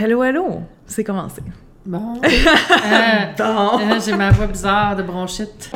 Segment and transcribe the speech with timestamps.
[0.00, 0.62] Hello, hello!
[0.86, 1.42] C'est commencé.
[1.84, 2.20] Bon.
[2.24, 3.78] Euh, Bon.
[3.80, 5.70] euh, J'ai ma voix bizarre de bronchite.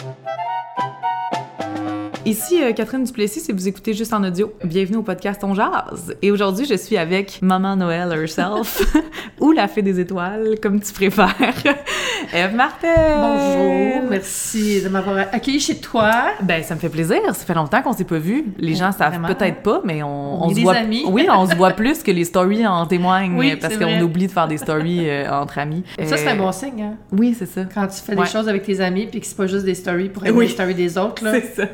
[2.27, 6.17] Ici euh, Catherine Duplessis, si vous écoutez juste en audio, bienvenue au podcast On Jazz.
[6.23, 8.81] Et aujourd'hui, je suis avec Maman Noël herself,
[9.41, 11.35] ou la fée des étoiles, comme tu préfères,
[12.33, 12.91] Eve Martel.
[13.21, 16.13] Bonjour, merci de m'avoir accueilli chez toi.
[16.43, 17.19] Ben, ça me fait plaisir.
[17.27, 18.47] Ça fait longtemps qu'on s'est pas vus.
[18.59, 20.77] Les gens savent peut-être pas, mais on, On se voit.
[20.77, 21.05] amis.
[21.07, 24.33] Oui, on se voit plus que les stories en témoignent, Oui, parce qu'on oublie de
[24.33, 25.85] faire des stories euh, entre amis.
[26.03, 26.95] Ça, c'est Euh, un bon signe, hein?
[27.13, 27.65] Oui, c'est ça.
[27.75, 28.25] Quand tu fais Ouais.
[28.25, 30.47] des choses avec tes amis puis que c'est pas juste des stories pour aimer Oui.
[30.47, 31.33] les stories des autres, là.
[31.35, 31.69] C'est ça.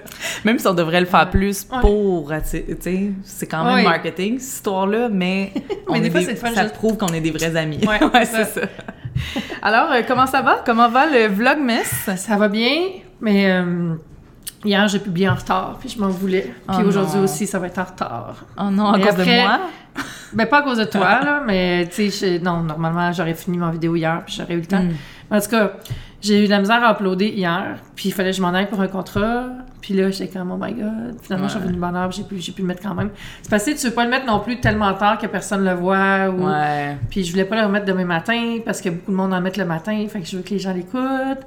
[0.45, 1.81] Même si on devrait le faire plus Ouais.
[1.81, 5.53] pour, tu sais, tu sais, c'est quand même marketing, cette histoire-là, mais,
[5.89, 7.81] on des fois, des- ça juste- prouve qu'on est des vrais amis.
[7.87, 8.67] Ouais, c'est c'est ça.
[9.63, 10.63] Alors, euh, comment ça va?
[10.65, 12.17] Comment va le Vlogmas?
[12.17, 12.77] Ça va bien,
[13.21, 13.95] mais euh,
[14.65, 16.53] hier, j'ai publié en retard, puis je m'en voulais.
[16.69, 18.37] Puis Oh aujourd'hui aussi, ça va être en retard.
[18.59, 19.61] Oh non, à Mais cause de après- moi?
[20.33, 23.73] Ben, pas à cause de toi, là, mais tu sais, non, normalement, j'aurais fini ma
[23.73, 24.81] vidéo hier, puis j'aurais eu le temps.
[24.83, 24.93] Mm.
[25.29, 25.73] Mais En tout cas,
[26.21, 28.69] j'ai eu de la misère à uploader hier, puis il fallait que je m'en aille
[28.69, 29.45] pour un contrat.
[29.81, 31.17] Puis là, j'étais comme, oh my god.
[31.23, 31.65] Finalement, je suis Ouais.
[31.65, 33.09] revenue de bonne heure, puis j'ai pu, j'ai pu le mettre quand même.
[33.43, 35.73] C'est parce que tu veux pas le mettre non plus tellement tard que personne le
[35.73, 36.29] voit.
[36.29, 36.47] Ou...
[36.47, 39.41] Ouais, Puis je voulais pas le remettre demain matin, parce que beaucoup de monde en
[39.41, 40.99] met le matin, fait que je veux que les gens l'écoutent.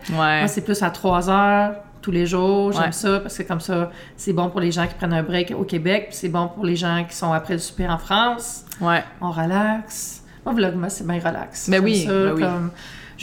[0.09, 0.39] ouais.
[0.39, 2.71] Moi, c'est plus à 3 heures tous les jours.
[2.73, 2.91] J'aime Ouais.
[2.91, 5.63] ça, parce que comme ça, c'est bon pour les gens qui prennent un break au
[5.63, 9.03] Québec, puis c'est bon pour les gens qui sont après le souper en France ouais.
[9.21, 10.23] on relaxe.
[10.43, 11.69] Moi, Vlogmas, c'est bien relax.
[11.69, 12.43] Ben J'aime oui, ça, ben oui.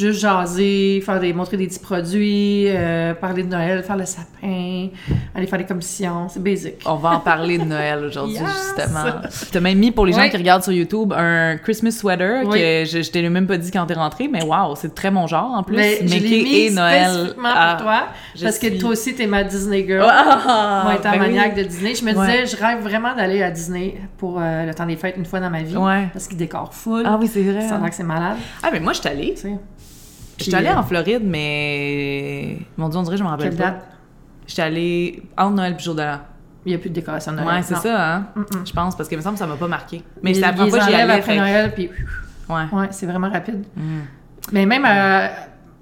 [0.00, 4.88] Juste jaser, faire des, montrer des petits produits, euh, parler de Noël, faire le sapin,
[5.34, 6.28] aller faire des commissions.
[6.28, 6.74] C'est basic.
[6.86, 8.74] On va en parler de Noël aujourd'hui, Yes!
[8.76, 9.04] justement.
[9.52, 12.58] T'as même mis, pour les gens qui regardent sur YouTube, un Christmas sweater Oui.
[12.58, 15.26] que je, je t'ai même pas dit quand t'es rentré, mais wow, c'est très mon
[15.26, 15.76] genre en plus.
[15.76, 17.10] Mais je l'ai mis et Noël.
[17.10, 18.02] spécifiquement pour toi,
[18.42, 20.06] parce suis- que toi aussi, t'es ma Disney girl.
[20.08, 21.26] Ah, Moi, étant ben oui.
[21.28, 22.26] maniaque de Disney, je me Ouais.
[22.26, 25.40] disais, je rêve vraiment d'aller à Disney pour euh, le temps des fêtes une fois
[25.40, 25.76] dans ma vie.
[25.76, 26.08] Ouais.
[26.12, 27.02] Parce qu'ils décorent full.
[27.04, 27.60] Ah oui, c'est vrai.
[27.60, 28.36] L'air que c'est malade.
[28.62, 29.34] Ah, mais moi, je suis allée.
[30.44, 32.58] Puis, allée en Floride, mais.
[32.76, 33.64] Mon Dieu, on dirait que je me rappelle Quelle pas.
[33.70, 33.86] date?
[34.46, 36.18] J'étais allée entre Noël et jour de l'an.
[36.66, 37.48] Il n'y a plus de décoration de Noël.
[37.56, 38.26] Ouais, c'est ça, hein?
[38.66, 40.02] Je pense, parce que il me semble que ça m'a pas marqué.
[40.22, 41.12] Mais c'est la première fois que j'y allais.
[41.14, 41.88] après fait Noël, puis
[42.48, 42.64] Ouais.
[42.72, 43.64] ouais, c'est vraiment rapide.
[43.76, 43.82] Mm.
[44.52, 45.28] Mais même euh,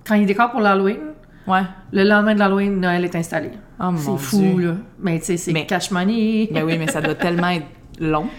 [0.06, 0.98] quand ils décorent pour l'Halloween,
[1.46, 1.62] Ouais.
[1.92, 3.50] le lendemain de l'Halloween, Noël est installé.
[3.80, 4.68] Oh mon c'est fou, Dieu.
[4.68, 4.74] là.
[5.00, 6.48] Mais tu sais, c'est Mais- cash money.
[6.52, 7.66] Ben oui, mais ça doit tellement être
[8.00, 8.26] long.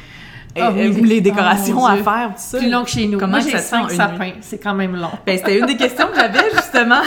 [0.59, 0.81] Ah oui.
[0.81, 2.57] et les décorations Oh mon à faire, tout ça.
[2.57, 3.17] Plus long que chez nous.
[3.19, 4.31] Comment Moi, j'ai cinq sapins.
[4.41, 5.09] C'est quand même long.
[5.25, 7.01] Ben, c'était une des questions que j'avais, justement.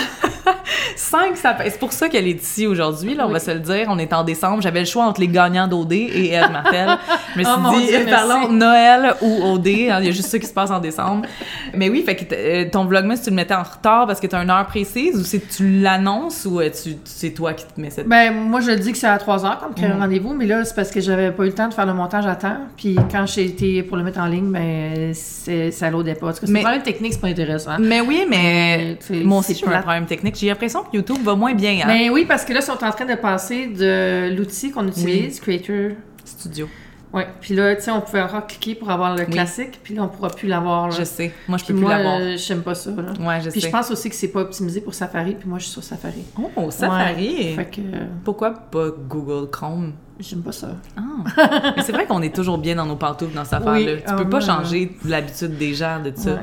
[0.97, 1.65] Cinq sapins.
[1.67, 3.35] C'est pour ça qu'elle est ici aujourd'hui, là, on Oui.
[3.35, 3.87] va se le dire.
[3.89, 4.63] On est en décembre.
[4.63, 6.91] J'avais le choix entre les gagnants d'OD et Eve Martel.
[7.35, 8.11] Je me suis Oh dit, Dieu, merci.
[8.29, 9.67] parlons Noël ou OD.
[9.69, 11.27] hein, Il y a juste ça qui se passe en décembre.
[11.75, 14.35] Mais oui, fait que euh, ton vlogmas, tu le mettais en retard parce que tu
[14.37, 17.81] as une heure précise ou c'est tu l'annonces ou euh, tu, c'est toi qui te
[17.81, 18.09] mets cette...
[18.09, 19.93] Ben, moi, je le dis que c'est à 3 heures comme créer Mm.
[19.93, 21.95] un rendez-vous, mais là, c'est parce que j'avais pas eu le temps de faire le
[21.95, 22.57] montage à temps.
[22.77, 26.27] Puis quand j'ai été pour le mettre en ligne, ben, c'est, ça l'audait pas.
[26.27, 27.79] Parce que c'est Mais- un problème technique, c'est pas intéressant.
[27.79, 30.37] Mais oui, mais Euh, c'est- moi aussi, c'est un problème technique.
[30.39, 31.87] J'ai l'impression que YouTube va moins bien, hein?
[31.87, 35.41] Ben oui, parce que là, ils sont en train de passer de l'outil qu'on utilise,
[35.41, 35.93] Creator.
[36.25, 36.69] Studio.
[37.13, 37.29] Ouais.
[37.41, 40.09] Puis là, tu sais, on pouvait encore cliquer pour avoir le classique, puis là, on
[40.09, 40.91] pourra plus l'avoir.
[40.91, 41.33] Je sais.
[41.47, 42.19] Moi, je peux Puis plus moi, l'avoir.
[42.21, 42.91] euh, j'aime pas ça.
[42.91, 43.13] Là.
[43.21, 43.67] Ouais, je Puis sais.
[43.67, 46.25] je pense aussi que c'est pas optimisé pour Safari, puis moi, je suis sur Safari.
[46.57, 47.37] Oh, Safari!
[47.37, 47.55] Ouais.
[47.55, 49.93] Fait que euh, Pourquoi pas Google Chrome?
[50.21, 50.77] j'aime pas ça.
[50.97, 51.73] Ah.
[51.77, 53.79] Mais c'est vrai qu'on est toujours bien dans nos pantoufles dans cette affaire-là.
[53.95, 56.35] Oui, tu peux ah, pas moi, changer l'habitude des gens de ça.
[56.35, 56.41] Ouais.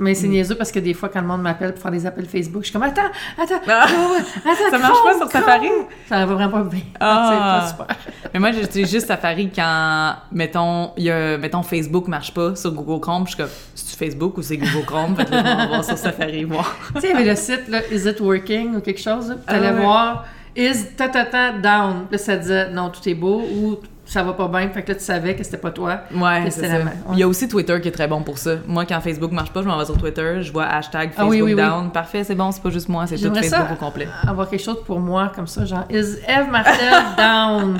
[0.00, 2.26] Mais c'est niaiseux parce que des fois, quand le monde m'appelle pour faire des appels
[2.26, 3.02] Facebook, je suis comme Attends,
[3.38, 3.84] attends, Ah.
[3.84, 5.68] attends, Ça marche pas sur Safari?
[6.08, 6.80] Ça va vraiment pas bien.
[6.98, 7.66] Ah.
[7.70, 7.96] C'est pas super.
[8.32, 13.00] Mais moi, j'utilise juste Safari quand, mettons, y a, mettons, Facebook marche pas sur Google
[13.00, 13.24] Chrome.
[13.26, 15.14] Je suis comme, c'est-tu Facebook ou c'est Google Chrome?
[15.16, 16.74] Fait que là, on va voir sur Safari, voir.
[16.94, 19.34] tu sais, il y avait le site, là, Is it working ou quelque chose, là,
[19.34, 19.72] puis Ah ouais.
[19.72, 20.24] voir
[20.56, 22.06] Is ta ta ta down.
[22.08, 23.76] Puis là, ça disait Non, tout est beau ou
[24.12, 24.68] ça va pas bien.
[24.70, 26.00] Fait que là, tu savais que c'était pas toi.
[26.14, 26.78] Ouais, Que c'est c'était ça.
[26.78, 26.90] la main.
[27.12, 28.56] Il y a aussi Twitter qui est très bon pour ça.
[28.66, 31.30] Moi, quand Facebook marche pas, je m'en vais sur Twitter, je vois hashtag Ah Facebook
[31.32, 31.62] oui, oui, oui.
[31.62, 31.90] down.
[31.92, 34.08] Parfait, c'est bon, c'est pas juste moi, c'est tout Facebook ça au complet.
[34.26, 37.78] avoir quelque chose pour moi comme ça, genre Is Eve Martel down?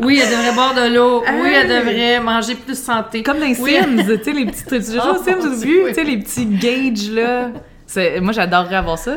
[0.00, 1.22] Oui, elle devrait boire de l'eau.
[1.42, 3.22] Oui, elle devrait manger plus santé.
[3.22, 3.76] Comme dans les Oui.
[3.80, 4.84] Sims, tu sais, les petits trucs.
[4.84, 7.48] Tu joues Oh, Sims au début, tu sais, les petits gauges, là.
[8.20, 9.12] Moi, j'adorerais avoir ça.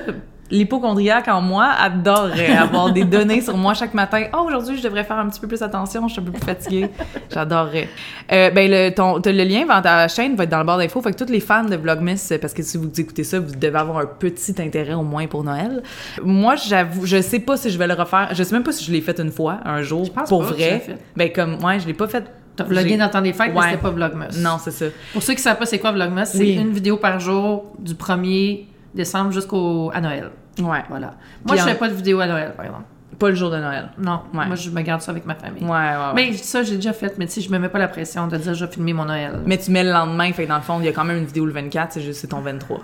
[0.51, 4.24] L'hypochondriaque en moi adorerait avoir des données sur moi chaque matin.
[4.34, 6.46] Oh, aujourd'hui, je devrais faire un petit peu plus attention, je suis un peu plus
[6.46, 6.90] fatiguée.
[7.31, 7.88] J'adorerais.
[8.31, 11.01] Euh, ben, le, ton, le lien vers ta chaîne va être dans le barre d'infos.
[11.01, 13.78] Fait que tous les fans de Vlogmas, parce que si vous écoutez ça, vous devez
[13.78, 15.84] avoir un petit intérêt au moins pour Noël.
[16.24, 18.30] Moi, j'avoue, je sais pas si je vais le refaire.
[18.34, 20.42] Je sais même pas si je l'ai fait une fois, un jour, Je pense pour
[20.44, 20.80] pas vrai.
[20.80, 20.98] fait.
[21.16, 22.24] Ben, comme, ouais, je l'ai pas fait.
[22.68, 23.66] Vlogué dans temps des fêtes, mais Ouais.
[23.69, 24.36] c'était pas Vlogmas.
[24.38, 24.86] Non, c'est ça.
[25.13, 26.56] Pour ceux qui savent pas c'est quoi Vlogmas, c'est Oui.
[26.56, 30.31] une vidéo par jour du 1er décembre jusqu'au à Noël.
[30.60, 30.84] Ouais.
[30.90, 31.13] Voilà.
[31.46, 32.86] Moi, je fais pas de vidéo à Noël, par exemple.
[33.18, 33.90] Pas le jour de Noël.
[33.98, 34.46] Non, Ouais.
[34.46, 35.63] moi, je me garde ça avec ma famille.
[35.63, 36.13] Ouais, ouais, ouais.
[36.16, 38.38] Mais ça, j'ai déjà fait, mais tu sais, je me mets pas la pression de
[38.38, 39.40] dire je vais filmer mon Noël.
[39.46, 41.18] Mais tu mets le lendemain, fait que dans le fond, il y a quand même
[41.18, 42.80] une vidéo le 24, c'est juste c'est ton 23.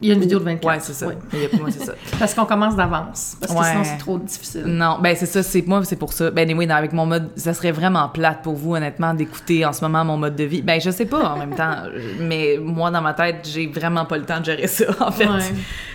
[0.00, 0.64] Il y a une vidéo de 24.
[0.74, 1.06] Ouais, c'est ça.
[1.08, 1.14] Oui.
[1.52, 1.92] Il moi, c'est ça.
[2.18, 3.36] Parce qu'on commence d'avance.
[3.40, 3.64] Parce que Ouais.
[3.70, 4.64] sinon, c'est trop difficile.
[4.66, 6.30] Non, ben c'est ça, c'est moi, c'est pour ça.
[6.30, 9.72] Ben anyway, dans- avec mon mode, ça serait vraiment plate pour vous, honnêtement, d'écouter en
[9.72, 10.62] ce moment mon mode de vie.
[10.62, 11.74] Ben je sais pas en même temps,
[12.20, 14.84] mais moi dans ma tête, j'ai vraiment pas le temps de gérer ça.
[15.00, 15.40] En fait, Ouais.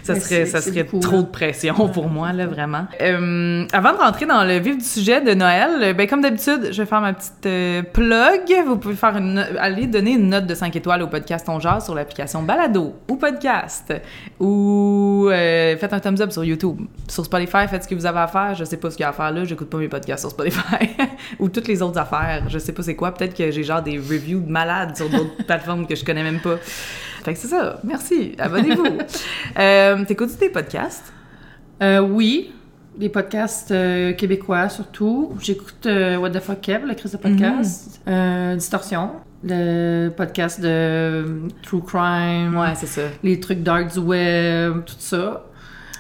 [0.03, 1.21] ça Mais serait, ça serait beaucoup, trop là.
[1.23, 2.85] de pression pour moi là, vraiment.
[3.01, 6.81] Euh, avant de rentrer dans le vif du sujet de Noël, ben comme d'habitude, je
[6.81, 8.41] vais faire ma petite euh, plug.
[8.65, 11.85] Vous pouvez faire une, aller donner une note de 5 étoiles au podcast On Jase
[11.85, 13.92] sur l'application Balado ou podcast
[14.39, 16.81] ou euh, faites un thumbs up sur YouTube.
[17.07, 18.55] Sur Spotify, faites ce que vous avez à faire.
[18.55, 19.45] Je sais pas ce qu'il y a à faire là.
[19.45, 20.89] J'écoute pas mes podcasts sur Spotify
[21.39, 22.45] ou toutes les autres affaires.
[22.49, 23.13] Je sais pas c'est quoi.
[23.13, 26.39] Peut-être que j'ai genre des reviews de malades sur d'autres plateformes que je connais même
[26.39, 26.57] pas.
[27.23, 27.79] Fait que c'est ça.
[27.83, 28.33] Merci.
[28.37, 28.85] Abonnez-vous.
[29.59, 31.13] euh, T'écoutes des podcasts?
[31.81, 32.51] Euh, oui,
[32.97, 35.33] des podcasts euh, québécois surtout.
[35.39, 38.01] J'écoute euh, What the Fuck Kev, le crise de podcast.
[38.05, 38.09] Mm.
[38.09, 39.11] Euh, Distorsion,
[39.43, 41.23] le podcast de euh,
[41.61, 42.55] True Crime.
[42.57, 43.01] Ouais, c'est ça.
[43.23, 45.43] Les trucs dark du web, tout ça.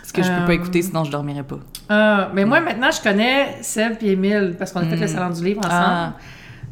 [0.03, 1.59] Ce que je peux Euh, pas écouter, sinon je dormirais pas.
[1.89, 5.33] Ah, mais moi, maintenant, je connais Seb et Emile parce qu'on a fait le Salon
[5.33, 5.73] du Livre ensemble.
[5.85, 6.13] Ah.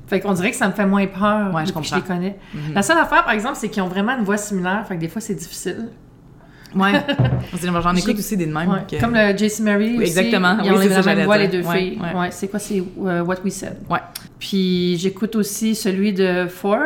[0.07, 1.95] Fait qu'on dirait que ça me fait moins peur Ouais, je comprends.
[1.95, 2.37] les connais.
[2.53, 2.73] Mhm.
[2.75, 4.85] La seule affaire, par exemple, c'est qu'ils ont vraiment une voix similaire.
[4.87, 5.87] Fait que des fois, c'est difficile.
[6.75, 6.91] Ouais.
[7.83, 8.69] J'en écoute aussi des de même.
[8.69, 8.79] Ouais.
[8.89, 10.57] que- Comme le Jason Mary Oui, aussi, exactement.
[10.63, 11.99] Ils Oui, ont la même voix, les deux Ouais, filles.
[12.01, 12.19] ouais.
[12.19, 12.59] Ouais, c'est quoi?
[12.59, 13.77] C'est euh, What We Said?
[13.89, 13.99] Ouais.
[14.41, 16.79] Puis j'écoute aussi celui de Four,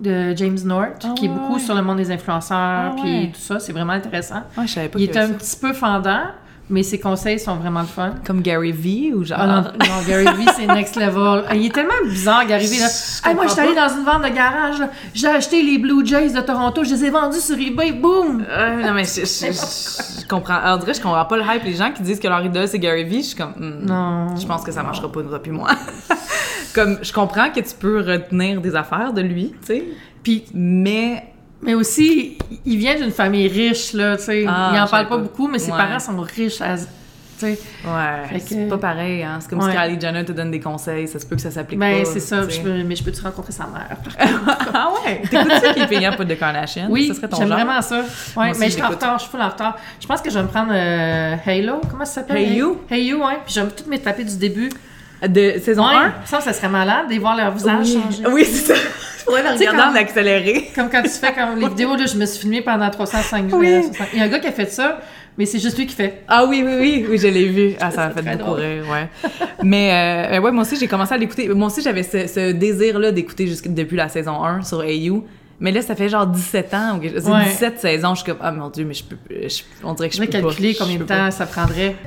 [0.00, 1.58] de James North, Ah qui est beaucoup ouais.
[1.60, 3.30] sur le monde des influenceurs, Ah puis ouais.
[3.34, 3.58] tout ça.
[3.58, 4.42] C'est vraiment intéressant.
[4.56, 5.34] Ouais, je savais pas Il est un ça.
[5.34, 6.24] petit peu fendant,
[6.70, 8.14] mais ses conseils sont vraiment le fun.
[8.26, 9.38] Comme Gary V ou genre?
[9.40, 11.44] Ah non, non, Gary Vee, c'est next level.
[11.48, 12.78] Ah, Il est tellement bizarre, Gary Vee.
[12.80, 12.88] Là.
[13.24, 14.76] Hey, moi, je suis allée dans une vente de garage.
[15.12, 16.82] J'ai acheté les Blue Jays de Toronto.
[16.82, 17.92] Je les ai vendus sur eBay.
[17.92, 18.44] Boum!
[18.48, 20.76] Euh, non, mais je, je- je- je comprends.
[20.78, 21.64] Dirait que je comprends pas le hype.
[21.64, 23.52] Les gens qui disent que leur idole c'est Gary Vee, je suis comme.
[23.56, 24.36] hmm, Non.
[24.36, 25.68] Je pense que ça marchera pas, toi puis moi.
[26.74, 29.84] comme, je comprends que tu peux retenir des affaires de lui, tu sais.
[30.22, 31.33] Puis, mais.
[31.62, 32.36] Mais aussi,
[32.66, 34.44] il vient d'une famille riche, là, tu sais.
[34.46, 35.22] Ah, il en parle pas pas.
[35.22, 35.78] beaucoup, mais ses Ouais.
[35.78, 36.84] parents sont riches, à- tu
[37.38, 37.58] sais.
[37.86, 39.38] Ouais, c'est que- pas pareil, hein.
[39.40, 39.72] C'est comme Ouais.
[39.72, 41.86] si Kylie Jenner te donne des conseils, ça se peut que ça s'applique pas.
[41.90, 42.46] Ben, c'est ça.
[42.48, 43.96] Je peux- mais je peux-tu rencontrer sa mère?
[44.74, 45.22] ah ouais?
[45.28, 46.86] T'écoutes ça qui est payant pour de Kardashian?
[46.90, 48.02] Oui, ça serait ton j'aime vraiment ça.
[48.36, 49.76] Ouais, aussi, mais je suis en retard, je suis full en retard.
[50.00, 52.36] Je pense que je vais me prendre euh, Halo, comment ça s'appelle?
[52.36, 52.78] Hey You?
[52.90, 53.38] Hey You, ouais.
[53.46, 54.70] Puis je vais tout me taper du début.
[55.26, 56.12] De saison Ouais, 1?
[56.26, 58.02] ça, ça serait malade de voir leur visage oui.
[58.02, 58.24] changer.
[58.30, 58.80] Oui, c'est ça.
[59.24, 60.70] Pourrais sais, regarder quand- en accéléré.
[60.74, 63.58] Comme quand tu fais comme les vidéos, là, je me suis filmée pendant 305 jours.
[63.58, 63.80] Oui.
[64.12, 65.00] Il y a un gars qui a fait ça,
[65.38, 66.22] mais c'est juste lui qui fait.
[66.28, 67.74] Ah oui, oui, oui, oui, je l'ai vu.
[67.80, 68.60] Ah, ça m'a fait beaucoup drôle.
[68.60, 69.30] rire, ouais.
[69.62, 71.48] Mais euh, ouais, moi aussi, j'ai commencé à l'écouter.
[71.48, 75.24] Moi aussi, j'avais ce, ce désir-là d'écouter depuis la saison 1 sur AU.
[75.60, 77.44] Mais là, ça fait genre 17 ans, ou quelque- Ouais.
[77.44, 80.16] 17 saisons, je suis comme, ah mon dieu, mais je peux, je- on dirait que
[80.16, 80.40] Je peux pas.
[80.40, 81.16] calculer Je combien de peux pas.
[81.26, 81.94] temps ça prendrait.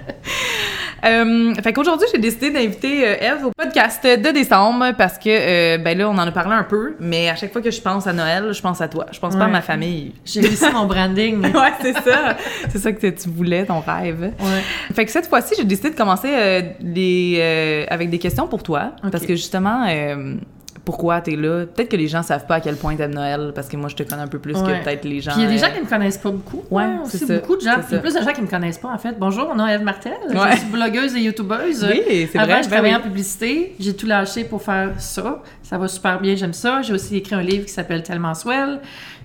[1.06, 5.78] Euh, fait qu'aujourd'hui, j'ai décidé d'inviter euh, Eve au podcast de décembre parce que, euh,
[5.78, 8.08] ben là, on en a parlé un peu, mais à chaque fois que je pense
[8.08, 9.06] à Noël, je pense à toi.
[9.12, 9.52] Je pense pas à Ouais.
[9.52, 10.14] ma famille.
[10.26, 11.40] J'ai réussi mon branding.
[11.54, 12.36] ouais, c'est ça.
[12.70, 14.22] c'est ça que tu voulais, ton rêve.
[14.40, 14.64] Ouais.
[14.96, 18.64] Fait que cette fois-ci, j'ai décidé de commencer euh, les, euh, avec des questions pour
[18.64, 18.94] toi.
[19.04, 19.12] Ok.
[19.12, 20.34] Parce que justement, euh,
[20.88, 21.66] pourquoi t'es là?
[21.66, 23.96] Peut-être que les gens savent pas à quel point t'aimes Noël, parce que moi, je
[23.98, 24.80] te connais un peu plus Ouais.
[24.80, 25.34] que peut-être les gens.
[25.34, 26.64] Puis il y a des euh, gens qui me connaissent pas beaucoup.
[26.72, 27.76] Ouais, c'est ça, beaucoup de gens.
[27.90, 29.14] Il y a plus de gens qui me connaissent pas, en fait.
[29.20, 30.14] Bonjour, mon nom est Eve Martel.
[30.30, 30.52] Ouais.
[30.54, 31.84] Je suis blogueuse et youtubeuse.
[31.90, 32.64] Oui, c'est Avant, vrai.
[32.64, 33.02] je ben travaillais oui.
[33.02, 33.76] en publicité.
[33.82, 35.44] J'ai tout lâché pour faire ça.
[35.68, 36.82] Ça va super bien, j'aime ça.
[36.82, 38.80] J'ai aussi écrit un livre qui s'appelle Tellement Swell.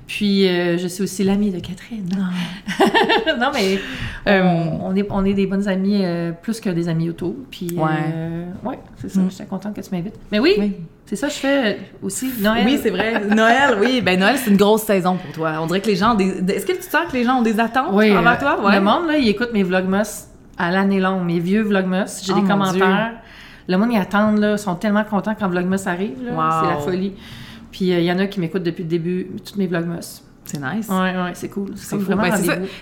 [0.09, 2.08] Puis, euh, je suis aussi l'amie de Catherine.
[3.39, 3.79] non, mais
[4.27, 4.43] Euh,
[4.82, 7.34] on, est, on est des bonnes amies, euh, plus que des amis YouTube.
[7.51, 8.44] Puis, Ouais.
[8.65, 9.20] ouais, c'est ça.
[9.20, 9.31] Mm.
[9.31, 10.17] Je suis contente que tu m'invites.
[10.32, 10.72] Mais oui, Oui.
[11.06, 12.31] c'est ça que je fais aussi.
[12.41, 12.65] Noël.
[12.67, 13.25] Oui, c'est vrai.
[13.27, 14.01] Noël, oui.
[14.01, 15.53] Ben Noël, c'est une grosse saison pour toi.
[15.61, 16.43] On dirait que les gens ont des...
[16.53, 18.61] Est-ce que tu sens que les gens ont des attentes Oui, envers toi?
[18.65, 18.75] Ouais.
[18.75, 20.27] Le monde, là, il écoute mes vlogmas
[20.58, 22.20] à l'année longue, mes vieux vlogmas.
[22.25, 23.13] J'ai Oh, des commentaires.
[23.69, 26.16] Le monde, ils attendent, là, sont tellement contents quand vlogmas arrive.
[26.24, 26.32] là.
[26.32, 26.64] Wow.
[26.64, 27.12] C'est la folie.
[27.70, 30.22] Puis euh, il y en a qui m'écoutent depuis le début, toutes mes vlogmas.
[30.44, 30.88] C'est nice.
[30.88, 31.70] Ouais, ouais, c'est cool.
[31.76, 32.32] C'est vraiment Ben,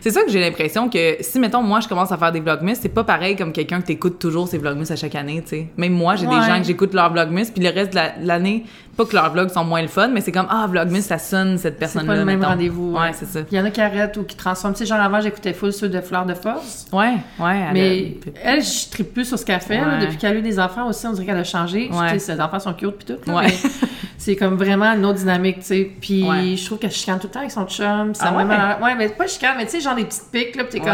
[0.00, 2.75] c'est ça, que j'ai l'impression que si, mettons, moi, je commence à faire des vlogmas,
[2.75, 5.66] c'est pas pareil comme quelqu'un que t'écoutes toujours ses vlogmas à chaque année, tu sais.
[5.76, 6.40] Même moi, j'ai Ouais.
[6.40, 8.64] des gens que j'écoute leurs vlogmas, puis le reste de la- de l'année,
[9.04, 11.57] pas que leurs vlogs sont moins le fun, mais c'est comme, ah, vlogmas, ça sonne
[11.59, 12.12] cette C'est personne-là.
[12.12, 12.92] pas le même rendez-vous.
[12.97, 13.40] Ouais, c'est ça.
[13.50, 14.75] Il y en a qui arrêtent ou qui transforment.
[14.75, 16.87] Tu sais, genre avant, j'écoutais full ceux de Fleur de Force.
[16.92, 17.64] Ouais, ouais.
[17.69, 18.14] elle Mais
[18.45, 19.78] a- elle, je tripe plus sur ce qu'elle fait.
[19.80, 20.00] là.
[20.00, 21.90] Depuis qu'elle a eu des enfants aussi, on dirait qu'elle a changé.
[21.92, 22.12] Ouais.
[22.12, 23.30] Tu sais, ses enfants sont cute puis tout.
[23.30, 23.47] là, Ouais.
[24.19, 25.90] c'est comme vraiment une autre dynamique, tu sais.
[26.00, 28.14] Puis je trouve qu'elle chicane tout le temps avec son chum.
[28.14, 28.45] Ça Ah ouais?
[28.45, 30.64] mal Ouais, mais pas chicane, mais tu sais, genre des petites piques, là.
[30.64, 30.90] T'es comme,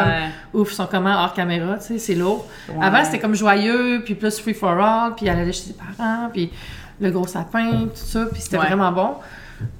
[0.54, 2.46] ouf, ils sont comment hors caméra, tu sais, c'est lourd.
[2.80, 6.28] Avant, c'était comme joyeux, puis plus free for all, puis elle allait chez ses parents,
[6.32, 6.50] puis
[7.00, 8.66] le gros sapin, tout ça, puis c'était Ouais.
[8.66, 9.10] vraiment bon.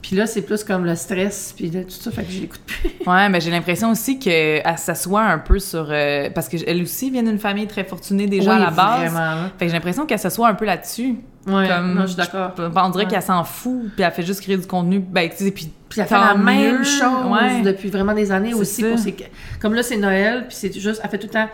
[0.00, 2.62] Puis là, c'est plus comme le stress, puis là, tout ça, fait que je l'écoute
[2.66, 2.90] plus.
[3.06, 5.88] Ouais, mais j'ai l'impression aussi qu'elle s'assoit un peu sur.
[5.90, 9.12] euh, parce qu'elle aussi vient d'une famille très fortunée déjà à la base.
[9.12, 9.48] Vraiment.
[9.58, 11.16] Fait que j'ai l'impression qu'elle s'assoit un peu là-dessus.
[11.46, 12.52] Ouais, Comme, non, je suis d'accord.
[12.58, 13.10] On dirait Ouais.
[13.10, 14.98] qu'elle s'en fout, puis elle fait juste créer du contenu.
[14.98, 15.70] Ben, tu sais, puis.
[15.90, 16.82] Puis elle fait la même mieux.
[16.84, 17.60] chose Ouais.
[17.62, 18.80] depuis vraiment des années aussi.
[18.82, 18.88] ça.
[18.88, 19.14] Pour ses...
[19.60, 21.48] Comme là, c'est Noël, puis c'est juste, elle fait tout le temps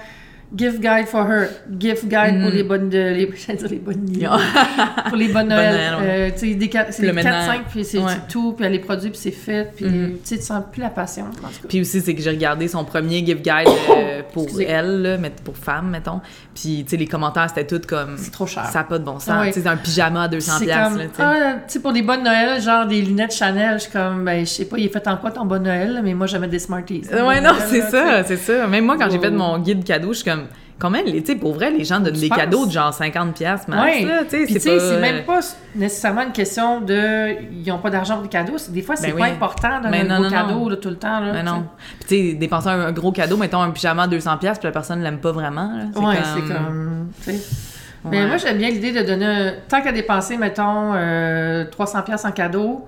[0.57, 2.55] gift guide for her, gift guide pour Mhm.
[2.55, 4.07] les bonnes, de, les, j'allais dire les bonnes
[5.09, 5.75] pour les bonnes Noël.
[5.75, 6.09] Noël, ouais.
[6.11, 7.49] Euh, tu sais, des c'est Le les ménage.
[7.49, 8.13] 4-5, puis c'est Ouais.
[8.29, 10.13] tout, puis elle les produit, puis c'est fait, puis Mhm.
[10.15, 11.25] tu sais, tu sens plus la passion.
[11.69, 14.67] Puis aussi, c'est que j'ai regardé son premier gift guide euh, pour Excusez.
[14.69, 16.21] elle, là, mais pour femme, mettons.
[16.55, 18.17] Puis, tu sais, les commentaires, c'était tout comme.
[18.19, 18.67] C'est trop cher.
[18.67, 19.35] Ça n'a pas de bon sens.
[19.43, 19.53] Oui.
[19.53, 21.23] Tu sais, un pyjama à 200$, C'est comme, là, tu sais.
[21.23, 24.41] ah, tu sais, pour des bonnes Noël, genre des lunettes Chanel, je suis comme, ben,
[24.41, 26.59] je sais pas, il est fait en quoi ton bon Noël, mais moi, j'aimais des
[26.59, 27.03] Smarties.
[27.13, 28.67] Euh, Ouais, non, c'est ça, c'est ça.
[28.67, 30.42] Même moi, quand j'ai fait mon guide cadeau, je suis comme,
[30.83, 32.39] combien, les- tu sais, pour vrai, les gens donnent Tu des penses?
[32.39, 34.05] cadeaux de genre 50$ piastres max, Ouais.
[34.05, 34.81] là, tu sais, c'est pas...
[34.81, 35.39] c'est même pas
[35.75, 38.57] nécessairement une question de ils n'ont pas d'argent pour des cadeaux.
[38.69, 39.31] Des fois, c'est Ben pas oui.
[39.31, 40.69] important de donner un non, gros non, cadeau non.
[40.69, 41.21] là, tout le temps.
[41.21, 41.45] Là, Mais sais.
[41.45, 41.65] non.
[42.01, 44.69] Puis tu sais, dépenser un, un gros cadeau, mettons un pyjama à 200$, piastres, puis
[44.69, 46.01] la personne l'aime pas vraiment, là.
[46.01, 47.09] Ouais, c'est comme.
[48.05, 48.27] Mais Ouais.
[48.27, 49.25] moi, j'aime bien l'idée de donner.
[49.27, 52.85] un- Tant qu'à dépenser, mettons, euh, 300$ en cadeau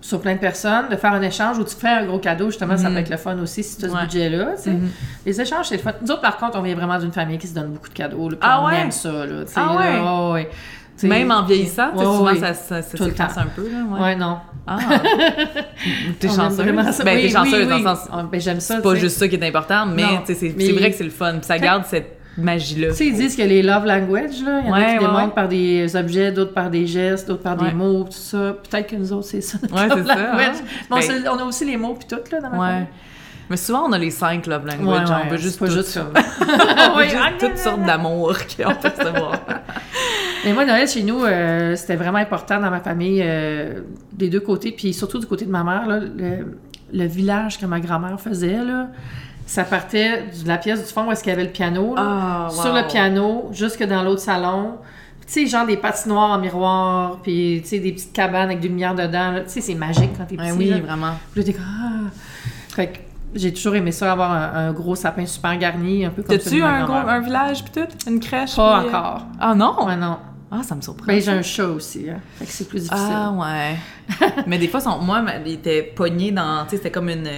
[0.00, 2.76] sur plein de personnes, de faire un échange où tu fais un gros cadeau, justement,
[2.76, 2.94] ça Mhm.
[2.94, 3.94] peut être le fun aussi si tu as Ouais.
[4.00, 4.46] ce budget-là.
[4.56, 4.70] tu sais.
[4.70, 4.88] Mhm.
[5.26, 5.92] Les échanges, c'est le fun.
[6.00, 8.28] Nous autres, par contre, on vient vraiment d'une famille qui se donne beaucoup de cadeaux.
[8.30, 8.76] là, Ah on ouais?
[8.80, 9.10] aime ça.
[9.26, 10.48] Là, tu sais, Ah là, ouais?
[11.04, 14.00] Même en vieillissant, ouais, souvent, ça, ça, ça s'efface un peu, là, ouais.
[14.00, 14.38] Ouais, non.
[14.66, 14.78] Ah!
[16.18, 16.56] t'es chanceuse?
[16.56, 17.04] ça.
[17.04, 18.08] Ben, Oui, t'es chanceuse oui, dans le sens...
[18.12, 18.76] Ah, ben, j'aime ça.
[18.76, 21.10] C'est pas juste ça qui est important, mais c'est mais- c'est vrai que c'est le
[21.10, 21.34] fun.
[21.34, 22.88] Puis ça garde cette magie-là.
[22.88, 24.92] Tu sais, ils disent que les love language, là, il y en a Ouais, qui
[24.92, 25.34] ouais, démontrent ouais.
[25.34, 27.68] par des objets, d'autres par des gestes, d'autres par Ouais.
[27.70, 28.56] des mots, tout ça.
[28.68, 29.58] Peut-être que nous autres, c'est ça.
[29.62, 30.52] Ouais, c'est ça, hein.
[30.90, 32.68] Bon, Ben- on a aussi les mots puis tout, là, dans Ouais.
[32.68, 32.86] famille.
[33.50, 35.08] Mais souvent, on a les cinq love Ouais, language.
[35.08, 36.12] ouais, on veut c'est juste, pas tout- juste comme...
[36.94, 39.40] on Ouais, juste toutes sortes d'amour qu'on peut recevoir.
[40.44, 43.80] Mais moi, Noël, chez nous, euh, c'était vraiment important dans ma famille, euh,
[44.12, 46.58] des deux côtés, puis surtout du côté de ma mère, là, le,
[46.92, 48.88] le village que ma grand-mère faisait, là,
[49.48, 52.02] ça partait de la pièce du fond où est-ce qu'il y avait le piano, là,
[52.04, 54.74] Ah, sur le piano, jusque dans l'autre salon.
[55.26, 58.68] Tu sais, genre des patinoires en miroir, puis tu sais, des petites cabanes avec des
[58.68, 59.34] lumières dedans.
[59.44, 60.52] Tu sais, c'est magique quand t'es petit.
[60.52, 60.78] Oui, là.
[60.80, 61.12] vraiment.
[61.32, 62.10] Puis là, ah!
[62.68, 62.98] Fait que
[63.34, 66.62] j'ai toujours aimé ça, avoir un, un gros sapin super garni, un peu comme T'as-tu
[66.62, 68.10] un, village pis tout?
[68.10, 68.54] Une crèche?
[68.54, 69.26] Pas puis, euh, encore.
[69.40, 69.86] Ah non?
[69.86, 70.18] Ouais, non.
[70.50, 71.04] Ah, ça me surprend.
[71.06, 72.20] Ben, j'ai un chat aussi, hein.
[72.38, 73.06] Fait que c'est plus difficile.
[73.14, 73.76] Ah ouais.
[74.46, 77.28] Mais des fois, son, moi, il était pogné dans, tu sais, c'était comme une,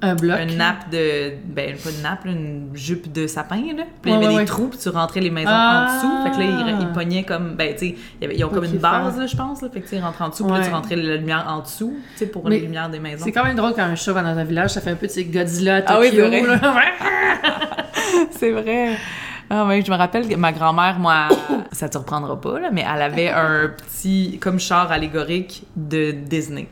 [0.00, 0.38] un bloc.
[0.40, 3.82] une nappe de, ben pas une nappe, une jupe de sapin là.
[4.00, 4.44] Puis il y avait ouais, des ouais.
[4.46, 5.86] trous, puis tu rentrais les maisons Ah.
[5.86, 6.22] en dessous.
[6.24, 9.18] Fait que là, il, il pognait comme, ben tu sais, ils ont comme une base
[9.18, 9.68] là, je pense là.
[9.70, 12.18] Fait que tu rentrait en dessous, puis là, tu rentrais la lumière en dessous, tu
[12.20, 13.22] sais, pour Mais les lumières des maisons.
[13.24, 15.08] C'est quand même drôle quand un chat va dans un village, ça fait un peu
[15.08, 16.24] ces Godzilla à Ah oui, Tokyo.
[16.30, 16.86] c'est vrai.
[18.30, 18.96] C'est vrai.
[19.48, 21.28] Ah oui, je me rappelle que ma grand-mère, moi,
[21.72, 26.68] ça te reprendra pas, là, mais elle avait un petit, comme char allégorique de Disney.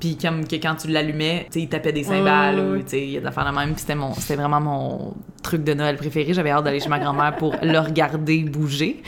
[0.00, 2.82] Puis comme que quand tu l'allumais, tu sais, il tapait des cymbales, ouais, ou, ouais.
[2.82, 3.72] tu sais, il y a de la fin de même.
[3.72, 6.32] Puis c'était mon, c'était vraiment mon truc de Noël préféré.
[6.32, 9.02] J'avais hâte d'aller chez ma grand-mère pour le regarder bouger.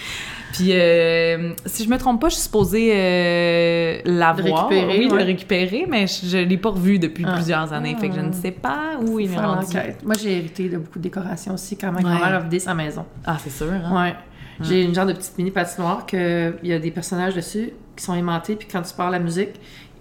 [0.53, 5.13] Puis euh, si je me trompe pas, je suis supposée euh, l'avoir, récupérer, oui, de
[5.13, 5.25] le ouais.
[5.25, 7.33] récupérer, mais je, je l'ai pas revu depuis Ah.
[7.35, 7.97] plusieurs années.
[7.99, 9.67] Fait que je ne sais pas où il est rendu.
[10.05, 12.03] Moi, j'ai hérité de beaucoup de décorations aussi quand ma Ouais.
[12.05, 13.05] grand-mère a vidé sa maison.
[13.25, 13.67] Ah, c'est sûr.
[13.73, 14.05] Hein?
[14.05, 14.15] Ouais.
[14.61, 18.05] J'ai une genre de petite mini patinoire que il y a des personnages dessus qui
[18.05, 19.51] sont aimantés, puis quand tu parles la musique,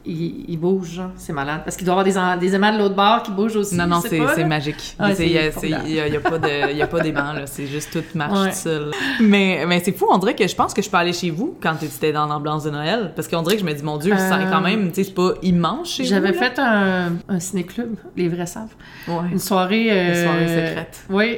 [0.06, 1.12] ils bougent, genre.
[1.16, 1.62] C'est malade.
[1.64, 3.76] Parce qu'il doit y avoir des, des aimants de l'autre bord qui bougent aussi.
[3.76, 4.96] Non, non, c'est magique.
[5.00, 5.50] Il y a-
[5.88, 7.46] il a, il a pas de- il y a pas d'aimant, là.
[7.46, 8.50] C'est juste tout marche Ouais.
[8.50, 8.92] tout seul.
[9.20, 11.56] Mais, mais c'est fou, on dirait que je pense que je peux aller chez vous
[11.62, 13.12] quand tu étais dans l'ambiance de Noël.
[13.16, 15.04] Parce qu'on dirait que je me dis, mon Dieu, ça Euh, quand même, tu sais,
[15.06, 16.10] c'est pas immense chez vous.
[16.10, 18.74] J'avais fait un, un ciné-club, les vrais savent.
[19.08, 19.30] Ouais.
[19.32, 19.88] Une soirée.
[19.92, 21.04] euh, Une soirée secrète.
[21.10, 21.38] Oui,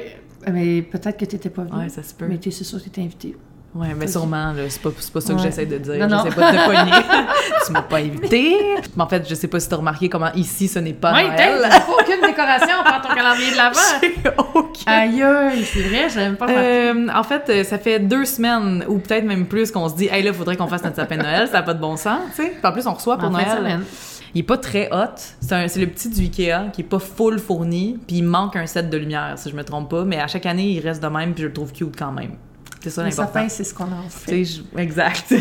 [0.52, 1.78] mais peut-être que tu n'étais pas venu.
[1.82, 2.26] Ouais, ça se peut.
[2.28, 3.36] Mais tu es sûr que tu étais invité.
[3.74, 5.42] Ouais, mais sûrement, c'est pas, pas ça que Ouais.
[5.44, 5.96] j'essaie de dire.
[5.98, 6.24] Non, non.
[6.24, 6.92] J'essaie pas de te pogner.
[7.66, 8.56] tu m'as pas invité.
[8.96, 11.24] Mais en fait, je sais pas si t'as remarqué comment ici, ce n'est pas Oui,
[11.24, 11.68] Noël.
[12.00, 13.80] aucune décoration, on prend ton calendrier de l'avant.
[14.00, 16.48] J'ai aucun Aïe, c'est vrai, je même pas.
[16.48, 20.22] Euh, en fait, ça fait deux semaines, ou peut-être même plus, qu'on se dit, hey
[20.22, 22.42] là, faudrait qu'on fasse notre sapin de Noël, ça n'a pas de bon sens, tu
[22.42, 22.52] sais.
[22.62, 23.80] En plus, on reçoit pour En Noël.
[24.36, 25.14] Il est pas très hot.
[25.40, 28.88] C'est le petit du Ikea qui est pas full fourni, puis il manque un set
[28.90, 30.04] de lumière, si je me trompe pas.
[30.04, 32.32] Mais à chaque année, il reste de même, puis je le trouve cute quand même.
[32.84, 34.44] C'est ça Le sapin, c'est ce qu'on en fait.
[34.44, 35.32] Je- Exact.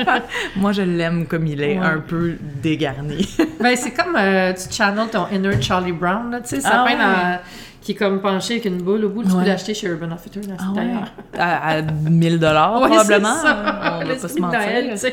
[0.56, 1.84] Moi, je l'aime comme il est, Ouais.
[1.84, 3.28] un peu dégarni.
[3.60, 6.84] Ben, c'est comme euh, tu channels ton inner Charlie Brown, là, tu sais, Ah sapin
[6.84, 6.96] ouais.
[6.96, 7.38] dans-
[7.80, 9.42] qui est comme penché avec une boule au bout, tu Ouais.
[9.42, 10.74] peux l'acheter chez Urban Outfitters, là, Ah ouais.
[10.76, 11.12] d'ailleurs.
[11.36, 13.34] À, à 1000 dollars Ouais, probablement.
[13.34, 14.00] ça.
[14.02, 15.12] On va pas se mentir.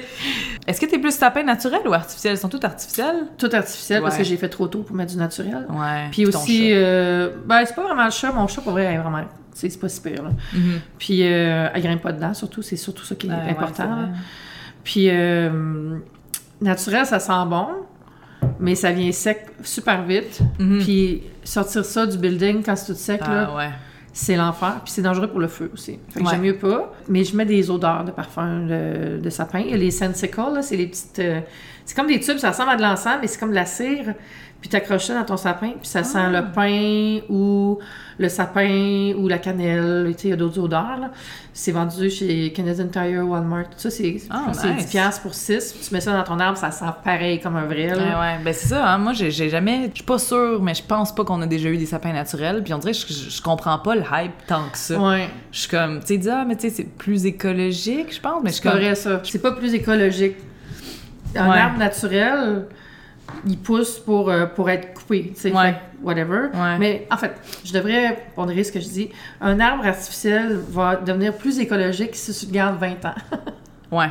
[0.67, 2.35] Est-ce que t'es plus sapin naturel ou artificiel?
[2.35, 3.15] Ils sont tous artificiels?
[3.37, 5.65] Tout artificiel parce que j'ai fait trop tôt pour mettre du naturel.
[5.69, 6.07] Ouais.
[6.11, 8.97] Puis ton aussi, euh, ben, c'est pas vraiment le chat, mon chat, pour vrai, est
[8.97, 9.21] vraiment,
[9.53, 10.29] c'est pas si pire, là.
[10.53, 10.79] Mhm.
[10.97, 14.09] Puis, euh, elle grimpe pas dedans, surtout, c'est surtout ça qui est important.
[14.83, 15.97] Puis, euh,
[16.61, 17.67] naturel, ça sent bon,
[18.59, 20.39] mais ça vient sec super vite.
[20.59, 20.79] Mhm.
[20.79, 23.69] Puis sortir ça du building quand c'est tout sec, là, Ah ouais.
[24.13, 24.81] c'est l'enfer.
[24.83, 25.99] Puis c'est dangereux pour le feu aussi.
[26.09, 26.31] Fait que Ouais.
[26.31, 26.93] j'aime mieux pas.
[27.07, 29.59] Mais je mets des odeurs de parfum de, de sapin.
[29.59, 31.19] A les sensicles, là, c'est les petites...
[31.19, 31.39] euh,
[31.85, 34.13] c'est comme des tubes, ça ressemble à de l'encens, mais c'est comme de la cire.
[34.61, 36.29] Puis t'accroches ça dans ton sapin, puis ça sent Ah.
[36.29, 37.79] le pain ou
[38.19, 40.05] le sapin ou la cannelle.
[40.15, 41.09] Tu sais, il y a d'autres odeurs, là.
[41.51, 43.89] C'est vendu chez Canadian Tire, Walmart, tout ça.
[43.89, 44.85] C'est Ah, c'est nice.
[44.85, 45.75] 10 piastres pour 6.
[45.87, 48.19] Tu mets ça dans ton arbre, ça sent pareil comme un vrai, Ouais, là.
[48.19, 48.37] ouais.
[48.45, 48.99] Ben, c'est ça, hein.
[48.99, 49.89] Moi, j'ai jamais.
[49.89, 52.61] Je suis pas sûre, mais je pense pas qu'on a déjà eu des sapins naturels.
[52.63, 54.99] Puis on dirait que je, comprends pas le hype tant que ça.
[54.99, 55.27] Ouais.
[55.51, 58.43] Je suis comme, tu sais, dis, ah, mais tu sais, c'est plus écologique, je pense.
[58.43, 58.95] Mais je suis comme.
[58.95, 59.21] ça.
[59.23, 60.35] C'est pas plus écologique.
[61.35, 61.57] Un Ouais.
[61.57, 62.67] arbre naturel,
[63.45, 65.75] il pousse pour, euh, pour être coupé, tu sais, Ouais.
[66.01, 66.47] whatever.
[66.53, 66.77] Ouais.
[66.79, 67.33] Mais en fait,
[67.65, 69.09] je devrais pondérer ce que je dis.
[69.39, 73.15] Un arbre artificiel va devenir plus écologique si tu le gardes 20 ans.
[73.91, 74.07] Ouais.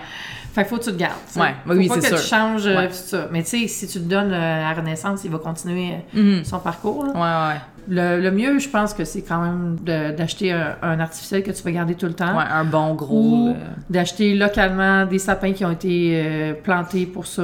[0.53, 1.15] Fait faut que tu le gardes.
[1.37, 2.21] Ouais, faut oui, pas que sûr.
[2.21, 2.89] tu changes euh, Ouais.
[2.89, 3.29] tout ça.
[3.33, 6.45] Mais tu sais, si tu le donnes euh, à Renaissance, il va continuer Mhm.
[6.45, 7.05] son parcours.
[7.07, 7.12] là.
[7.15, 7.61] Ouais, ouais.
[7.89, 9.77] Le, le mieux, je pense que c'est quand même
[10.17, 12.37] d'acheter un, un artificiel que tu vas garder tout le temps.
[12.37, 13.21] Ouais, un bon gros.
[13.21, 13.55] Ou euh,
[13.89, 17.43] d'acheter localement des sapins qui ont été euh, plantés pour ça,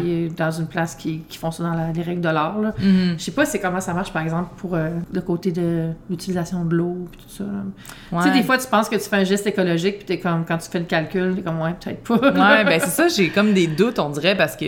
[0.00, 2.58] qui est dans une place qui, qui font ça dans la- les règles de l'art.
[2.60, 2.72] là.
[2.78, 3.14] mhm.
[3.18, 6.64] Je sais pas c'est comment ça marche, par exemple, pour euh, le côté de l'utilisation
[6.64, 7.44] de l'eau et tout ça.
[8.12, 8.22] Ouais.
[8.22, 10.44] Tu sais, des fois, tu penses que tu fais un geste écologique, puis t'es comme,
[10.46, 12.28] quand tu fais le calcul, t'es comme, ouais, peut-être pas.
[12.30, 14.64] Ouais, ben c'est ça, j'ai comme des doutes, on dirait, parce que.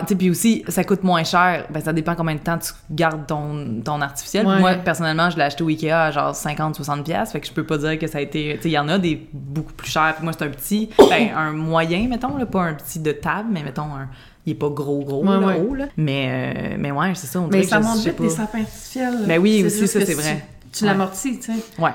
[0.00, 1.64] Tu sais, puis aussi, ça coûte moins cher.
[1.70, 4.46] Ben, ça dépend combien de temps tu gardes ton, ton artificiel.
[4.48, 4.60] Ouais.
[4.60, 7.02] Moi, personnellement, je l'ai acheté au Ikea à genre 50-60$.
[7.02, 8.54] piastres, Fait que je peux pas dire que ça a été.
[8.56, 10.14] Tu sais, il y en a des beaucoup plus chers.
[10.16, 10.90] Puis moi, c'est un petit.
[10.98, 14.08] Ben, un moyen, mettons, là, pas un petit de table, mais mettons un.
[14.46, 15.60] Il est pas gros, gros, Ouais, là, ouais.
[15.60, 15.86] haut, là.
[15.96, 19.18] Mais, euh, mais ouais, c'est ça, on Mais ça monte vite, des sapins artificiels.
[19.26, 20.44] Ben oui, aussi, ça, c'est tu- vrai.
[20.72, 20.90] Tu Ouais.
[20.90, 21.58] l'amortis, tu sais.
[21.82, 21.90] Ouais.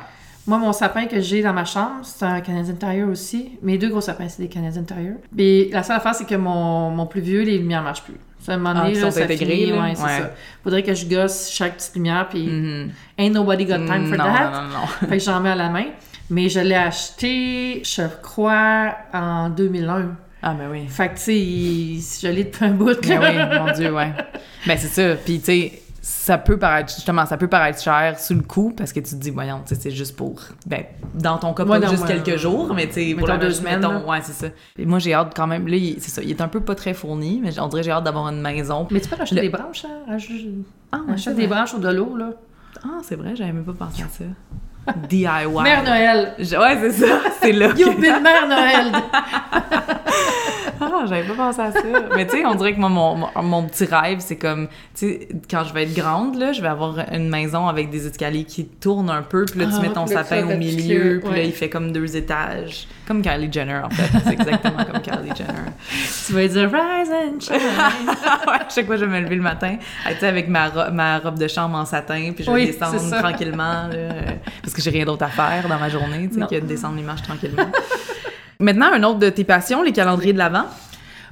[0.46, 3.58] Moi, mon sapin que j'ai dans ma chambre, c'est un Canadian Tire aussi.
[3.64, 5.16] Mes deux gros sapins, c'est des Canadian Tire.
[5.36, 8.18] Mais la seule affaire, c'est que mon, mon plus vieux, les lumières marchent plus.
[8.44, 9.82] Ça, à un moment Ah, donné, qui là, ça finit, là?
[9.82, 10.10] ouais, c'est Ouais.
[10.20, 10.32] ça.
[10.64, 12.92] Faudrait que je gosse chaque petite lumière, puis Mhm.
[13.18, 14.52] ain't nobody got time for non, that.
[14.52, 14.88] non, non, non.
[15.10, 15.86] Fait que j'en mets à la main.
[16.30, 20.16] Mais je l'ai acheté, je crois, en 2001.
[20.42, 20.86] Ah, ben oui.
[20.90, 23.00] Fait que, tu sais, je l'ai depuis un bout.
[23.08, 23.50] Ben là.
[23.52, 24.12] oui, mon Dieu, ouais.
[24.68, 25.16] Ben c'est ça.
[25.16, 28.92] Puis tu sais, ça peut paraître justement, ça peut paraître cher sur le coup parce
[28.92, 30.84] que tu te dis, voyons, c'est juste pour, ben,
[31.16, 33.52] dans ton cas, Ouais, pas non, juste ouais, quelques jours, mais tu sais, pour deux
[33.52, 34.48] semaines, mettons, ouais, c'est ça.
[34.78, 35.66] Et moi, j'ai hâte quand même.
[35.66, 37.86] Là, il- c'est ça, il est un peu pas très fourni, mais on dirait que
[37.86, 38.86] j'ai hâte d'avoir une maison.
[38.92, 40.18] Mais tu peux acheter Le- des branches, hein?
[40.92, 42.32] Ah, Achète des branches ou de l'eau, là.
[42.84, 44.26] Ah, c'est vrai, j'avais même pas pensé à ça.
[45.08, 45.26] DIY.
[45.64, 46.34] Mère Noël!
[46.38, 47.16] Je- Ouais, c'est ça.
[47.42, 47.68] C'est là.
[47.78, 48.92] You've been Mère Noël!
[50.92, 51.80] Ah, j'avais pas pensé à ça.
[52.16, 55.08] Mais tu sais, on dirait que moi, mon, mon, mon petit rêve, c'est comme, tu
[55.08, 58.44] sais, quand je vais être grande, là, je vais avoir une maison avec des escaliers
[58.46, 61.44] qui tournent un peu, puis là, tu Ah, mets ton sapin au milieu, puis là,
[61.44, 62.88] il fait comme deux étages.
[63.08, 64.10] Comme Kylie Jenner, en fait.
[64.26, 65.72] C'est exactement comme Kylie Jenner.
[66.28, 67.56] tu vas dire Rise and shine!
[68.48, 69.76] ouais, chaque fois, je vais me lever le matin,
[70.08, 72.66] tu sais, avec ma, ro- ma robe de chambre en satin, puis je vais Oui,
[72.68, 74.22] descendre tranquillement, là, euh,
[74.62, 76.96] parce que j'ai rien d'autre à faire dans ma journée, tu sais, que de descendre
[76.98, 77.64] les marches tranquillement.
[78.60, 80.66] Maintenant, un autre de tes passions, les calendriers de l'Avent.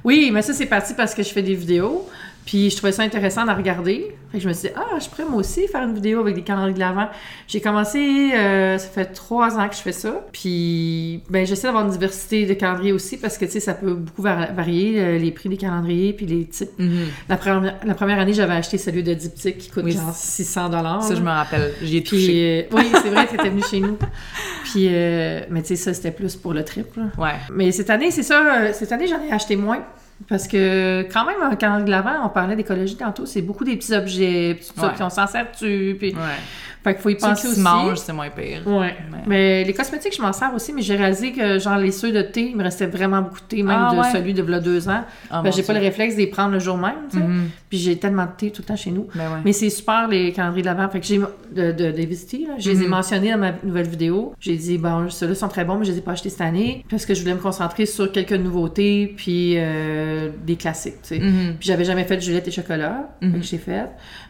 [0.04, 2.08] Oui, mais ça, c'est parti parce que je fais des vidéos.
[2.44, 4.16] Puis je trouvais ça intéressant à regarder.
[4.32, 6.34] Fait que je me suis dit, ah, je pourrais moi aussi faire une vidéo avec
[6.34, 7.08] des calendriers de l'avant.
[7.46, 10.24] J'ai commencé, euh, ça fait trois ans que je fais ça.
[10.32, 13.94] Puis, ben, j'essaie d'avoir une diversité de calendriers aussi parce que, tu sais, ça peut
[13.94, 16.70] beaucoup var- varier, euh, les prix des calendriers puis les types.
[17.28, 20.68] La, première, la première année, j'avais acheté celui de Diptyque qui coûte Oui, genre 600
[20.70, 21.02] dollars.
[21.02, 21.72] Ça, je me rappelle.
[21.82, 22.68] J'y ai touché.
[22.72, 23.96] Euh, oui, c'est vrai, t'étais venu chez nous.
[24.64, 27.04] Puis, euh, mais tu sais, ça, c'était plus pour le trip, là.
[27.18, 27.34] Ouais.
[27.52, 29.84] Mais cette année, c'est ça, cette année, j'en ai acheté moins.
[30.28, 33.76] Parce que quand même, un calendrier de l'avant, on parlait d'écologie tantôt, c'est beaucoup des
[33.76, 34.92] petits objets, puis tout ça, Ouais.
[34.94, 36.12] puis on s'en sert dessus, puis...
[36.14, 36.20] Ouais.
[36.84, 37.56] Fait qu'il faut y penser aussi.
[37.56, 38.62] se mangent, c'est moins pire.
[38.66, 38.96] Ouais.
[39.10, 42.10] Mais- Mais les cosmétiques, je m'en sers aussi, mais j'ai réalisé que, genre, les ceux
[42.12, 44.10] de thé, il me restait vraiment beaucoup de thé, même Ah de ouais?
[44.12, 45.04] celui de là deux ans.
[45.30, 47.22] Ah, Ben, j'ai pas le réflexe de les prendre le jour même, tu sais.
[47.24, 47.48] Mhm.
[47.68, 49.06] Puis j'ai tellement de thé tout le temps chez nous.
[49.14, 49.38] Ben ouais.
[49.44, 50.88] Mais c'est super les calendriers de l'avant.
[50.88, 52.54] Fait que j'ai de, de Davis Tea, là.
[52.58, 52.90] Je les ai Mhm.
[52.90, 54.34] mentionnés dans ma nouvelle vidéo.
[54.40, 56.84] J'ai dit, bon, ceux-là sont très bons, mais je les ai pas achetés cette année
[56.90, 61.18] parce que je voulais me concentrer sur quelques nouveautés puis euh, des classiques, tu sais.
[61.20, 61.54] Mhm.
[61.60, 63.86] Puis j'avais jamais fait de Juliette et chocolat, que j'ai fait.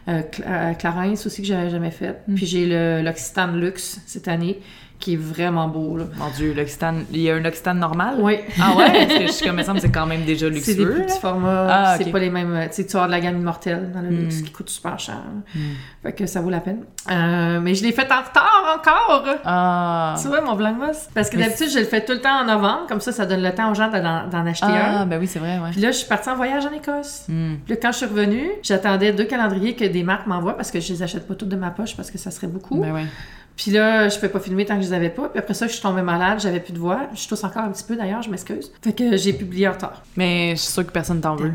[0.09, 2.21] Euh, euh, Clarence aussi que j'avais jamais fait.
[2.27, 2.35] Mhm.
[2.35, 4.59] Puis j'ai le l'Occitane Luxe cette année
[5.03, 6.05] qui est vraiment beau, là.
[6.17, 7.03] Mon Dieu, l'Occitane.
[7.11, 8.15] Il y a un Occitane normal?
[8.19, 8.37] Oui.
[8.61, 9.05] Ah ouais?
[9.07, 10.93] Parce que je suis comme, c'est quand même déjà C'est des luxueux.
[10.95, 12.57] plus petits formats, Ah, c'est pas les mêmes.
[12.69, 14.15] Tu sais, tu avoir de la gamme immortelle dans le Mm.
[14.19, 15.15] luxe qui coûte super cher.
[15.15, 15.41] là.
[15.55, 15.59] Mm.
[16.03, 16.79] Fait que ça vaut la peine.
[17.11, 19.25] Euh, mais je l'ai fait en retard encore!
[19.45, 20.15] Ah.
[20.21, 21.09] Tu vois, mon Vlogmas?
[21.13, 23.41] Parce que d'habitude, je le fais tout le temps en novembre, comme ça, ça donne
[23.41, 25.05] le temps aux gens d'en acheter Ah, un.
[25.05, 25.71] ben oui, c'est vrai, ouais.
[25.71, 27.25] Puis là, je suis partie en voyage en Écosse.
[27.27, 27.55] Hmm.
[27.65, 30.79] Puis là, quand je suis revenue, j'attendais deux calendriers que des marques m'envoient parce que
[30.79, 32.79] je les achète pas toutes de ma poche parce que ça serait beaucoup.
[32.79, 33.05] Ben ouais.
[33.55, 35.29] Puis là, je pouvais pas filmer tant que je les avais pas.
[35.29, 37.01] Puis après ça, je suis tombée malade, j'avais plus de voix.
[37.13, 38.71] Je tousse encore un petit peu d'ailleurs, je m'excuse.
[38.81, 40.01] Fait que j'ai publié en retard.
[40.17, 41.51] Mais je suis sûre que personne t'en veut.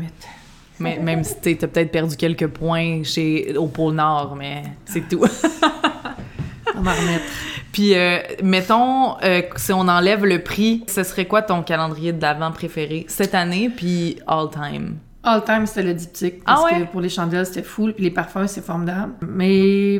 [0.79, 5.25] Mais, même si t'as peut-être perdu quelques points chez, au pôle Nord, mais c'est tout.
[6.75, 7.25] On va remettre.
[7.73, 12.21] Puis, euh, mettons, euh, si on enlève le prix, ce serait quoi ton calendrier de
[12.21, 14.97] l'avant préféré cette année, puis all time?
[15.23, 16.43] All time, c'était le diptyque.
[16.45, 16.85] Parce Ah ouais?
[16.85, 17.93] que pour les chandelles, c'était full.
[17.93, 19.13] Puis les parfums, c'est formidable.
[19.21, 19.99] Mais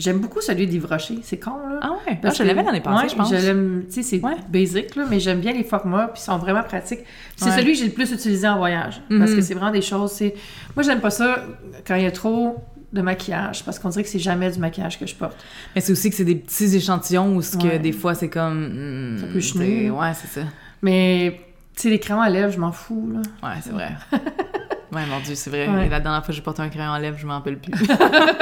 [0.00, 1.18] j'aime beaucoup celui d'Yves Rocher.
[1.22, 1.78] C'est con, là.
[1.82, 2.18] Ah ouais?
[2.20, 3.30] Parce Ah, je l'avais l'année passée, ouais, je pense.
[3.30, 4.34] Je l'aime, tu sais, c'est Ouais.
[4.48, 7.00] basic, là, mais j'aime bien les formats, puis ils sont vraiment pratiques.
[7.36, 7.56] C'est Ouais.
[7.56, 9.00] celui que j'ai le plus utilisé en voyage.
[9.08, 9.36] Parce Mhm.
[9.36, 10.34] que c'est vraiment des choses, c'est...
[10.74, 11.44] Moi, j'aime pas ça
[11.86, 12.56] quand il y a trop
[12.92, 15.36] de maquillage, parce qu'on dirait que c'est jamais du maquillage que je porte.
[15.76, 19.14] Mais c'est aussi que c'est des petits échantillons où ce que des fois c'est comme.
[19.14, 19.90] hmm, Ça peut chenouiller.
[19.90, 20.46] Ouais, c'est ça.
[20.82, 21.40] Mais,
[21.76, 23.48] tu sais, les crayons à lèvres, je m'en fous, là.
[23.48, 23.90] Ouais, c'est vrai.
[24.92, 25.68] ouais, mon Dieu, c'est vrai.
[25.68, 25.88] Ouais.
[25.88, 27.72] La dernière fois que j'ai porté un crayon à lèvres, je m'en rappelle plus.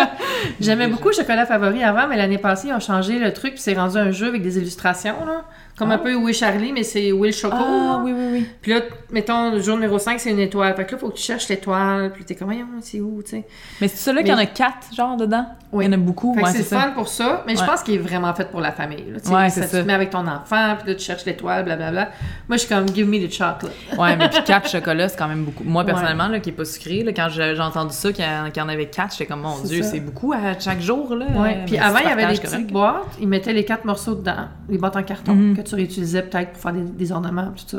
[0.60, 3.74] J'aimais beaucoup Chocolat Favori avant, mais l'année passée, ils ont changé le truc, puis c'est
[3.74, 5.44] rendu un jeu avec des illustrations, là.
[5.78, 5.94] Comme Ah.
[5.94, 7.54] un peu Will Charlie, mais c'est Will Choco.
[7.58, 8.46] Ah, oui, oui, oui.
[8.60, 10.74] Puis là, mettons, le jour numéro 5, c'est une étoile.
[10.74, 13.46] Fait que là, faut que tu cherches l'étoile, puis t'es comme, c'est où, tu sais.
[13.80, 15.46] Mais c'est celui qu'il y en Mais- a quatre, genre, dedans?
[15.70, 15.84] Oui.
[15.84, 16.80] Il y en a beaucoup, Fait que ouais, c'est ça.
[16.80, 19.04] fun pour ça, mais je pense qu'il est vraiment fait pour la famille.
[19.06, 19.16] Là.
[19.42, 19.82] Ouais, ça, c'est Tu ça.
[19.82, 22.08] te mets avec ton enfant, puis là, tu cherches l'étoile, blablabla.
[22.48, 23.72] Moi, je suis comme, give me the chocolate.
[23.98, 25.64] Ouais, mais puis quatre chocolats, c'est quand même beaucoup.
[25.64, 28.68] Moi, personnellement, là, qui est pas sucré, là, quand j'ai entendu ça, qu'il y, en-
[28.68, 29.90] avait quatre, j'étais comme, mon Dieu, ça.
[29.90, 31.26] c'est beaucoup à chaque jour, là.
[31.26, 31.56] Ouais.
[31.58, 32.42] Mais Puis avant, il y avait correct.
[32.42, 35.54] petites boîtes, ils mettaient les quatre morceaux dedans, les boîtes en carton, Mhm.
[35.68, 37.78] Tu réutilisais peut-être pour faire des, des ornements, tout ça.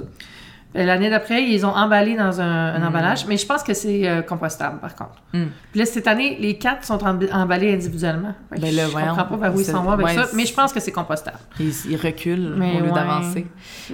[0.75, 2.87] Euh, L'année d'après, ils ont emballé dans un, un Mhm.
[2.87, 5.15] emballage, mais je pense que c'est euh, compostable, par contre.
[5.33, 5.45] Mm.
[5.71, 8.35] Puis là, cette année, les quatre sont emb- emballés individuellement.
[8.51, 9.07] Ben là, je voyons.
[9.09, 10.91] comprends pas vers où ils s'en vont avec ouais, ça, mais je pense que c'est
[10.91, 11.37] compostable.
[11.59, 12.91] Il, il recule Mais au lieu ouais.
[12.93, 13.47] d'avancer.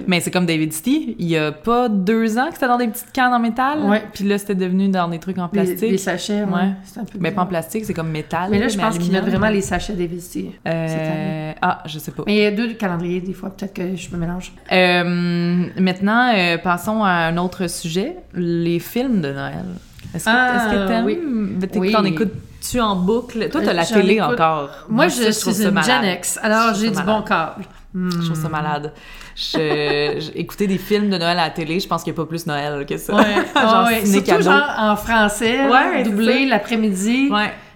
[0.06, 2.88] Mais c'est comme David City, il y a pas deux ans que c'était dans des
[2.88, 3.80] petites cannes en métal?
[3.82, 4.02] Ouais.
[4.12, 5.80] Puis là, c'était devenu dans des trucs en plastique?
[5.90, 6.72] les sachets, ouais.
[7.00, 8.48] Un peu Mais pas en plastique, c'est comme métal.
[8.50, 10.52] Mais là, je pense qu'ils mettent vraiment les sachets des vestiges.
[10.64, 11.46] cette Euh...
[11.50, 11.54] année.
[11.62, 12.22] Ah, je sais pas.
[12.26, 14.52] Mais il y a deux calendriers, des fois, peut-être que je me mélange.
[14.72, 19.64] Euh, maintenant, euh, passons à un autre sujet, les films de Noël.
[20.12, 21.04] Est-ce que Ah, t'aimes?
[21.04, 21.92] oui.
[21.92, 23.48] T'en écoutes-tu en boucle?
[23.50, 24.70] Toi, t'as Euh, la télé écoute- encore.
[24.88, 25.80] Moi, ça, je, trouve suis une.
[25.80, 27.64] Gen X, alors Je j'ai du bon câble.
[27.94, 28.50] Je trouve ça Hmm.
[28.50, 28.92] malade.
[29.36, 32.22] Je, je- écouter des films de Noël à la télé, je pense qu'il n'y a
[32.24, 33.14] pas plus Noël que ça.
[33.14, 33.22] Ouais,
[33.54, 37.30] genre ouais, surtout genre en français, Ouais, doublé l'après-midi,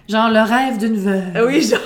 [0.09, 1.45] genre le rêve d'une veuve.
[1.47, 1.79] Oui, genre.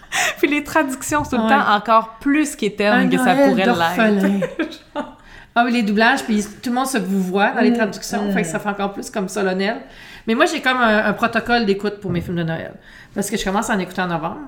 [0.38, 4.48] Puis les traductions, tout le temps encore plus qu'éternes Un que ça pourrait l'être.
[5.60, 8.24] ah oui, les doublages, puis tout le monde se vous voit dans les Mm, traductions,
[8.24, 8.32] mm.
[8.32, 9.78] fait que ça fait encore plus comme solennel.
[10.26, 12.74] Mais moi, j'ai comme un, un protocole d'écoute pour mes films de Noël.
[13.14, 14.40] Parce que je commence à en écouter en novembre.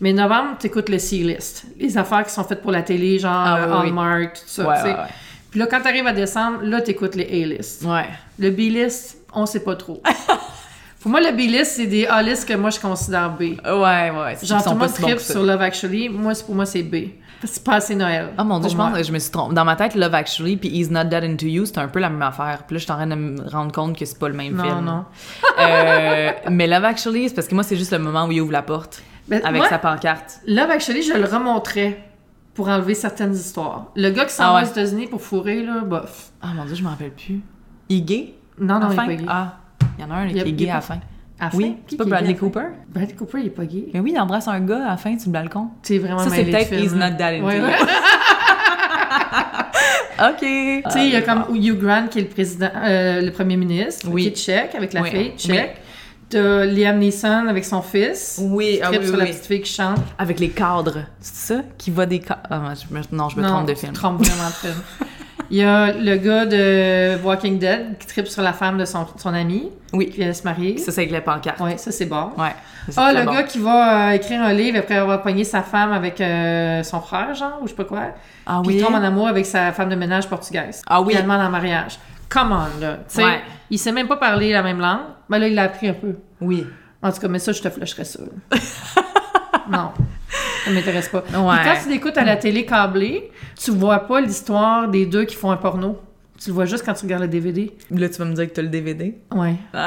[0.00, 1.66] Mais novembre, t'écoutes le C-list.
[1.78, 3.86] Les affaires qui sont faites pour la télé, genre Ah oui, oui.
[3.88, 4.88] Hallmark, tout ça, Ouais, tu sais.
[4.88, 5.06] ouais, ouais.
[5.50, 7.82] Puis là, quand t'arrives à décembre, là, t'écoutes les A-list.
[7.84, 8.06] Ouais.
[8.38, 10.00] Le B-list, on sait pas trop.
[11.00, 13.40] pour moi, le B-list, c'est des A-list que moi, je considère B.
[13.40, 14.36] Ouais, ouais.
[14.42, 15.18] Genre, tout le monde ça.
[15.32, 16.08] sur Love Actually.
[16.08, 16.96] Moi, pour moi, c'est B.
[17.42, 18.30] C'est pas assez Noël.
[18.38, 18.88] Oh mon dieu, je moi.
[18.88, 19.54] pense que je me suis trompée.
[19.54, 22.10] Dans ma tête, Love Actually puis He's Not Dead Into You, c'est un peu la
[22.10, 22.64] même affaire.
[22.66, 24.54] Puis là, je suis en train de me rendre compte que c'est pas le même
[24.54, 24.84] Non, film.
[24.84, 25.04] non.
[25.58, 28.52] Euh, mais Love Actually, c'est parce que moi, c'est juste le moment où il ouvre
[28.52, 30.40] la porte Ben, avec moi, sa pancarte.
[30.46, 32.04] Love Actually, je le remonterais
[32.54, 33.86] pour enlever certaines histoires.
[33.96, 34.68] Le gars qui s'en Ah va ouais.
[34.68, 36.30] aux États-Unis pour fourrer, là, bof.
[36.42, 37.40] Ah mon dieu, je m'en rappelle plus.
[37.88, 38.34] Il est gay?
[38.58, 39.24] Non, non, il est pas gay.
[39.28, 39.56] Ah,
[39.98, 40.98] il y en a un qui est gay à la fin.
[41.40, 42.34] À la fin, Oui, c'est pas Bradley?
[42.34, 42.66] Cooper?
[42.88, 43.86] Bradley Cooper, il est pas gay.
[43.94, 45.68] Mais oui, il embrasse un gars à la fin du balcon.
[45.82, 46.92] C'est vraiment Ça, c'est peut-être He's.
[46.94, 47.60] Not Dead Into Ouais.
[50.20, 50.38] OK.
[50.40, 53.56] Tu sais, il y a comme Hugh Grant qui est le président, euh, le premier
[53.56, 54.24] ministre, Oui.
[54.24, 55.10] qui est tchèque avec la Oui.
[55.10, 55.76] fille tchèque.
[56.28, 58.38] T'as Liam Neeson avec son fils.
[58.42, 59.30] Oui, qui ah oui, sur oui, la oui.
[59.30, 59.98] petite fille qui chante.
[60.18, 61.06] Avec les cadres.
[61.20, 61.62] C'est ça?
[61.78, 62.40] Qui voit des cadres.
[62.50, 63.92] Ah, je me- non, je me non, trompe de film.
[63.92, 64.74] te trompes vraiment de film.
[65.50, 69.04] Il y a le gars de Walking Dead qui tripe sur la femme de son,
[69.16, 70.08] son ami, Oui.
[70.08, 70.78] qui vient de se marier.
[70.78, 71.58] Ça, c'est avec les pancartes.
[71.60, 72.30] Ouais, ça c'est bon.
[72.38, 72.54] Ouais.
[72.90, 73.32] ça, Ah, le bon.
[73.32, 77.00] gars qui va euh, écrire un livre après avoir pogné sa femme avec euh, son
[77.00, 78.02] frère, genre, ou je sais pas quoi.
[78.46, 78.78] Ah Puis oui?
[78.80, 80.82] il tombe en amour avec sa femme de ménage portugaise.
[80.86, 81.08] Ah oui.
[81.08, 81.98] Puis elle demande en mariage.
[82.28, 82.98] Come on, là.
[83.08, 83.40] Tu sais, Ouais.
[83.70, 85.00] il sait même pas parler la même langue.
[85.28, 86.14] Mais là, il l'a appris un peu.
[86.40, 86.64] Oui.
[87.02, 88.20] En tout cas, mais ça, je te flusherais ça.
[89.68, 89.90] non.
[90.64, 91.22] Ça m'intéresse pas.
[91.22, 93.30] Puis quand tu l'écoutes à la télé câblée,
[93.62, 95.98] tu vois pas l'histoire des deux qui font un porno.
[96.42, 97.70] Tu le vois juste quand tu regardes le DVD.
[97.90, 99.14] Là, tu vas me dire que t'as le DVD.
[99.34, 99.54] Ouais.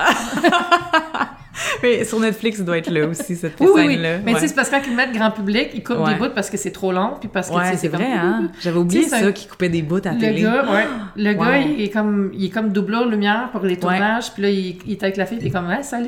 [1.84, 3.94] Mais sur Netflix, ça doit être là aussi, cette Oui, oui, oui.
[3.94, 4.18] scène-là.
[4.26, 6.14] Mais tu sais, c'est parce que quand ils mettent grand public, ils coupent Ouais.
[6.14, 8.50] des bouts parce que c'est trop long, puis parce que tu Ouais, c'est vrai, hein?
[8.62, 10.42] J'avais oublié Tu ça, c'est- qui coupait des bouts à la Le télé.
[10.42, 10.64] gars.
[11.16, 11.44] Le Wow.
[11.44, 14.78] gars, il est comme, il est comme doubleur lumière pour les tournages, puis là, il,
[14.86, 16.08] il est avec la fille, puis il est comme, hey, salut!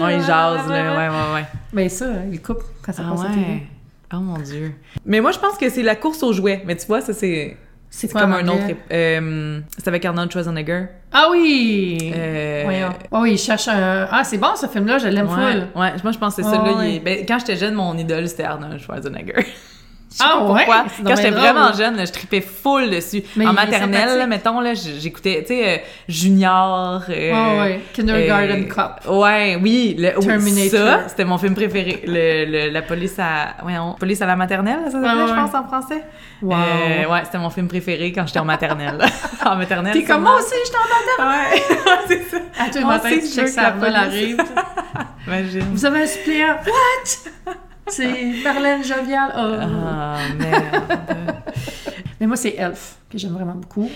[0.00, 0.96] Ouais, il jase, là.
[0.96, 1.44] Ouais, ouais, ouais.
[1.72, 3.62] Mais ça, il coupe quand ça Ah passe à la télé.
[4.12, 4.72] Oh mon Dieu.
[5.04, 6.62] Mais moi, je pense que c'est la course aux jouets.
[6.66, 7.56] Mais tu vois, ça, c'est...
[7.94, 8.62] C'est comme un autre.
[8.90, 10.86] euh, c'est avec Arnold Schwarzenegger.
[11.12, 12.10] Ah oui!
[12.16, 12.88] Euh, Voyons.
[13.12, 14.08] Ah oui, il cherche un...
[14.10, 15.60] Ah, c'est bon, ce film-là, je l'aime Ouais, full.
[15.78, 16.86] ouais, moi je pense que c'est celui-là.
[16.88, 19.34] il ben, quand j'étais jeune, mon idole c'était Arnold Schwarzenegger.
[20.12, 20.64] Je sais Ah pas ouais?
[20.66, 20.84] pourquoi.
[21.04, 23.22] Quand j'étais vraiment jeune, là, je tripais full dessus.
[23.36, 25.76] Mais en maternelle, là, mettons, là, j'écoutais, tu sais, euh,
[26.08, 27.02] Junior.
[27.08, 27.80] euh, ouais.
[27.92, 29.00] Kindergarten euh, Cop.
[29.22, 29.96] Ouais, oui.
[29.98, 30.86] Le, oui, Terminator.
[30.86, 32.02] Ça, c'était mon film préféré.
[32.06, 33.56] Le, le- la police à,
[33.98, 36.04] police à la maternelle, ça s'appelait, Ouais, je pense, en français?
[36.42, 36.54] Wow.
[36.56, 38.98] Euh, ouais, c'était mon film préféré quand j'étais en maternelle.
[39.46, 39.92] en maternelle.
[39.94, 40.78] T'es comme moi aussi, je t'en
[41.22, 41.62] Ouais,
[42.08, 42.36] c'est ça.
[42.58, 44.36] À tous les matins, tu si que police- arrive.
[45.26, 45.64] Imagine.
[45.72, 46.56] Vous avez un suppléant.
[46.66, 47.54] What?
[47.88, 49.32] C'est Marlène Jovial.
[49.36, 49.54] Oh.
[49.60, 51.42] Ah, merde.
[52.20, 53.90] Mais moi, c'est Elf, que j'aime vraiment beaucoup.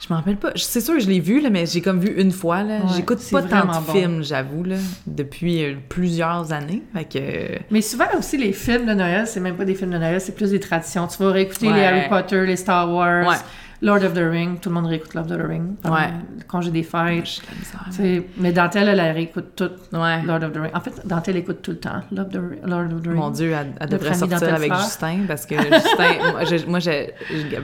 [0.00, 0.50] Je me rappelle pas.
[0.56, 2.62] C'est sûr que je l'ai vu, là, mais j'ai comme vu une fois.
[2.62, 2.76] Là.
[2.78, 3.92] Ouais, J'écoute pas tant de bon.
[3.92, 6.82] films, j'avoue, là, depuis euh, plusieurs années.
[6.94, 7.58] Fait que...
[7.70, 10.34] Mais souvent aussi, les films de Noël, c'est même pas des films de Noël, c'est
[10.34, 11.06] plus des traditions.
[11.06, 11.80] Tu vas réécouter les.
[11.82, 13.36] Harry Potter, les Star Wars, Ouais.
[13.82, 14.58] Lord of the Ring.
[14.60, 15.76] Tout le monde réécoute Lord of the Ring.
[15.82, 16.08] pendant Ouais.
[16.38, 17.24] Le congé des fêtes.
[17.24, 20.22] j'ai sais, Mais Dantelle, elle, elle réécoute tout Ouais.
[20.22, 20.70] Lord of the Ring.
[20.74, 22.60] En fait, Dantelle écoute tout le temps Lord of the Ring.
[22.64, 23.16] Lord of the Ring.
[23.16, 24.74] Mon Dieu, elle, elle De devrait sortir Dantel avec.
[24.74, 27.14] Justin parce que Justin, moi, moi, j'ai-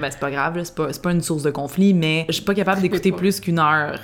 [0.00, 2.34] ben, c'est pas grave, là, c'est pas, c'est pas une source de conflit, mais je
[2.34, 3.94] suis pas capable d'écouter plus qu'une heure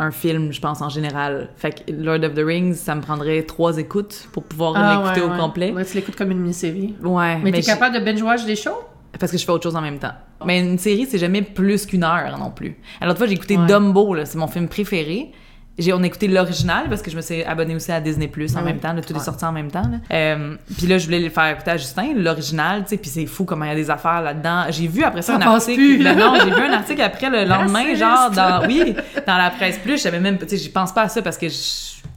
[0.00, 1.48] un film, je pense, en général.
[1.56, 5.20] Fait que Lord of the Rings, ça me prendrait trois écoutes pour pouvoir Ah, l'écouter
[5.22, 5.38] ouais, au ouais.
[5.38, 5.72] complet.
[5.72, 6.94] Ouais, tu l'écoutes comme une mini-série.
[7.02, 7.38] Ouais.
[7.42, 8.78] Mais, t'es j'ai- capable de binge-watch des shows?
[9.18, 10.12] Parce que je fais autre chose en même temps.
[10.44, 12.76] Mais une série, c'est jamais plus qu'une heure non plus.
[13.00, 13.66] Alors, l'autre fois, j'ai écouté Ouais.
[13.66, 15.32] Dumbo, c'est mon film préféré.
[15.78, 18.56] J'ai, on a écouté l'original parce que je me suis abonnée aussi à Disney Plus
[18.56, 18.92] en même temps.
[18.92, 19.20] Là, tout Ouais.
[19.20, 19.82] est sorti en même temps.
[19.82, 19.98] Là.
[20.12, 22.96] Euh, puis là, je voulais le faire écouter à Justin, l'original, tu sais.
[22.96, 24.64] Puis c'est fou comment il y a des affaires là-dedans.
[24.70, 25.76] J'ai vu après ça, Ça un article.
[25.76, 26.02] plus.
[26.02, 28.94] Ben non, j'ai vu un article après le lendemain, genre dans oui,
[29.26, 30.02] dans la presse plus.
[30.02, 31.54] J'avais même, tu sais, j'y pense pas à ça parce que je,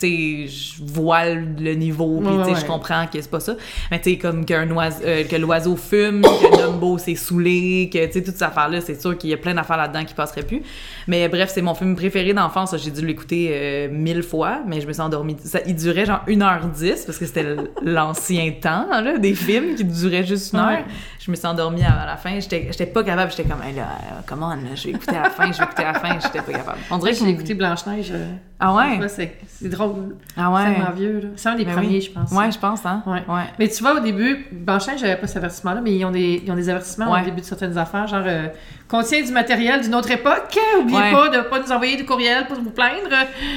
[0.02, 2.68] je vois le niveau, puis Ouais, tu sais, je ouais.
[2.68, 3.54] comprends que c'est pas ça.
[3.92, 8.06] Mais tu sais, comme qu'un oiseau, euh, que l'oiseau fume, que Dumbo s'est saoulé, que
[8.08, 10.44] tu sais, toutes ces affaires-là, c'est sûr qu'il y a plein d'affaires là-dedans qui passeraient
[10.44, 10.62] plus.
[11.08, 12.76] Mais bref, c'est mon film préféré d'enfance.
[12.78, 15.36] J'ai dû l'écouter euh, mille fois, mais je me suis endormie.
[15.44, 20.26] Ça, il durait genre 1h10 parce que c'était l'ancien temps, là, des films qui duraient
[20.26, 20.68] juste une heure.
[20.70, 20.86] Ouais.
[21.24, 22.40] Je me suis endormie à, la fin.
[22.40, 23.30] J'étais pas capable.
[23.30, 25.64] J'étais comme, hey, là, euh, comment, là, je vais écouter à la fin, je vais
[25.66, 26.20] écouter à la fin.
[26.20, 26.80] J'étais pas capable.
[26.90, 28.10] On dirait que j'ai écouté Blanche-Neige.
[28.12, 29.00] euh, Ah ouais?
[29.08, 30.16] c'est c'est drôle.
[30.36, 30.74] Ah C'est ouais?
[30.74, 31.28] tellement vieux, là.
[31.36, 32.02] C'est un des Ben premiers, oui.
[32.02, 32.32] je pense.
[32.32, 33.04] Ouais, je pense, hein?
[33.06, 33.24] Ouais.
[33.28, 33.44] Ouais.
[33.60, 36.52] Mais tu vois, au début, Blanche-Neige, j'avais pas cet avertissement-là, mais ils ont des, ils
[36.52, 37.22] ont des avertissements Ouais.
[37.22, 38.48] au début de certaines affaires, genre euh,
[38.88, 40.58] contient du matériel d'une autre époque.
[40.80, 41.12] Oubliez Ouais.
[41.12, 43.10] pas de pas nous envoyer des courriels pour vous plaindre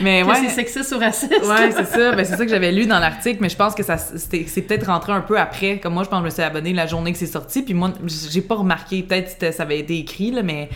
[0.02, 0.34] Mais que ouais.
[0.36, 1.32] c'est sexiste ou raciste.
[1.32, 2.12] Ouais, c'est ça.
[2.14, 4.86] Ben, c'est ça que j'avais lu dans l'article, mais je pense que ça c'est peut-être
[4.86, 5.78] rentré un peu après.
[5.78, 7.74] Comme moi, je pense que je me suis abonnée la journée que c'est sorti, puis
[7.74, 9.02] moi, j'ai pas remarqué.
[9.02, 10.68] Peut-être que ça avait été écrit, là, mais.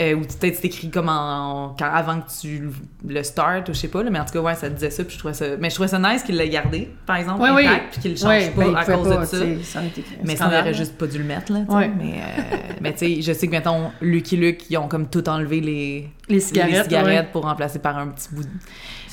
[0.00, 2.70] euh, ou peut-être c'est écrit comme en, quand, avant que tu
[3.06, 5.04] le start, ou je sais pas, là, mais en tout cas, ouais, ça disait ça,
[5.04, 5.44] puis je trouvais ça.
[5.60, 7.66] Mais je trouvais ça nice qu'il l'ait gardé, par exemple, oui.
[7.66, 9.36] intact, puis qu'il le change pas ben, à cause pas, de ça.
[9.44, 10.78] Mais ça, on scandale, aurait là.
[10.78, 11.60] juste pas dû le mettre, là.
[11.68, 15.28] Mais, euh, mais tu sais, je sais que, mettons, Lucky Luke, ils ont comme tout
[15.28, 16.72] enlevé les, Les cigarettes.
[16.72, 17.28] les cigarettes ouais.
[17.32, 18.48] pour remplacer par un petit bout de...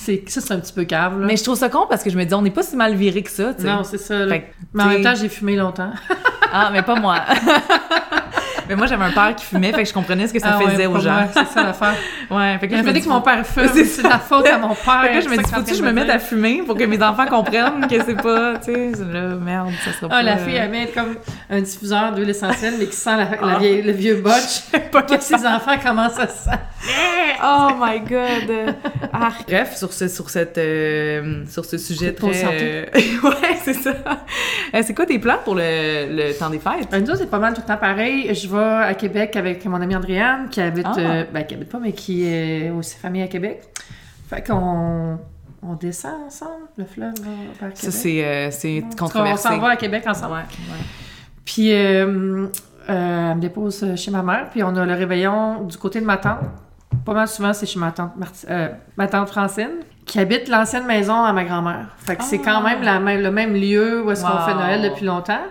[0.10, 1.28] C'est, ça, c'est un petit peu cave, là.
[1.28, 2.96] Mais je trouve ça con parce que je me dis, on n'est pas si mal
[2.96, 3.68] viré que ça, tu sais.
[3.68, 4.28] non, c'est ça.
[4.28, 5.92] Fait Mais en même temps, j'ai fumé longtemps.
[6.52, 7.18] Ah, mais pas moi.
[8.70, 10.58] mais moi, j'avais un père qui fumait, fait que je comprenais ce que ça Ah
[10.64, 11.28] ouais, faisait aux pas gens.
[11.34, 11.96] c'est ça l'affaire.
[12.30, 13.68] Ouais, fait que je me dis, que mon père fume.
[13.74, 15.02] C'est la faute à mon père.
[15.02, 17.02] Fait que je me dis, faut-tu que je me mette à fumer pour que mes
[17.02, 20.18] enfants comprennent que c'est pas, tu sais, là, merde, ça sera pas...
[20.20, 21.16] Ah, la fille, elle met comme
[21.50, 23.10] un diffuseur d'huile essentielle, mais qui sent
[23.42, 23.58] Ah.
[23.60, 24.62] vieille- le vieux botch.
[25.10, 26.50] que ses enfants commencent à se.
[27.44, 28.76] Oh my god!
[29.12, 29.30] Ah.
[29.48, 32.44] Bref, sur ce, sur cette, euh, sur ce sujet très...
[32.46, 32.86] euh,
[33.24, 33.92] ouais, c'est ça.
[34.76, 35.62] Euh, c'est quoi tes plans pour le,
[36.10, 36.90] le temps des fêtes?
[36.92, 38.34] Ben, nous autres, c'est pas mal tout le temps pareil.
[38.36, 41.00] Je vais à Québec avec mon amie Andréane, qui habite, Ah.
[41.00, 43.62] euh, ben, qui habite pas, mais qui est aussi famille à Québec.
[44.30, 45.18] Fait qu'on
[45.62, 47.14] on descend ensemble, le fleuve,
[47.60, 47.96] vers Ça, Québec.
[47.96, 49.48] c'est euh, c'est On controversé.
[49.50, 50.34] s'en va à Québec ensemble.
[50.34, 50.84] Ouais, ouais.
[51.44, 52.46] Puis, euh,
[52.90, 56.06] euh, elle me dépose chez ma mère, puis on a le réveillon du côté de
[56.06, 56.40] ma tante.
[57.06, 58.46] Pas mal souvent, c'est chez ma tante, Marti-
[58.98, 61.88] ma tante Francine, qui habite l'ancienne maison à ma grand-mère.
[62.00, 62.46] Fait que c'est Ah.
[62.46, 65.42] quand même la même, le même lieu où est-ce qu'on fait Noël depuis longtemps,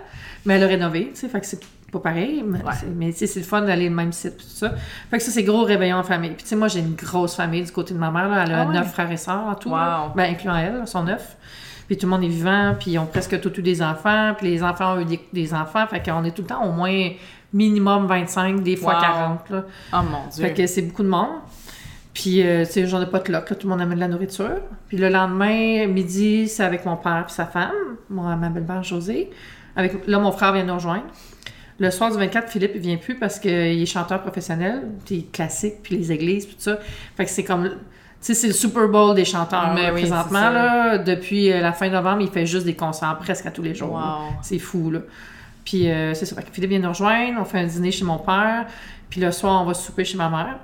[0.46, 2.72] mais elle a rénové, tu sais, fait que c'est pas pareil, mais, Ouais.
[2.78, 4.72] c'est- mais le fun d'aller au même site, tout ça.
[5.10, 6.30] Fait que ça, c'est gros réveillon en famille.
[6.30, 8.44] Puis tu sais, moi, j'ai une grosse famille du côté de ma mère, là.
[8.44, 8.74] elle a Ah ouais?
[8.74, 10.04] neuf frères et sœurs en tout, là.
[10.08, 10.12] Wow.
[10.14, 11.36] ben, incluant elle, là, sont neuf.
[11.86, 14.48] Puis tout le monde est vivant, puis ils ont presque tous eu des enfants, puis
[14.50, 17.10] les enfants ont eu des, des enfants, fait qu'on est tout le temps au moins
[17.54, 19.00] minimum 25, des fois Wow.
[19.00, 19.64] 40, là.
[19.94, 20.44] Oh mon Dieu.
[20.44, 21.36] Fait que c'est beaucoup de monde.
[22.12, 24.00] Puis, euh, tu sais, j'en ai pas de loc, là, tout le monde amène de
[24.00, 24.56] la nourriture.
[24.88, 27.70] Puis le lendemain, midi, c'est avec mon père et sa femme,
[28.10, 29.30] moi, ma belle-mère Josée.
[29.76, 31.04] Avec, là, mon frère vient nous rejoindre.
[31.80, 35.74] Le soir du 24, Philippe, il vient plus parce qu'il est chanteur professionnel, puis classique,
[35.82, 36.78] puis les églises, puis tout ça.
[37.16, 37.68] Fait que c'est comme...
[37.68, 37.74] Tu
[38.20, 40.50] sais, c'est le Super Bowl des chanteurs, Mais là, oui, présentement, c'est ça.
[40.50, 40.98] là.
[40.98, 43.92] Depuis euh, la fin novembre, il fait juste des concerts presque à tous les jours.
[43.92, 44.32] Wow.
[44.42, 45.00] C'est fou, là.
[45.64, 46.34] Puis euh, c'est ça.
[46.34, 48.66] Fait que Philippe vient nous rejoindre, on fait un dîner chez mon père,
[49.08, 50.58] puis le soir, on va souper chez ma mère.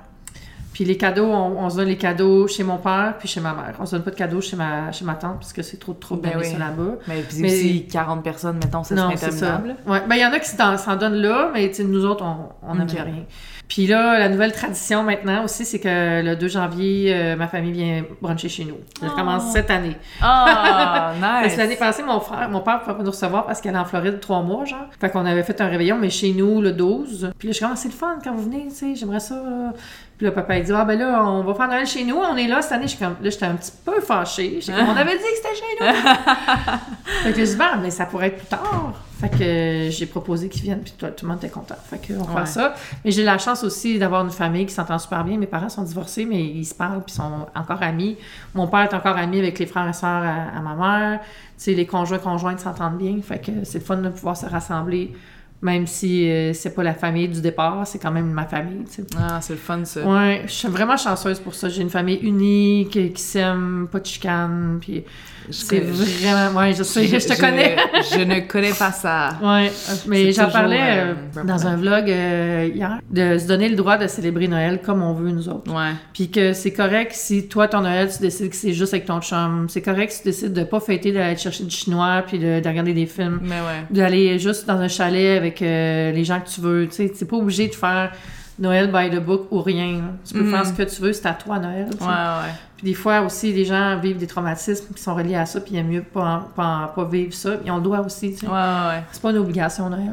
[0.75, 3.53] Puis les cadeaux, on, on se donne les cadeaux chez mon père puis chez ma
[3.53, 3.75] mère.
[3.79, 5.93] On se donne pas de cadeaux chez ma, chez ma tante parce que c'est trop
[6.17, 6.43] Ben oui.
[6.43, 6.95] ça là-bas.
[7.07, 9.53] Mais puis Mais- aussi 40 personnes, mettons, ça Non, c'est ça.
[9.53, 9.79] interminable.
[9.87, 10.01] Ouais.
[10.09, 12.89] Ben, il y en a qui s'en donnent là, mais nous autres, on on n'amène
[12.93, 13.01] Ok.
[13.05, 13.23] rien.
[13.67, 17.71] Puis là, la nouvelle tradition maintenant aussi, c'est que le 2 janvier, euh, ma famille
[17.71, 18.77] vient bruncher chez nous.
[18.99, 19.15] Ça Oh.
[19.15, 19.95] commence cette année.
[20.21, 21.53] Ah, Parce nice!
[21.55, 23.85] que l'année passée, mon frère, mon père pouvait pas nous recevoir parce qu'elle est en
[23.85, 24.85] Floride trois mois, genre.
[24.99, 27.31] Fait qu'on avait fait un réveillon, mais chez nous, le 12.
[27.39, 29.19] Puis là, je suis comme, Ah, c'est le fun quand vous venez, tu sais, j'aimerais
[29.21, 29.73] ça, là.
[30.17, 32.37] Puis là, papa, il dit, ah ben là, on va faire Noël chez nous, on
[32.37, 32.83] est là cette année.
[32.83, 34.59] Je suis comme, là, j'étais un petit peu fâchée.
[34.61, 35.87] J'étais comme, on avait dit que c'était chez nous.
[37.23, 38.93] fait que je dis, ben, mais ça pourrait être plus tard.
[39.19, 41.75] Fait que j'ai proposé qu'ils viennent, puis tout, tout le monde était content.
[41.89, 42.37] Fait que on va Ouais.
[42.39, 42.75] faire ça.
[43.03, 45.37] Mais j'ai la chance aussi d'avoir une famille qui s'entend super bien.
[45.37, 48.17] Mes parents sont divorcés, mais ils se parlent, puis sont encore amis.
[48.53, 51.19] Mon père est encore ami avec les frères et sœurs à, à ma mère.
[51.21, 53.17] Tu sais, les conjoints conjointes s'entendent bien.
[53.21, 55.13] Fait que c'est le fun de pouvoir se rassembler,
[55.61, 59.01] même si euh, c'est pas la famille du départ, c'est quand même ma famille, tu
[59.01, 59.03] sais.
[59.17, 60.05] Ah, c'est le fun, ça.
[60.05, 61.69] Ouais, je suis vraiment chanceuse pour ça.
[61.69, 65.03] J'ai une famille unie, qui, qui s'aime, pas de chicane, puis
[65.51, 66.59] c'est vraiment...
[66.59, 67.75] Ouais, je sais, je, te connais.
[68.11, 69.37] Je ne connais pas ça.
[69.41, 69.71] Ouais,
[70.07, 73.75] mais C'est j'en parlais euh, euh, dans un vlog euh, hier, de se donner le
[73.75, 75.71] droit de célébrer Noël comme on veut nous autres.
[75.73, 75.91] Ouais.
[76.13, 79.21] Puis que c'est correct si toi, ton Noël, tu décides que c'est juste avec ton
[79.21, 79.67] chum.
[79.69, 82.67] C'est correct si tu décides de pas fêter, d'aller chercher du chinois, puis de, de
[82.67, 83.39] regarder des films.
[83.41, 83.85] Mais ouais.
[83.89, 86.87] D'aller juste dans un chalet avec les gens que tu veux.
[86.87, 88.11] Tu sais, t'es pas obligé de faire
[88.57, 89.97] Noël by the book ou rien.
[89.97, 90.03] là.
[90.25, 91.87] Tu peux faire ce que tu veux, c'est à toi Noël.
[91.99, 92.51] Ouais, ouais.
[92.77, 95.71] Puis des fois aussi, les gens vivent des traumatismes qui sont reliés à ça, puis
[95.73, 97.51] il y a mieux pas, pas, pas vivre ça.
[97.65, 98.31] Ils ont le droit aussi.
[98.33, 98.47] tu sais.
[98.47, 99.03] Ouais, ouais.
[99.11, 100.11] C'est pas une obligation Noël.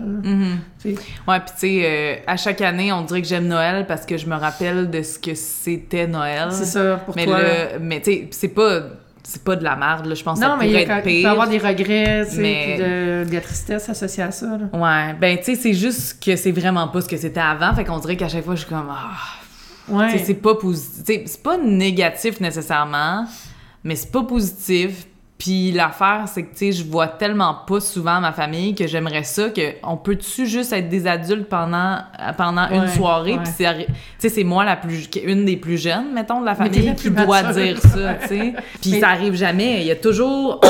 [0.79, 0.95] sais.
[1.29, 4.17] Ouais, puis tu sais, euh, à chaque année, on dirait que j'aime Noël parce que
[4.17, 6.49] je me rappelle de ce que c'était Noël.
[6.51, 7.39] C'est ça pour mais toi.
[7.41, 8.81] le- mais tu sais, c'est pas,
[9.25, 10.15] c'est pas de la merde, là.
[10.15, 11.31] Je pense que Non, ça mais il, a être quand- il peut y pire.
[11.31, 12.77] avoir des regrets, tu Mais-
[13.25, 14.47] de, de la tristesse associée à ça.
[14.59, 14.79] là.
[14.79, 17.75] Ouais, ben tu sais, c'est juste que c'est vraiment pas ce que c'était avant.
[17.75, 19.11] Fait qu'on dirait qu'à chaque fois, je suis comme, ah,
[19.89, 20.17] Ouais.
[20.25, 21.23] C'est pas positif.
[21.27, 23.27] C'est pas négatif nécessairement,
[23.83, 25.07] mais c'est pas positif.
[25.43, 29.25] Puis l'affaire, c'est que, tu sais, je vois tellement pas souvent ma famille que j'aimerais
[29.25, 31.99] ça que on peut-tu juste être des adultes pendant,
[32.37, 35.79] pendant une soirée, puis c'est arri- tu sais, c'est moi la plus, une des plus
[35.79, 37.61] jeunes, mettons, de la famille la qui doit mature.
[37.61, 38.55] dire ça, tu sais.
[38.81, 39.81] Puis ça arrive jamais.
[39.81, 40.61] Il y a toujours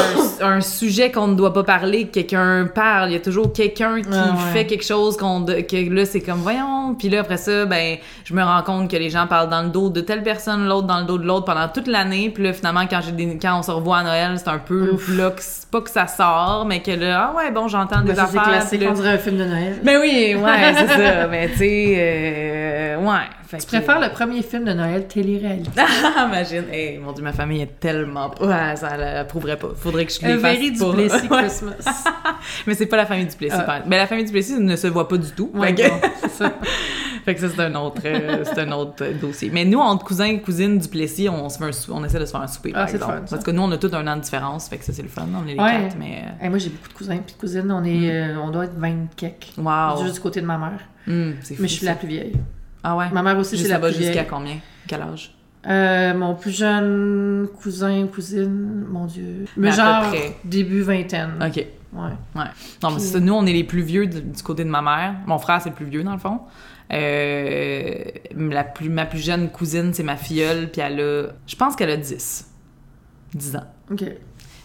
[0.41, 3.11] un, un sujet qu'on ne doit pas parler, que quelqu'un parle.
[3.11, 4.53] Il y a toujours quelqu'un qui Ah ouais.
[4.55, 8.33] fait quelque chose qu'on que là c'est comme voyons puis là après ça ben je
[8.35, 11.01] me rends compte que les gens parlent dans le dos de telle personne l'autre dans
[11.01, 13.63] le dos de l'autre pendant toute l'année puis là finalement quand j'ai des- quand on
[13.63, 16.81] se revoit à Noël c'est un peu là que c'est pas que ça sort mais
[16.81, 18.95] que là ah ouais bon j'entends des Ben, ça, c'est affaires classique, puis là- on
[18.95, 19.77] dirait un film de Noël.
[19.83, 24.09] ben oui ouais c'est ça mais tu sais euh, ouais fait Tu que- préfères le
[24.09, 25.71] premier film de Noël télé-réalité.
[26.17, 30.13] Ah, imagine hey, mon dieu ma famille est tellement ouais ça l'approuverait pas faudrait que
[30.13, 30.87] je les fasse pas.
[30.91, 31.39] Duplessis Ouais.
[31.43, 32.05] Christmas.
[32.67, 33.81] mais c'est pas la famille du Plessis Ah.
[33.87, 35.83] mais la famille du Plessis ne se voit pas du tout Ouais, bon,
[36.23, 36.53] c'est ça.
[37.25, 39.51] Fait que ça, c'est un autre, euh, c'est un autre euh, dossier.
[39.53, 42.19] Mais nous, entre cousins et cousines du Plessis, on, se fait un sou- on essaie
[42.19, 43.13] de se faire un souper, Ah, par c'est exemple.
[43.13, 43.37] fun, ça.
[43.37, 45.09] Parce que nous, on a tous un an de différence, fait que ça, c'est le
[45.09, 45.27] fun.
[45.35, 45.83] On est les Ouais.
[45.83, 46.25] quatre, mais...
[46.41, 47.71] Hey, moi, j'ai beaucoup de cousins puis de cousines.
[47.71, 49.53] On, est, euh, on doit être 20 quelques.
[49.59, 50.03] euh, Wow!
[50.03, 50.81] Juste du côté de ma mère.
[51.05, 51.93] Fou, Mais je suis ça.
[51.93, 52.33] la plus vieille.
[52.85, 53.07] Ah ouais?
[53.13, 54.27] Ma mère aussi, c'est la plus jusqu'à vieille.
[54.29, 54.57] combien?
[54.89, 55.35] Quel âge?
[55.65, 59.45] Euh, mon plus jeune cousin, cousine, mon Dieu.
[59.57, 60.07] Mais Mais genre,
[60.45, 61.35] début vingtaine.
[61.41, 61.57] OK.
[61.95, 62.11] Ouais.
[62.35, 63.21] Non, mais Puis- ça.
[63.21, 65.15] Nous, on est les plus vieux du, du côté de ma mère.
[65.27, 66.41] Mon frère, c'est le plus vieux, dans le fond.
[66.93, 67.95] Euh,
[68.35, 71.27] la plus, ma plus jeune cousine, c'est ma filleule, puis elle a...
[71.47, 72.51] Je pense qu'elle a 10.
[73.35, 73.65] 10 ans.
[73.91, 74.05] OK.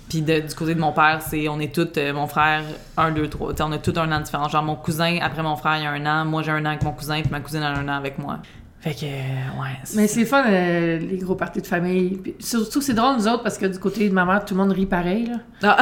[0.10, 2.64] Puis de- du côté de mon père, c'est on est tous, euh, mon frère,
[2.98, 3.54] un, deux, trois.
[3.54, 4.52] T'sais, on a tous un an de différence.
[4.52, 6.26] Genre mon cousin, après mon frère, il y a un an.
[6.26, 8.40] Moi, j'ai un an avec mon cousin, puis ma cousine a un an avec moi.
[8.88, 9.68] Fait que, ouais.
[9.96, 12.18] Mais c'est fun, euh, les gros parties de famille.
[12.24, 14.62] Puis surtout, c'est drôle, nous autres, parce que du côté de ma mère, tout le
[14.62, 15.26] monde rit pareil.
[15.26, 15.38] Là.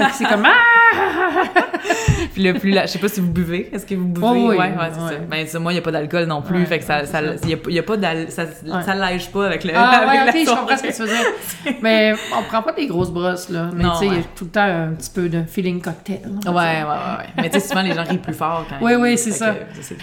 [0.00, 0.08] Ah.
[0.12, 1.42] C'est comme Ah!
[2.34, 3.70] puis le plus, la- je sais pas si vous buvez.
[3.72, 4.26] Est-ce que vous buvez?
[4.26, 5.10] Oh oui, ouais, ouais, c'est ouais.
[5.12, 5.18] ça.
[5.30, 6.58] Ben, ça, moi, il y a pas d'alcool non plus.
[6.58, 7.46] Ouais, fait que ça, ça, ça.
[7.48, 7.94] y a, y a pas
[8.28, 8.44] ça,
[8.82, 9.72] ça lège pas avec le.
[9.74, 11.74] Ah avec ouais, la ok, je comprends ce que tu veux dire.
[11.82, 13.70] Mais on prend pas des grosses brosses, là.
[13.74, 16.20] Mais tu sais, il y a tout le temps un petit peu de feeling cocktail.
[16.46, 17.26] Ouais, ouais, ouais, ouais.
[17.36, 19.54] Mais tu sais, souvent, les gens rient plus fort quand ils- ouais, c'est ça.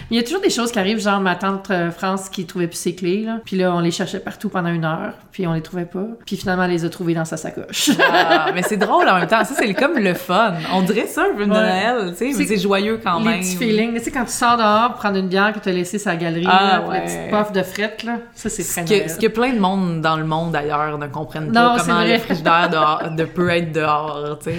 [0.10, 2.68] Il y a toujours des choses qui arrivent, genre ma tante euh, France qui trouvait
[2.68, 3.40] plus ses clés, là.
[3.46, 6.06] Puis là, on les cherchait partout pendant une heure, puis on les trouvait pas.
[6.26, 7.92] Puis finalement, elle les a trouvées dans sa sacoche.
[8.12, 9.44] Ah, mais c'est drôle en même temps.
[9.44, 10.54] Ça, c'est comme le fun.
[10.74, 11.60] On dirait ça, un film de Ouais.
[11.60, 13.40] Noël, tu sais, mais C'est- joyeux quand les même.
[13.42, 13.94] petits feelings.
[13.96, 16.16] Tu sais, quand tu sors dehors pour prendre une bière que tu as laissée sa
[16.16, 16.96] galerie, Ah, là, ouais.
[16.96, 18.14] la petite puff de frette, là.
[18.34, 21.08] Ça, c'est Ce très que, ce que plein de monde dans le monde d'ailleurs ne
[21.08, 24.56] comprennent Non, pas comment le frigidaire dehors, de peut être dehors, tu sais.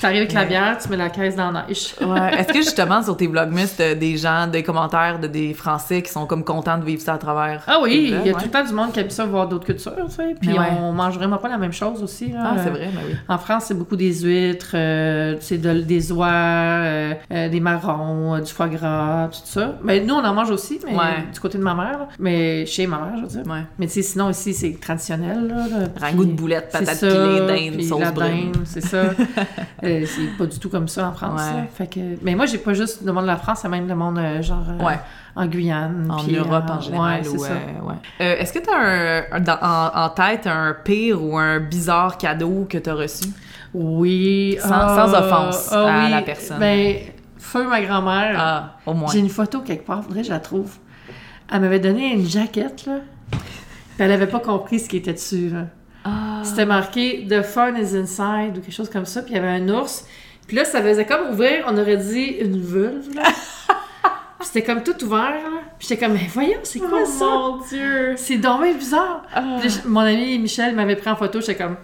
[0.00, 1.94] T'arrives avec la bière, tu mets la caisse dans la neige.
[2.00, 2.34] Ouais.
[2.38, 6.12] Est-ce que justement sur tes vlogmas, t'as des gens, des commentaires de des Français qui
[6.12, 7.62] sont comme contents de vivre ça à travers.
[7.66, 8.32] Ah oui, il y a Ouais.
[8.32, 10.34] tout le temps du monde qui aime ça voir d'autres cultures, tu sais.
[10.40, 10.66] Puis Mais ouais.
[10.80, 12.28] on mange vraiment pas la même chose aussi.
[12.32, 12.52] Là.
[12.52, 13.14] Ah, c'est vrai, ben oui.
[13.28, 18.38] En France, c'est beaucoup des huîtres, euh, c'est de- des oies, euh, euh, des marrons,
[18.38, 19.74] du foie gras, tout ça.
[19.82, 21.24] Mais nous, on en mange aussi, mais Ouais.
[21.32, 21.98] du côté de ma mère.
[21.98, 22.08] là.
[22.18, 23.52] Mais chez ma mère, je veux dire.
[23.52, 23.62] Ouais.
[23.78, 25.46] Mais tu sais, sinon, ici, c'est traditionnel.
[25.48, 25.86] Là, là.
[26.00, 28.52] Ragoût de boulettes, patates pilées, dinde, sauce brune.
[28.64, 29.02] c'est ça.
[29.82, 31.40] C'est pas du tout comme ça en France.
[31.74, 32.00] Fait que...
[32.22, 34.64] Mais moi, j'ai pas juste le monde de la France, c'est même le monde genre
[34.80, 34.98] Ouais.
[35.38, 36.08] En Guyane.
[36.10, 37.18] En Europe euh, en général.
[37.20, 37.52] Ouais, c'est ou, ça.
[37.52, 37.94] euh, ouais.
[38.20, 41.60] Euh, Est-ce que tu as un, un- dans- en, en tête un pire ou un
[41.60, 43.28] bizarre cadeau que tu as reçu?
[43.74, 44.56] Oui.
[44.60, 46.10] Sans- sans offense ah à oui.
[46.10, 46.58] la personne.
[46.58, 46.96] Ben,
[47.38, 48.34] feu ma grand-mère.
[48.38, 49.10] Ah, au moins.
[49.12, 50.72] J'ai une photo quelque part, faudrait que je la trouve.
[51.52, 52.98] Elle m'avait donné une jaquette, là.
[53.30, 53.40] Puis
[54.06, 55.66] elle avait pas compris ce qui était dessus, là.
[56.04, 56.40] Ah.
[56.42, 59.22] C'était marqué The fun is inside ou quelque chose comme ça.
[59.22, 60.04] Puis il y avait un ours.
[60.46, 63.22] Puis là, ça faisait comme ouvrir, on aurait dit une vulve, là.
[64.40, 65.60] C'était comme tout ouvert, là.
[65.78, 67.24] Puis j'étais comme, mais voyons, c'est quoi ça?
[67.28, 68.14] Oh mon Dieu!
[68.16, 69.22] C'est dommage bizarre.
[69.34, 69.56] Ah.
[69.60, 71.76] Puis mon ami Michel m'avait pris en photo, j'étais comme,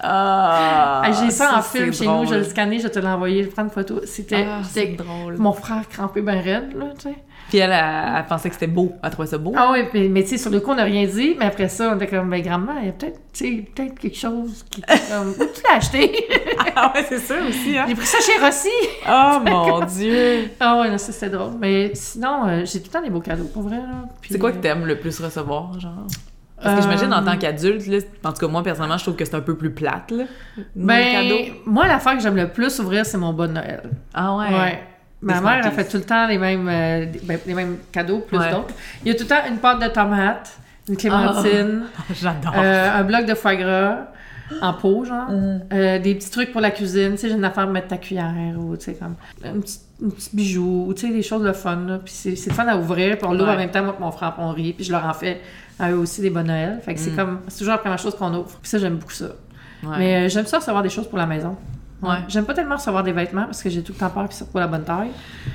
[0.00, 3.44] Ah, Ah, j'ai ça, en film chez nous, je le scanner, je te l'ai envoyé,
[3.44, 4.00] je prends une photo.
[4.04, 4.60] C'était Ah,
[4.96, 5.36] drôle.
[5.38, 7.16] mon frère crampé ben raide, là, tu sais.
[7.48, 8.92] Puis elle, elle, elle pensait que c'était beau.
[9.02, 9.52] Elle trouvait ça beau.
[9.56, 11.68] Ah oui, mais, mais tu sais, sur le coup, on n'a rien dit, mais après
[11.68, 14.64] ça, on était comme, ben, grand-mère, il y a peut-être, tu sais, peut-être quelque chose
[14.70, 16.12] qui comme, où tu l'as acheté?
[16.80, 17.86] Ah ouais, c'est ça aussi, hein?
[17.88, 18.68] J'ai pris ça chez Rossi!
[19.08, 20.50] Oh mon Dieu!
[20.60, 21.52] Ah ouais, non, ça c'était drôle.
[21.58, 24.04] Mais sinon, euh, j'ai tout le temps des beaux cadeaux, pour vrai, là.
[24.20, 26.06] Puis, C'est quoi euh, que t'aimes le plus recevoir, genre?
[26.62, 29.16] Parce que j'imagine en Euh, tant qu'adulte, là, en tout cas moi personnellement, je trouve
[29.16, 30.24] que c'est un peu plus plate, là.
[30.76, 31.54] Ben, cadeaux.
[31.66, 33.82] moi, l'affaire que j'aime le plus ouvrir, c'est mon bon Noël.
[34.14, 34.48] Ah ouais.
[34.50, 34.82] Ouais.
[35.22, 35.76] Ma mère, elle smarties.
[35.76, 38.50] fait tout le temps les mêmes, euh, ben, les mêmes cadeaux, plus Ouais.
[38.52, 38.74] d'autres.
[39.04, 40.56] Il y a tout le temps une pâte de tomates,
[40.88, 41.82] une clémentine,
[42.14, 42.52] J'adore.
[42.56, 43.96] euh, un bloc de foie gras
[44.62, 45.28] en pot, genre.
[45.30, 45.60] Mm.
[45.72, 47.96] Euh, des petits trucs pour la cuisine, tu sais, j'ai une affaire de mettre ta
[47.98, 49.14] cuillère ou, tu sais, comme
[49.44, 51.98] un petit, un petit bijou, ou, tu sais, des choses de fun, là.
[52.02, 53.54] Puis c'est c'est fun à ouvrir, puis on l'ouvre Ouais.
[53.54, 55.40] en même temps, moi mon frère, on rit, puis je leur en fais
[55.80, 56.78] à eux aussi des bonnes Noël.
[56.84, 57.16] Fait que c'est Mm.
[57.16, 58.56] comme, c'est toujours la première chose qu'on ouvre.
[58.62, 59.26] Puis ça, j'aime beaucoup ça.
[59.82, 59.98] Ouais.
[59.98, 61.56] Mais j'aime ça recevoir des choses pour la maison.
[62.00, 62.18] Ouais.
[62.28, 64.52] J'aime pas tellement recevoir des vêtements parce que j'ai tout le temps peur qu'ils sortent
[64.52, 65.10] pas la bonne taille.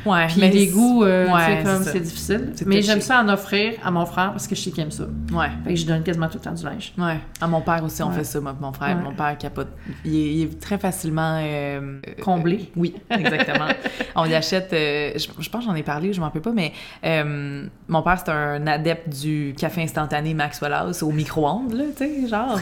[0.05, 2.51] ouais, Puis mais les goûts, euh, ouais, comme c'est difficile.
[2.65, 5.05] Mais j'aime ça en offrir à mon frère parce que je sais qu'il aime ça.
[5.31, 5.47] Ouais.
[5.63, 6.93] Fait que je donne quasiment tout le temps du linge.
[6.97, 7.17] Ouais.
[7.39, 8.15] À mon père aussi, on Ouais.
[8.15, 8.97] fait ça, moi, mon frère.
[8.97, 9.03] Ouais.
[9.03, 9.69] Mon père capote.
[10.03, 11.37] Il est, il est très facilement.
[11.41, 12.71] euh, euh, Comblé.
[12.75, 13.67] oui, exactement.
[14.15, 14.73] on y achète.
[14.73, 16.73] euh, je, je pense que j'en ai parlé, je m'en rappelle pas, mais
[17.05, 22.03] euh, mon père, c'est un adepte du café instantané Maxwell House au micro-ondes, là, tu
[22.23, 22.59] sais, genre.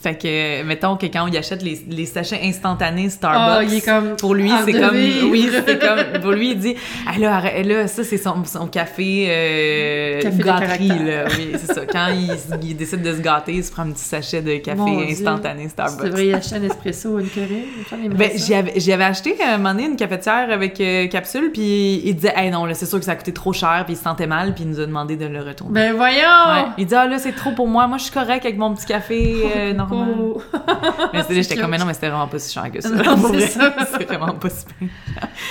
[0.00, 3.74] Fait que, mettons que quand on y achète les, les sachets instantanés Starbucks, Ah, il
[3.74, 6.76] est comme pour lui, en c'est comme, oui, c'est comme, pour lui, il dit,
[7.06, 11.24] ah là, ça, c'est son, son café, euh, Café de gâterie, là.
[11.36, 11.80] Oui, c'est ça.
[11.86, 12.30] Quand il,
[12.62, 15.10] il décide de se gâter, il se prend un petit sachet de café Mon Dieu.
[15.10, 16.04] instantané Tu Starbucks.
[16.06, 17.64] devrais y acheter un espresso ou une curry.
[18.10, 22.14] Ben, j'y avais, acheté à un moment donné une cafetière avec euh, capsule, puis il
[22.14, 24.02] disait, hey non, là, c'est sûr que ça a coûté trop cher, puis il se
[24.04, 25.72] sentait mal, puis il nous a demandé de le retourner.
[25.74, 26.18] Ben voyons!
[26.18, 26.64] Ouais.
[26.78, 28.86] Il dit, ah là, c'est trop pour moi, moi je suis correct avec mon petit
[28.86, 30.14] café euh, normal.
[30.20, 30.42] Oh.
[31.12, 32.88] Mais c'était- j'étais comme, mais non, mais c'était vraiment pas si cher que ça.
[33.38, 33.40] C'est
[33.98, 34.64] c'est vraiment pas si.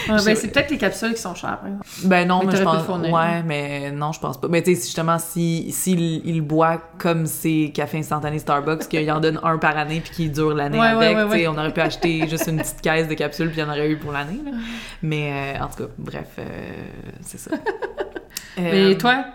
[0.10, 1.60] Ouais, ben, c'est peut-être les capsules qui sont chères.
[1.66, 1.86] exemple.
[2.06, 2.88] Ben non, Mais mais, je pense.
[2.88, 4.48] Ouais, mais non, je pense pas.
[4.48, 9.20] Mais tu sais, justement, si s'il il boit comme ses cafés instantanés Starbucks, qu'il en
[9.20, 11.48] donne un par année puis qu'il dure l'année Ouais, avec, ouais, tu sais, ouais.
[11.48, 13.90] on aurait pu acheter juste une petite caisse de capsules puis il y en aurait
[13.90, 14.40] eu pour l'année.
[15.02, 16.44] Mais euh, en tout cas, bref, euh,
[17.22, 17.52] c'est ça.
[18.58, 19.26] Mais Euh, toi?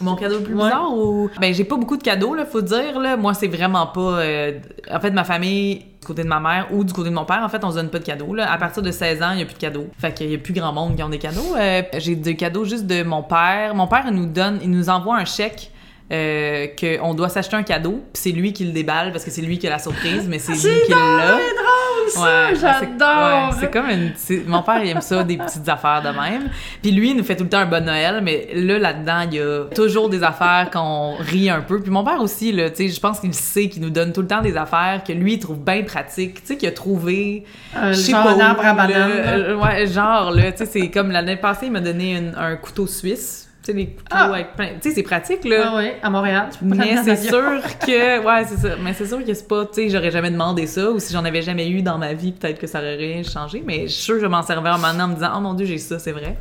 [0.00, 0.64] Mon cadeau le plus Ouais.
[0.64, 1.30] bizarre ou?
[1.40, 3.16] Ben j'ai pas beaucoup de cadeaux là, faut dire là.
[3.16, 4.58] Moi c'est vraiment pas euh,
[4.92, 7.42] en fait ma famille du côté de ma mère ou du côté de mon père
[7.44, 8.50] en fait on se donne pas de cadeaux là.
[8.50, 9.86] À partir de 16 ans, il y a plus de cadeaux.
[9.98, 11.54] Fait qu'il y a plus grand monde qui ont des cadeaux.
[11.58, 13.74] Euh, j'ai des cadeaux juste de mon père.
[13.74, 15.70] Mon père il nous donne il nous envoie un chèque
[16.12, 19.42] euh, qu'on doit s'acheter un cadeau, puis c'est lui qui le déballe parce que c'est
[19.42, 21.38] lui qui a la surprise, mais c'est lui qui l'a.
[21.38, 22.20] C'est drôle, ça!
[22.22, 23.54] Ouais, J'adore!
[23.54, 24.12] c'est- ouais, comme une.
[24.48, 26.48] Mon père, il aime ça, des petites affaires de même.
[26.82, 29.34] Puis lui, il nous fait tout le temps un bon Noël, mais là, là-dedans, il
[29.36, 31.80] y a toujours des affaires qu'on rit un peu.
[31.80, 34.22] Puis mon père aussi, là, tu sais, je pense qu'il sait qu'il nous donne tout
[34.22, 36.40] le temps des affaires que lui, il trouve bien pratiques.
[36.42, 37.44] Tu sais, qu'il a trouvé.
[37.92, 39.08] Sais genre pas un arbre à banane.
[39.10, 39.32] là.
[39.32, 42.56] euh, ouais, genre, là, tu sais, c'est comme l'année passée, il m'a donné une- un
[42.56, 43.46] couteau suisse.
[43.62, 44.32] Tu sais, les couteaux Ah.
[44.32, 44.68] avec plein.
[44.80, 45.64] Tu sais, c'est pratique, là.
[45.66, 46.48] Ah oui, à Montréal.
[46.50, 48.74] tu peux Mais c'est sûr que, ouais, c'est ça.
[48.82, 51.24] Mais c'est sûr que c'est pas, tu sais, j'aurais jamais demandé ça, ou si j'en
[51.26, 53.62] avais jamais eu dans ma vie, peut-être que ça aurait rien changé.
[53.66, 55.52] Mais je suis sûre que je m'en servais en maintenant en me disant, oh mon
[55.54, 56.38] dieu, j'ai ça, c'est vrai.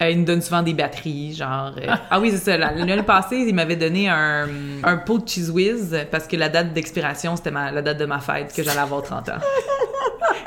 [0.00, 1.72] Euh, il nous donne souvent des batteries, genre.
[1.78, 2.56] euh, ah oui, c'est ça.
[2.56, 4.46] la- L'année passée, il m'avait donné un,
[4.84, 8.20] un pot de Cheese Whiz parce que la date d'expiration, c'était la date de ma
[8.20, 9.32] fête, que j'allais avoir 30 ans.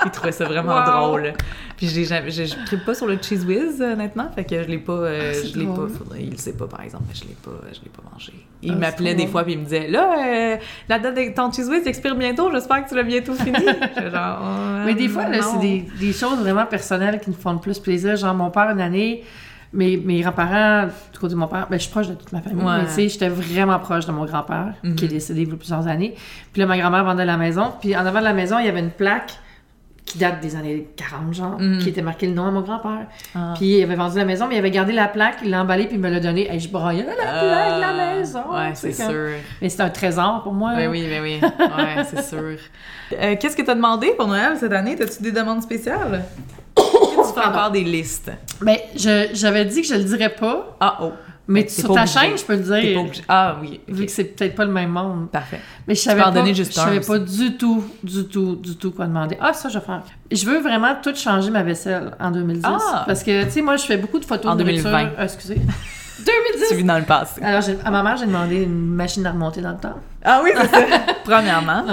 [0.05, 1.07] Il trouvait ça vraiment Wow.
[1.07, 1.33] drôle.
[1.77, 4.67] Puis j'ai jamais- je je tripe pas sur le Cheese Whiz, honnêtement, fait que je
[4.69, 7.15] l'ai pas, euh, Ah, je l'ai pas, faudrait- il le sait pas par exemple, mais
[7.15, 8.31] je l'ai pas, je l'ai pas mangé.
[8.61, 11.51] Il Ah, m'appelait des fois puis il me disait là, euh, la date de ton
[11.51, 13.51] Cheese Whiz expire bientôt, j'espère que tu l'as bientôt fini.
[14.13, 17.59] Genre, euh, Mais des fois, c'est des, des choses vraiment personnelles qui nous font le
[17.59, 18.15] plus plaisir.
[18.15, 19.23] Genre, mon père, une année,
[19.73, 22.41] mes, mes grands-parents, du côté de mon père, ben, je suis proche de toute ma
[22.41, 22.63] famille.
[22.63, 22.77] Ouais.
[22.79, 24.95] Mais tu sais, j'étais vraiment proche de mon grand-père, Mhm.
[24.95, 26.15] qui est décédé il y a plusieurs années.
[26.53, 27.73] Puis là, ma grand-mère vendait la maison.
[27.81, 29.33] Puis en avant de la maison, il y avait une plaque
[30.05, 31.79] qui date des années 40, genre, Mhm.
[31.79, 33.07] qui était marqué le nom de mon grand-père.
[33.33, 33.53] Ah.
[33.57, 35.85] Puis il avait vendu la maison, mais il avait gardé la plaque, il l'a emballée,
[35.87, 36.47] puis il me l'a donné.
[36.53, 38.43] Et je broyais la plaque de la maison.
[38.53, 39.29] Euh, Ouais, c'est comme- sûr.
[39.61, 40.73] Mais c'est un trésor pour moi.
[40.75, 40.89] Oui, là.
[40.91, 41.49] oui, oui, oui.
[41.59, 42.39] Ouais, c'est sûr.
[43.13, 44.95] Euh, Qu'est-ce que t'as demandé pour Noël cette année?
[44.95, 46.23] T'as-tu des demandes spéciales?
[46.75, 46.83] tu
[47.35, 48.31] fais encore des listes?
[48.61, 51.11] Ben, je- j'avais dit que je le dirais pas, Ah, oh.
[51.47, 52.19] Mais sur ta obligé.
[52.19, 53.05] chaîne, je peux pas dire.
[53.27, 53.79] Ah, oui.
[53.87, 55.29] Vu que c'est peut-être pas le même monde.
[55.29, 55.59] Parfait.
[55.87, 59.05] Mais je savais pas, juste je savais pas du tout, du tout, du tout quoi
[59.05, 59.37] demander.
[59.39, 60.01] Ah, ça, je vais faire.
[60.31, 62.61] Je veux vraiment tout changer ma vaisselle en 2010.
[62.65, 63.03] Ah!
[63.05, 64.89] Parce que, tu sais, moi, je fais beaucoup de photos En de nourriture.
[64.89, 65.19] 2020.
[65.19, 65.55] Euh, excusez.
[66.19, 66.69] 2010!
[66.69, 67.41] Tu vis dans le passé.
[67.43, 69.99] Alors, à ma mère, j'ai demandé une machine à remonter dans le temps.
[70.25, 70.81] Ah oui, c'est ça.
[71.23, 71.83] Premièrement.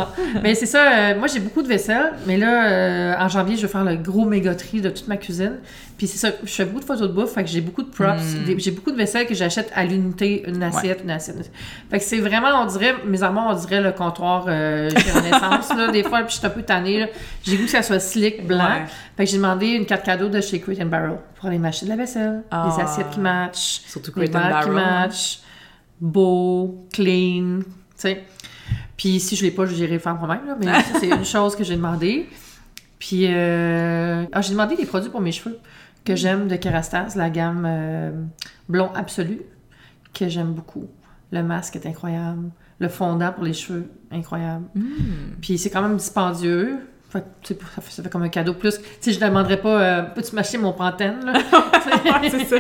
[0.43, 0.81] Mais c'est ça,
[1.13, 3.97] euh, moi j'ai beaucoup de vaisselle, mais là, euh, en janvier, je vais faire le
[3.97, 5.59] gros méga tri de toute ma cuisine.
[5.99, 7.91] Puis c'est ça, je fais beaucoup de photos de bouffe, fait que j'ai beaucoup de
[7.91, 8.45] props, Mm.
[8.45, 11.51] des- j'ai beaucoup de vaisselle que j'achète à l'unité, une assiette, une assiette.
[11.91, 15.69] Fait que c'est vraiment, on dirait, mes armoires, on dirait le comptoir euh, chez Renaissance,
[15.77, 17.07] là, des fois, puis je suis un peu tannée, là.
[17.45, 18.59] J'ai goût que ça soit slick, blanc.
[18.65, 18.85] Ouais.
[19.17, 21.85] Fait que j'ai demandé une carte cadeau de chez Crate and Barrel pour aller m'acheter
[21.87, 22.69] de la vaisselle, Ah.
[22.75, 24.85] des assiettes qui matchent, Surtout des Crate and verres qui Barrel.
[24.85, 25.41] matchent,
[26.01, 27.61] beau, clean,
[28.03, 28.25] sais.
[28.97, 31.57] Puis si je l'ai pas, j'irai le faire moi-même, là, mais ça, c'est une chose
[31.57, 32.29] que j'ai demandé.
[32.99, 35.59] Puis euh, ah, j'ai demandé des produits pour mes cheveux
[36.05, 38.11] que j'aime de Kerastase, la gamme euh,
[38.69, 39.43] blond absolu,
[40.13, 40.89] que j'aime beaucoup.
[41.31, 42.51] Le masque est incroyable.
[42.79, 44.65] Le fondant pour les cheveux, incroyable.
[44.75, 44.83] Mm.
[45.41, 46.79] Puis c'est quand même dispendieux.
[47.13, 48.79] Fait ça, fait, ça fait comme un cadeau plus.
[48.79, 51.33] Tu sais, je ne demanderais pas, euh, peux-tu m'acheter mon Pantene, là?
[52.23, 52.57] Ouais, c'est ça.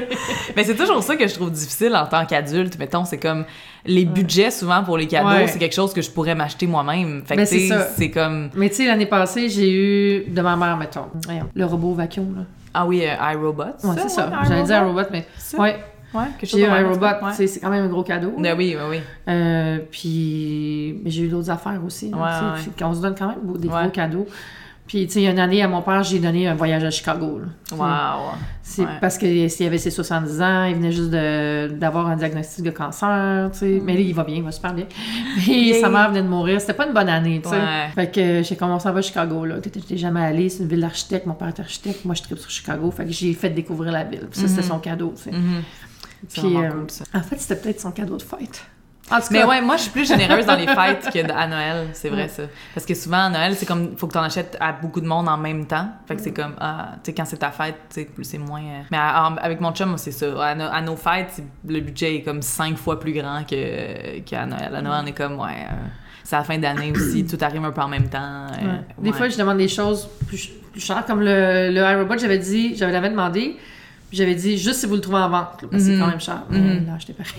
[0.54, 2.78] Mais c'est toujours ça que je trouve difficile en tant qu'adulte.
[2.78, 3.44] Mettons, c'est comme
[3.86, 5.46] les budgets souvent pour les cadeaux, Ouais.
[5.46, 7.22] c'est quelque chose que je pourrais m'acheter moi-même.
[7.24, 10.54] Fait que Ben, tu c'est comme Mais tu sais, l'année passée, j'ai eu de ma
[10.56, 11.06] mère, mettons,
[11.54, 12.42] le robot vacuum, là.
[12.74, 13.62] ah oui, euh, iRobot.
[13.62, 14.30] Ouais, c'est ça.
[14.46, 15.08] J'allais dire iRobot?
[15.10, 15.26] mais.
[15.58, 15.76] Ouais,
[16.14, 17.06] Ouais, quelque chose j'ai eu un robot.
[17.06, 17.46] ouais.
[17.46, 18.32] C'est quand même un gros cadeau.
[18.38, 18.98] Ben oui, ben oui.
[19.28, 22.10] Euh, puis, mais j'ai eu d'autres affaires aussi.
[22.10, 22.72] là, Ouais, tu sais, ouais.
[22.74, 23.82] puis qu'on se donne quand même des Ouais.
[23.82, 24.26] gros cadeaux.
[24.84, 26.82] Puis, tu sais, il y a une année, à mon père, j'ai donné un voyage
[26.84, 27.38] à Chicago.
[27.40, 27.76] là.
[27.76, 28.32] Wow.
[28.62, 28.88] C'est Ouais.
[29.00, 33.48] parce que s'il avait ses 70 ans, il venait juste d'avoir un diagnostic de cancer,
[33.52, 33.80] tu sais.
[33.82, 34.84] Mais là, il va bien, il va super bien.
[35.38, 36.60] Puis sa mère venait de mourir.
[36.60, 37.56] C'était pas une bonne année, tu sais.
[37.56, 37.88] Ouais.
[37.94, 39.58] Fait que j'ai commencé à va à Chicago, là.
[39.60, 41.26] T'étais t'es jamais allé, c'est une ville d'architecte.
[41.26, 42.90] Mon père est architecte, moi je tripe sur Chicago.
[42.90, 44.26] Fait que j'ai fait découvrir la ville.
[44.30, 44.68] Puis ça, c'était Mhm.
[44.68, 45.30] son cadeau, tu sais.
[45.32, 45.62] Mhm.
[45.90, 45.91] C'est
[46.30, 46.70] Puis, euh,
[47.14, 48.64] en fait, c'était peut-être son cadeau de fête.
[49.10, 51.88] En tout Mais cas, ouais, moi, je suis plus généreuse dans les fêtes qu'à Noël,
[51.92, 52.44] c'est vrai ça.
[52.72, 55.28] Parce que souvent, à Noël, c'est comme, faut que t'en achètes à beaucoup de monde
[55.28, 55.88] en même temps.
[56.06, 58.60] Fait que c'est comme, ah, tu sais, quand c'est ta fête, tu sais, c'est moins...
[58.62, 60.26] euh, Mais à- avec mon chum, c'est ça.
[60.42, 64.46] À, no- à nos fêtes, le budget est comme cinq fois plus grand que- qu'à
[64.46, 64.74] Noël.
[64.76, 65.66] À Noël, on est comme, ouais...
[65.68, 65.74] euh,
[66.24, 68.18] c'est la fin d'année aussi, tout arrive un peu en même temps.
[68.46, 68.80] euh, ouais.
[68.98, 69.16] des ouais.
[69.16, 72.92] fois, je demande des choses plus, plus chères, comme le, le iRobot, j'avais dit, j'avais
[72.92, 73.56] l'avais demandé.
[74.12, 75.94] J'avais dit juste si vous le trouvez en vente, là, parce que Mhm.
[75.94, 76.42] c'est quand même cher.
[76.50, 76.86] Mais Mhm.
[76.86, 77.32] là, j'étais pareil.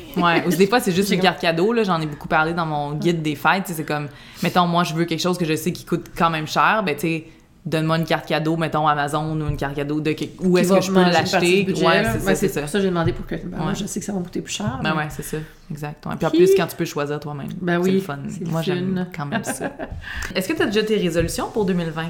[0.44, 1.84] Ouais, ou des fois, c'est juste une carte cadeau, là.
[1.84, 3.64] J'en ai beaucoup parlé dans mon guide des fêtes.
[3.68, 4.08] C'est comme,
[4.42, 6.82] mettons, moi, je veux quelque chose que je sais qui coûte quand même cher.
[6.86, 7.28] Ben, tu sais,
[7.66, 10.92] donne-moi une carte cadeau, mettons Amazon ou une carte cadeau de où est-ce que je
[10.92, 11.66] peux l'acheter?
[11.68, 12.60] Ouais, c'est Ben, ça, c'est c'est ça.
[12.62, 13.76] pour ça que j'ai demandé pour que ben, Ouais.
[13.76, 14.80] je sais que ça va me coûter plus cher.
[14.84, 15.38] Ben mais- ouais, c'est ça.
[15.72, 16.06] Exact.
[16.06, 16.14] ouais.
[16.18, 17.48] Puis en plus, quand tu peux choisir toi-même.
[17.62, 18.18] Ben C'est le fun.
[18.42, 19.72] le Moi, j'aime quand même ça.
[20.36, 22.08] Est-ce que tu as déjà tes résolutions pour 2020?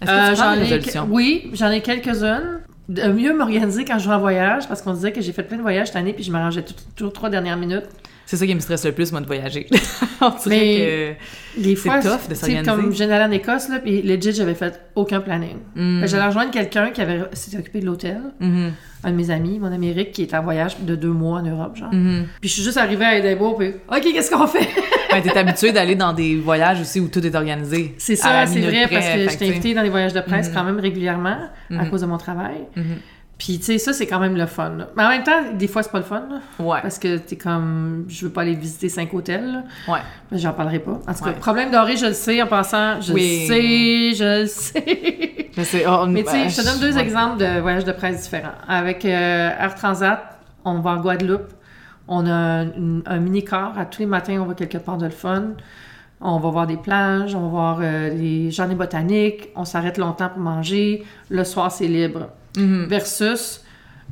[0.00, 1.08] Est-ce que Euh, tu prends j'en des ai, résolutions?
[1.10, 2.57] oui, j'en ai quelques-unes.
[2.88, 5.58] De mieux m'organiser quand je vais en voyage, parce qu'on disait que j'ai fait plein
[5.58, 7.84] de voyages cette année, puis je m'arrangeais tout- toujours trois dernières minutes.
[8.30, 9.66] C'est ça qui me stresse le plus, moi, de voyager.
[10.20, 11.16] On dirait
[11.56, 12.62] Des fois, tough de s'organiser.
[12.70, 15.56] comme j'allais en Écosse, là, puis legit, j'avais fait aucun planning.
[15.74, 15.80] que...
[15.80, 16.02] Mm.
[16.02, 18.72] Que J'allais rejoindre quelqu'un qui avait s'était occupé de l'hôtel, Mhm.
[19.04, 21.76] un de mes amis, mon Eric, qui est en voyage de deux mois en Europe,
[21.76, 21.88] genre.
[21.94, 22.26] Mhm.
[22.42, 24.68] Puis je suis juste arrivée à Edinburgh, puis OK, qu'est-ce qu'on fait?
[25.10, 27.94] Ouais, t'es habitué d'aller dans des voyages aussi où tout est organisé.
[27.96, 29.48] C'est ça, c'est vrai, près, parce que sais.
[29.48, 30.54] invitée dans les voyages de presse Mhm.
[30.54, 31.38] quand même régulièrement
[31.78, 32.56] à cause de mon travail.
[33.38, 34.70] Puis, tu sais, ça, c'est quand même le fun.
[34.70, 34.88] là.
[34.96, 36.24] Mais en même temps, des fois, c'est pas le fun.
[36.28, 36.80] là, Ouais.
[36.82, 39.52] parce que t'es comme, je veux pas aller visiter cinq hôtels.
[39.52, 39.92] là.
[39.92, 40.00] Ouais.
[40.32, 40.98] Mais j'en parlerai pas.
[41.06, 41.36] En tout cas, Ouais.
[41.36, 43.00] problème doré, je le sais en passant.
[43.00, 43.46] Je Oui.
[43.48, 45.50] le sais, je le sais.
[45.56, 47.00] Je sais, oh, Mais tu sais, je te donne deux ouais.
[47.02, 48.54] exemples de voyages de presse différents.
[48.66, 51.48] Avec euh, Air Transat, on va en Guadeloupe.
[52.08, 52.66] On a un,
[53.06, 53.78] un mini-car.
[53.78, 55.50] À tous les matins, on va quelque part de le fun.
[56.20, 59.50] On va voir des plages, on va voir euh, les jardins botaniques.
[59.54, 61.04] On s'arrête longtemps pour manger.
[61.30, 62.30] Le soir, c'est libre.
[62.58, 62.86] Mhm.
[62.88, 63.62] Versus,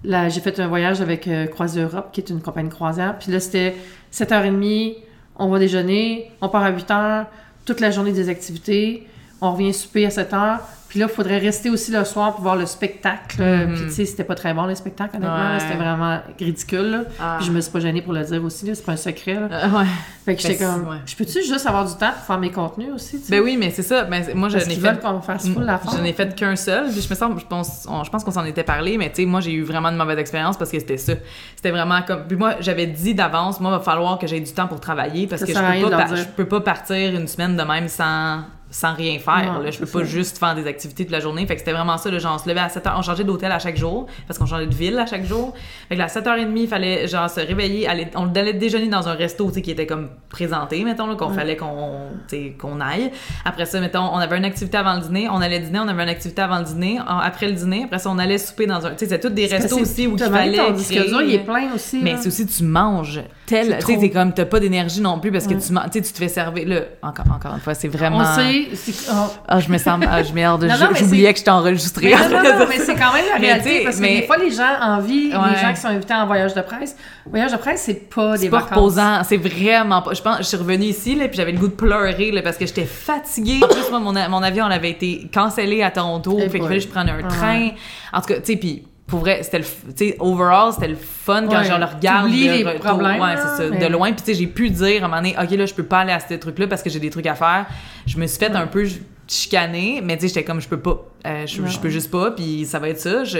[0.05, 3.19] là, j'ai fait un voyage avec euh, Croisière Europe, qui est une compagnie croisière.
[3.19, 3.75] Puis là, c'était
[4.13, 4.97] 7h30,
[5.37, 7.27] on va déjeuner, on part à 8h,
[7.65, 9.07] toute la journée des activités,
[9.41, 10.61] on revient souper à 7h,
[10.97, 13.43] Puis là, il faudrait rester aussi le soir pour voir le spectacle.
[13.43, 13.75] Mhm.
[13.75, 15.53] Puis tu sais, c'était pas très bon, le spectacle, honnêtement.
[15.53, 15.61] Ouais.
[15.61, 16.91] C'était vraiment ridicule.
[16.91, 16.99] là.
[17.21, 17.35] Ah.
[17.39, 19.35] Puis je me suis pas gênée pour le dire aussi, là, c'est pas un secret.
[19.35, 19.49] là.
[19.51, 19.85] Euh, ouais.
[20.25, 20.97] Fait que j'étais Ben, comme, ouais.
[21.05, 23.23] je peux-tu juste avoir du temps pour faire mes contenus aussi?
[23.29, 24.05] Ben oui, mais c'est ça.
[24.05, 25.93] Ben, moi, je n'ai fait veulent qu'on fasse full l'affaire.
[25.99, 26.91] Je n'ai fait qu'un seul.
[26.91, 29.17] Puis je me sens, je pense, on- je pense qu'on s'en était parlé, mais tu
[29.17, 31.13] sais, moi, j'ai eu vraiment une mauvaise expérience parce que c'était ça.
[31.57, 32.23] C'était vraiment comme.
[32.27, 35.27] Puis moi, j'avais dit d'avance, moi, il va falloir que j'aie du temps pour travailler
[35.27, 37.89] parce Ça que je peux, de pas je peux pas partir une semaine de même
[37.89, 38.39] sans
[38.71, 39.53] sans rien faire.
[39.55, 39.71] Non, là.
[39.71, 40.05] Je peux pas ça.
[40.05, 41.47] juste faire des activités toute la journée.
[41.47, 42.17] Fait que c'était vraiment ça.
[42.19, 42.93] Genre, on se levait à 7h.
[42.97, 45.55] On changeait d'hôtel à chaque jour parce qu'on changeait de ville à chaque jour.
[45.89, 47.87] Fait que là, à 7h30, il fallait genre se réveiller.
[47.87, 52.81] Aller, on allait déjeuner dans un resto qui était comme présenté, mettons, qu'on fallait qu'on
[52.81, 53.11] aille.
[53.45, 55.29] Après ça, mettons, on avait une activité avant le dîner.
[55.31, 56.99] On allait dîner, on avait une activité avant le dîner.
[57.07, 58.91] Après le dîner, après ça, on allait souper dans un.
[58.91, 60.57] Tu sais, c'est tous des restos aussi où il fallait.
[60.75, 62.01] créer- dur, il est plein aussi.
[62.03, 65.47] mais c'est aussi tu manges tel, tu sais, comme t'as pas d'énergie non plus parce
[65.47, 65.61] que Ouais.
[65.93, 66.81] tu, tu te fais servir là.
[67.03, 68.19] Encore, encore une fois, c'est vraiment.
[68.19, 69.11] On sait, c'est...
[69.11, 69.33] oh.
[69.49, 72.07] Ah, je me sens, ah, je merde, je- j'oubliais que j'étais enregistrée.
[72.15, 74.37] Mais non, non, non, mais c'est quand même la réalité parce que mais- des fois,
[74.39, 75.51] les gens en vie, Ouais.
[75.55, 76.97] les gens qui sont invités en voyage de presse,
[77.29, 78.77] voyage de presse, c'est pas des C'est pas vacances.
[78.77, 80.13] reposant, c'est vraiment pas.
[80.15, 82.57] Je pense, je suis revenue ici là, puis j'avais le goût de pleurer là, parce
[82.57, 83.61] que j'étais fatiguée.
[83.91, 87.09] Moi, mon, mon avion, on avait été cancellé à Toronto, Eh fait que je prenne
[87.09, 87.71] un train.
[88.13, 90.97] En tout cas, tu sais, puis pour vrai, c'était le, tu sais, overall, c'était le
[90.97, 91.65] fun quand Ouais.
[91.65, 92.81] je le regarde de les retour.
[92.81, 94.13] problèmes, ouais, là, c'est ça, mais- de loin.
[94.13, 96.01] Puis tu sais, j'ai pu dire à un moment donné, ok là, je peux pas
[96.01, 97.67] aller à ce truc-là parce que j'ai des trucs à faire.
[98.07, 98.85] Je me suis fait un peu
[99.29, 102.65] chicaner, mais tu sais, j'étais comme, je peux pas, Euh, je, peux juste pas, puis
[102.65, 103.25] ça va être ça.
[103.25, 103.37] Je,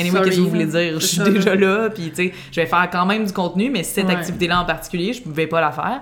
[0.00, 0.98] anyway, qu'est-ce que vous voulez dire?
[0.98, 3.82] Je suis déjà là, puis tu sais, je vais faire quand même du contenu, mais
[3.82, 6.00] cette activité-là en particulier, je pouvais pas la faire.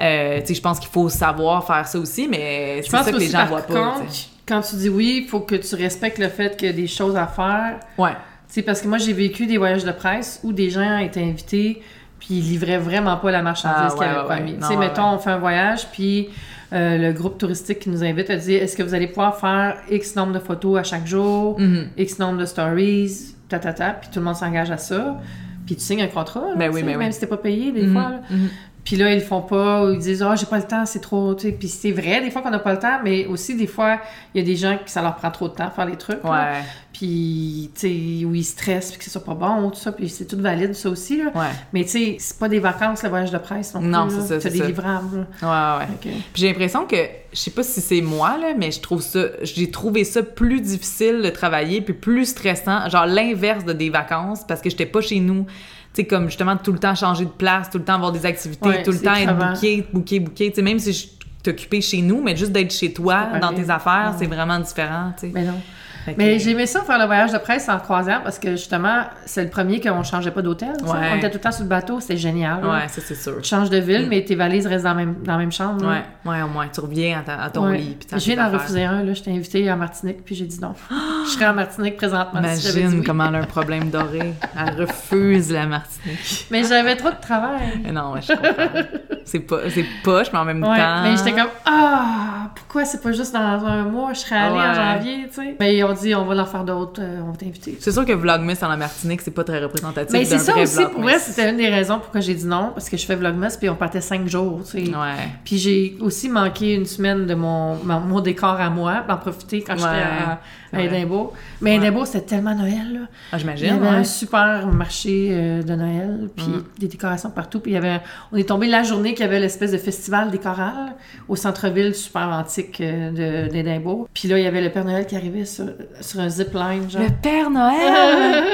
[0.00, 3.04] Euh, tu sais, je pense qu'il faut savoir faire ça aussi, mais Je c'est pense
[3.04, 3.74] ça que les gens voient pas.
[3.74, 4.04] contre.
[4.46, 6.86] Quand tu dis oui, il faut que tu respectes le fait qu'il y a des
[6.86, 7.78] choses à faire.
[7.98, 8.12] Ouais.
[8.48, 11.82] C'est parce que moi, j'ai vécu des voyages de presse où des gens étaient invités
[12.18, 14.42] puis ils livraient vraiment pas la marchandise Ah, qu'ils avaient ouais, pas ouais.
[14.42, 14.56] mis.
[14.62, 16.28] Sais, mettons, on fait un voyage, puis
[16.72, 19.78] euh, le groupe touristique qui nous invite a dit est-ce que vous allez pouvoir faire
[19.90, 21.88] X nombre de photos à chaque jour, Mhm.
[21.98, 25.18] X nombre de stories, ta, ta, ta, puis tout le monde s'engage à ça.
[25.66, 27.12] Puis tu signes un contrat, là, Ben tu oui, sais, ben même oui.
[27.12, 28.10] si t'es pas payé des Mhm, fois.
[28.10, 28.20] là.
[28.30, 28.48] mhm.
[28.84, 30.98] Puis là, ils le font pas, ou ils disent, ah, j'ai pas le temps, c'est
[31.00, 31.52] trop, tu sais.
[31.52, 34.00] Puis c'est vrai, des fois qu'on n'a pas le temps, mais aussi, des fois,
[34.34, 35.96] il y a des gens qui ça leur prend trop de temps à faire les
[35.96, 36.22] trucs.
[36.24, 36.30] là.
[36.30, 36.60] Ouais.
[36.92, 40.08] Puis, tu sais, où ils stressent, puis que ce soit pas bon, tout ça, puis
[40.08, 41.30] c'est tout valide, ça aussi, là.
[41.34, 41.46] Ouais.
[41.72, 43.80] Mais tu sais, c'est pas des vacances, le voyage de presse non.
[43.82, 44.66] Non, c'est ça, c'est des ça.
[44.66, 45.26] livrables.
[45.40, 45.78] là.
[45.78, 45.96] Ouais, ouais.
[46.32, 46.96] Puis j'ai l'impression que,
[47.32, 50.60] je sais pas si c'est moi, là, mais je trouve ça, j'ai trouvé ça plus
[50.60, 55.00] difficile de travailler, puis plus stressant, genre l'inverse de des vacances, parce que j'étais pas
[55.00, 55.46] chez nous.
[55.94, 58.24] Tu sais, comme justement tout le temps changer de place, tout le temps avoir des
[58.24, 60.48] activités, Ouais, tout le temps être booké, booké, booké.
[60.50, 61.06] Tu sais, même si je
[61.50, 65.26] occupée chez nous, mais juste d'être chez toi, dans tes affaires, c'est vraiment différent, tu
[65.26, 65.32] sais.
[65.34, 65.60] Mais non.
[66.06, 69.04] Que- Mais j'ai aimé ça faire le voyage de presse en croisière parce que justement,
[69.26, 70.72] c'est le premier qu'on changeait pas d'hôtel.
[70.84, 70.90] Ouais.
[71.12, 72.64] On était tout le temps sur le bateau, c'était génial.
[72.64, 73.36] Ouais, ça c'est sûr.
[73.40, 74.08] Tu changes de ville, Mm.
[74.08, 75.82] mais tes valises restent dans la même, dans la même chambre.
[75.84, 76.02] là.
[76.24, 77.78] Ouais, ouais, au moins, tu reviens à, ta- à ton Ouais.
[77.78, 77.96] lit.
[78.00, 79.12] puis Je viens d'en refuser un, là.
[79.12, 80.74] J'étais invitée à Martinique, puis j'ai dit non.
[81.26, 83.04] Je serais en Martinique présentement si j'avais dit Imagine oui.
[83.06, 84.34] comment elle a un problème doré.
[84.58, 86.46] Elle refuse la Martinique.
[86.50, 87.80] Mais j'avais trop de travail.
[87.92, 88.82] Non, ouais, je comprends.
[89.24, 91.02] c'est pas, c'est poche, mais en même temps.
[91.02, 94.12] mais j'étais comme ah pourquoi c'est pas juste dans un mois?
[94.12, 96.64] Je serais allée en janvier tu sais mais ils ont dit on va en faire
[96.64, 99.62] d'autres euh, on va t'inviter C'est sûr que Vlogmas en la Martinique, c'est pas très
[99.62, 100.12] représentatif.
[100.12, 102.70] mais c'est ça vrai aussi pour vrai c'était une des raisons pourquoi j'ai dit non
[102.74, 105.28] parce que je fais vlogmas puis on partait cinq jours tu sais Ouais.
[105.44, 109.18] puis j'ai aussi manqué une semaine de mon, mon, mon décor à moi pour en
[109.18, 110.40] profiter quand j'étais à,
[110.74, 110.80] à.
[110.80, 111.76] Édimbourg mais Ouais.
[111.76, 113.70] Édimbourg c'était tellement Noël là Ah, il y j'imagine.
[113.74, 116.64] avait un super marché euh, de Noël, puis Mm.
[116.78, 117.60] des décorations partout.
[117.60, 118.00] Puis il y avait,
[118.32, 120.94] on est tombé la journée qu'il y avait l'espèce de festival des chorales
[121.28, 123.10] au centre-ville super antique euh,
[123.46, 124.08] de- d'Édimbourg.
[124.14, 125.66] Puis là, il y avait le Père Noël qui arrivait sur,
[126.00, 127.02] sur un zipline, genre.
[127.02, 128.44] Le Père Noël!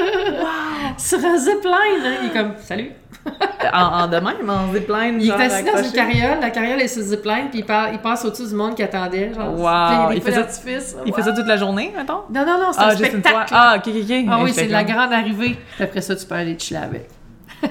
[0.97, 1.73] sur un zipline!
[2.05, 2.91] hein, Il est comme, salut!
[3.73, 5.17] en, en de même, en zipline.
[5.19, 7.91] Il est assis dans une carriole, la carriole est sur le zipline, puis il, par-
[7.91, 9.33] il passe au-dessus du monde qui attendait.
[9.33, 10.07] Genre, Wow.
[10.09, 10.45] Puis il faisait-.
[11.05, 12.21] Il fait ça toute la journée, mettons?
[12.33, 13.47] Non, non, non, c'est Ah, un juste une spectacle.
[13.49, 13.57] fois.
[13.59, 14.25] Ah, ok, ok, ok.
[14.31, 15.57] Ah oui, c'est la comme- grande arrivée.
[15.75, 17.09] Puis après ça, tu peux aller te chiller avec.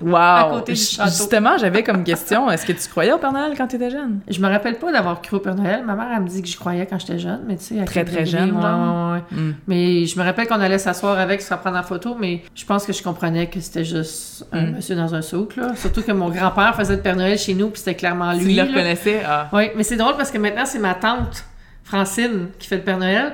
[0.00, 0.50] Wow!
[0.50, 1.10] côté du J- château.
[1.10, 4.20] Justement, j'avais comme question, est-ce que tu croyais au Père Noël quand tu étais jeune?
[4.28, 5.82] Je me rappelle pas d'avoir cru au Père Noël.
[5.84, 7.84] Ma mère, elle me dit que j'y croyais quand j'étais jeune, mais tu sais, à
[7.84, 9.12] Très, très degré, jeune, ouais, genre?
[9.12, 9.22] ouais, ouais.
[9.40, 9.54] Hmm.
[9.68, 12.86] Mais je me rappelle qu'on allait s'asseoir avec, se prendre en photo, mais je pense
[12.86, 14.70] que je comprenais que c'était juste un Mm.
[14.76, 15.74] monsieur dans un souk, là.
[15.76, 18.54] Surtout que mon grand-père faisait le Père Noël chez nous, puis c'était clairement Tu lui.
[18.54, 18.68] le là.
[18.68, 19.22] reconnaissais?
[19.26, 19.48] Ah.
[19.52, 21.44] Oui, mais c'est drôle parce que maintenant, c'est ma tante,
[21.84, 23.32] Francine, qui fait le Père Noël.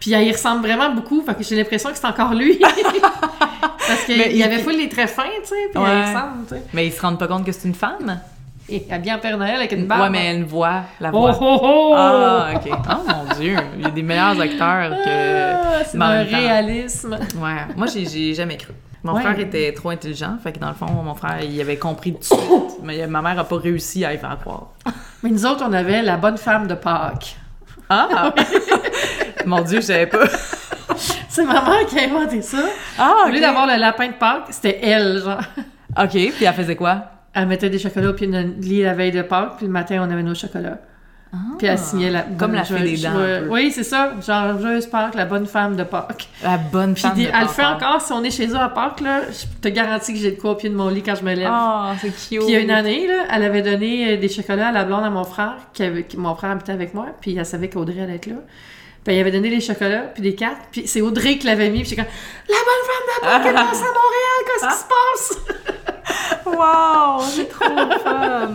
[0.00, 2.58] Puis elle y ressemble vraiment beaucoup, fait que j'ai l'impression que c'est encore lui.
[3.86, 5.88] parce qu'il il avait full les traits fins, tu sais, puis Ouais.
[5.90, 6.62] elle ressemble, tu sais.
[6.72, 8.20] Mais ils se rendent pas compte que c'est une femme?
[8.68, 10.02] Et habillé en Père Noël avec une barbe.
[10.02, 11.38] Ouais, mais une voix, la Oh, voix.
[11.40, 11.94] oh, oh!
[11.96, 12.70] Ah, ok.
[12.72, 15.52] Oh mon Dieu, il y a des meilleurs acteurs que.
[15.52, 17.18] Ah, c'est un réalisme.
[17.42, 18.72] Ouais, moi j'ai- jamais cru.
[19.02, 19.22] Mon Ouais.
[19.22, 22.18] frère était trop intelligent, fait que dans le fond, mon frère il avait compris tout
[22.20, 22.78] de suite.
[22.84, 24.68] Mais ma mère a pas réussi à y faire croire.
[25.22, 27.36] Mais nous autres, on avait la bonne femme de Pâques.
[27.90, 28.32] Ah!
[29.46, 30.24] Mon Dieu, je savais pas.
[31.28, 32.58] C'est ma mère qui a inventé ça.
[32.98, 35.40] Ah, Au lieu d'avoir le lapin de Pâques, c'était elle, genre.
[35.98, 37.02] OK, puis elle faisait quoi?
[37.32, 39.72] Elle mettait des chocolats au pied de notre lit la veille de Pâques, puis le
[39.72, 40.78] matin, on avait nos chocolats.
[41.58, 42.20] Puis elle signait la...
[42.20, 42.32] Ah.
[42.38, 43.12] Comme la fée des dents.
[43.50, 44.14] Oui, c'est ça.
[44.26, 46.28] Genre, joyeuse Pâques, la bonne femme de Pâques.
[46.42, 48.56] La bonne Puis femme des- de elle le fait encore si on est chez eux
[48.58, 49.20] à Pâques, là.
[49.30, 51.32] Je te garantis que j'ai de quoi au pied de mon lit quand je me
[51.34, 51.48] lève.
[51.50, 52.16] Ah, c'est cute.
[52.26, 54.84] Puis il y a une année, là, elle avait donné euh, des chocolats à la
[54.84, 57.68] blonde à mon frère, qui avait, qui- mon frère habitait avec moi, puis elle savait
[57.68, 58.36] qu'Audrey allait être là.
[59.04, 61.80] Puis elle avait donné des chocolats, puis des cartes, puis c'est Audrey qui l'avait mis,
[61.80, 62.10] puis j'étais comme
[62.48, 65.99] «La bonne femme de Pâques est passée à Montréal, qu'est-ce qui se passe?
[66.46, 67.64] Wow, c'est trop
[68.02, 68.48] fun!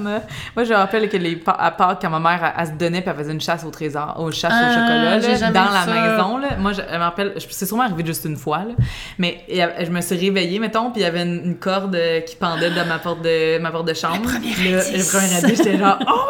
[0.55, 3.01] Moi, je me rappelle que les, à Pâques, quand ma mère, elle, elle se donnait
[3.01, 5.71] puis elle faisait une chasse au trésor, aux chasses Ah, au chocolat, là, jamais dans
[5.71, 5.93] la ça.
[5.93, 6.47] maison, là.
[6.59, 8.73] Moi, je, je me rappelle, c'est sûrement arrivé juste une fois, là.
[9.17, 11.95] Mais et, euh, je me suis réveillée, mettons, puis il y avait une, une corde
[11.95, 14.17] euh, qui pendait de ma porte de, ma porte de chambre.
[14.23, 15.13] Le premier indice.
[15.13, 16.29] le premier j'étais genre, oh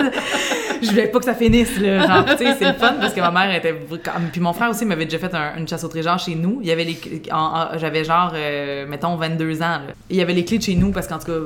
[0.00, 0.12] my god!
[0.82, 2.24] Je voulais pas que ça finisse, là.
[2.36, 3.72] Tu sais, c'est le fun parce que ma mère était.
[4.32, 6.58] Puis mon frère aussi m'avait déjà fait un- une chasse au trésor chez nous.
[6.62, 6.98] Il y avait les.
[7.76, 9.78] J'avais genre, euh, mettons, 22 ans.
[10.10, 11.38] Il y avait les clés de chez nous parce qu'en tout cas,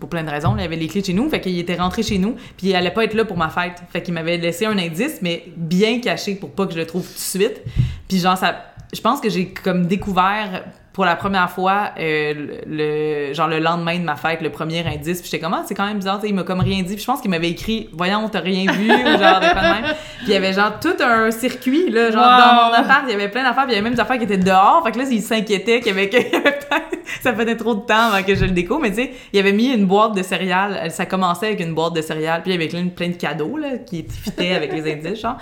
[0.00, 1.28] pour plein de raisons, il y avait les clés de chez nous.
[1.28, 2.36] Fait qu'il était rentré chez nous.
[2.56, 3.82] Puis il allait pas être là pour ma fête.
[3.92, 7.06] Fait qu'il m'avait laissé un indice, mais bien caché pour pas que je le trouve
[7.06, 7.62] tout de suite.
[8.08, 8.56] Puis genre, ça.
[8.94, 10.62] Je pense que j'ai comme découvert
[10.94, 12.32] pour la première fois euh,
[12.66, 15.74] le genre le lendemain de ma fête le premier indice puis j'étais comme ah, c'est
[15.74, 18.28] quand même bizarre il m'a comme rien dit puis je pense qu'il m'avait écrit voyons
[18.28, 19.84] t'as rien vu ou genre de même.
[20.18, 22.38] Puis il y avait genre tout un circuit là genre Wow.
[22.40, 24.18] dans mon appart il y avait plein d'affaires puis il y avait même des affaires
[24.18, 27.34] qui étaient dehors fait que là il s'inquiétait qu'il y avait, y avait peut-être- ça
[27.34, 29.72] faisait trop de temps avant que je le déco mais tu sais il avait mis
[29.72, 32.62] une boîte de céréales Elle- ça commençait avec une boîte de céréales puis il y
[32.62, 35.36] avait plein, plein de cadeaux là qui fitaient avec les indices genre.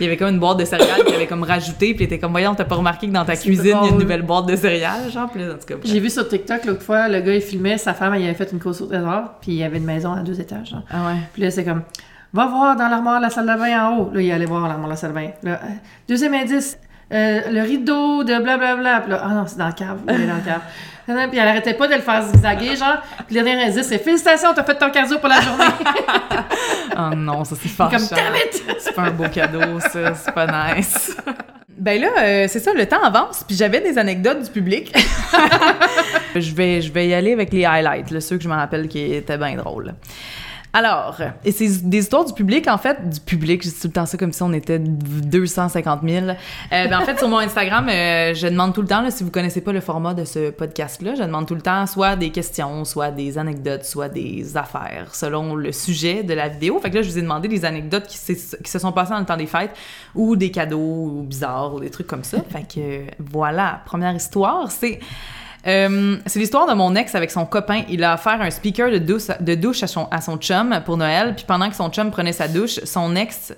[0.00, 2.18] Il y avait comme une boîte de céréales qu'il avait comme rajouté puis il était
[2.18, 4.46] comme voyons t'as pas remarqué que dans ta cuisine il y a une nouvelle boîte
[4.46, 4.95] de céréales?
[5.10, 5.90] Genre puis là, en tout cas bref.
[5.90, 8.50] J'ai vu sur TikTok l'autre fois, le gars il filmait, sa femme elle avait fait
[8.52, 10.70] une course au trésor, puis il y avait une maison à deux étages.
[10.70, 10.82] genre.
[10.90, 11.82] ah ouais Puis là, c'est comme,
[12.32, 14.10] va voir dans l'armoire la salle de bain en haut.
[14.12, 15.28] Là, il allait voir l'armoire la salle de bain.
[15.42, 15.66] Là, euh,
[16.08, 16.78] deuxième indice,
[17.12, 19.00] euh, le rideau de blablabla.
[19.00, 19.98] Puis là, ah non, c'est dans le cave.
[20.08, 20.60] Il est dans le cave.
[21.30, 23.00] Puis elle arrêtait pas de le faire zigzaguer, genre.
[23.28, 25.64] Puis le dernier indice, c'est félicitations, t'as fait ton cardio pour la journée.
[26.98, 28.16] Oh non, ça c'est Comme, fâchant.
[28.16, 28.64] damn it!
[28.78, 30.14] C'est pas un beau cadeau, ça.
[30.14, 31.14] C'est pas nice.
[31.78, 34.96] Ben là, euh, c'est ça, le temps avance, puis j'avais des anecdotes du public.
[36.34, 38.88] je, vais, je vais y aller avec les highlights, là, ceux que je me rappelle
[38.88, 39.94] qui étaient bien drôles.
[40.78, 43.94] Alors, et c'est des histoires du public, en fait, du public, je dis tout le
[43.94, 46.26] temps ça comme si on était 250 000.
[46.26, 46.34] Euh,
[46.70, 49.30] ben, en fait, sur mon Instagram, euh, je demande tout le temps, là, si vous
[49.30, 52.84] connaissez pas le format de ce podcast-là, je demande tout le temps soit des questions,
[52.84, 56.78] soit des anecdotes, soit des affaires, selon le sujet de la vidéo.
[56.78, 59.20] Fait que là, je vous ai demandé des anecdotes qui, qui se sont passées dans
[59.20, 59.74] le temps des fêtes,
[60.14, 62.36] ou des cadeaux ou bizarres, ou des trucs comme ça.
[62.50, 65.00] Fait que, voilà, première histoire, c'est...
[65.66, 67.82] Euh, c'est l'histoire de mon ex avec son copain.
[67.88, 70.96] Il a offert un speaker de douche, de douche à, son, à son chum pour
[70.96, 71.34] Noël.
[71.34, 73.54] Puis pendant que son chum prenait sa douche, son ex,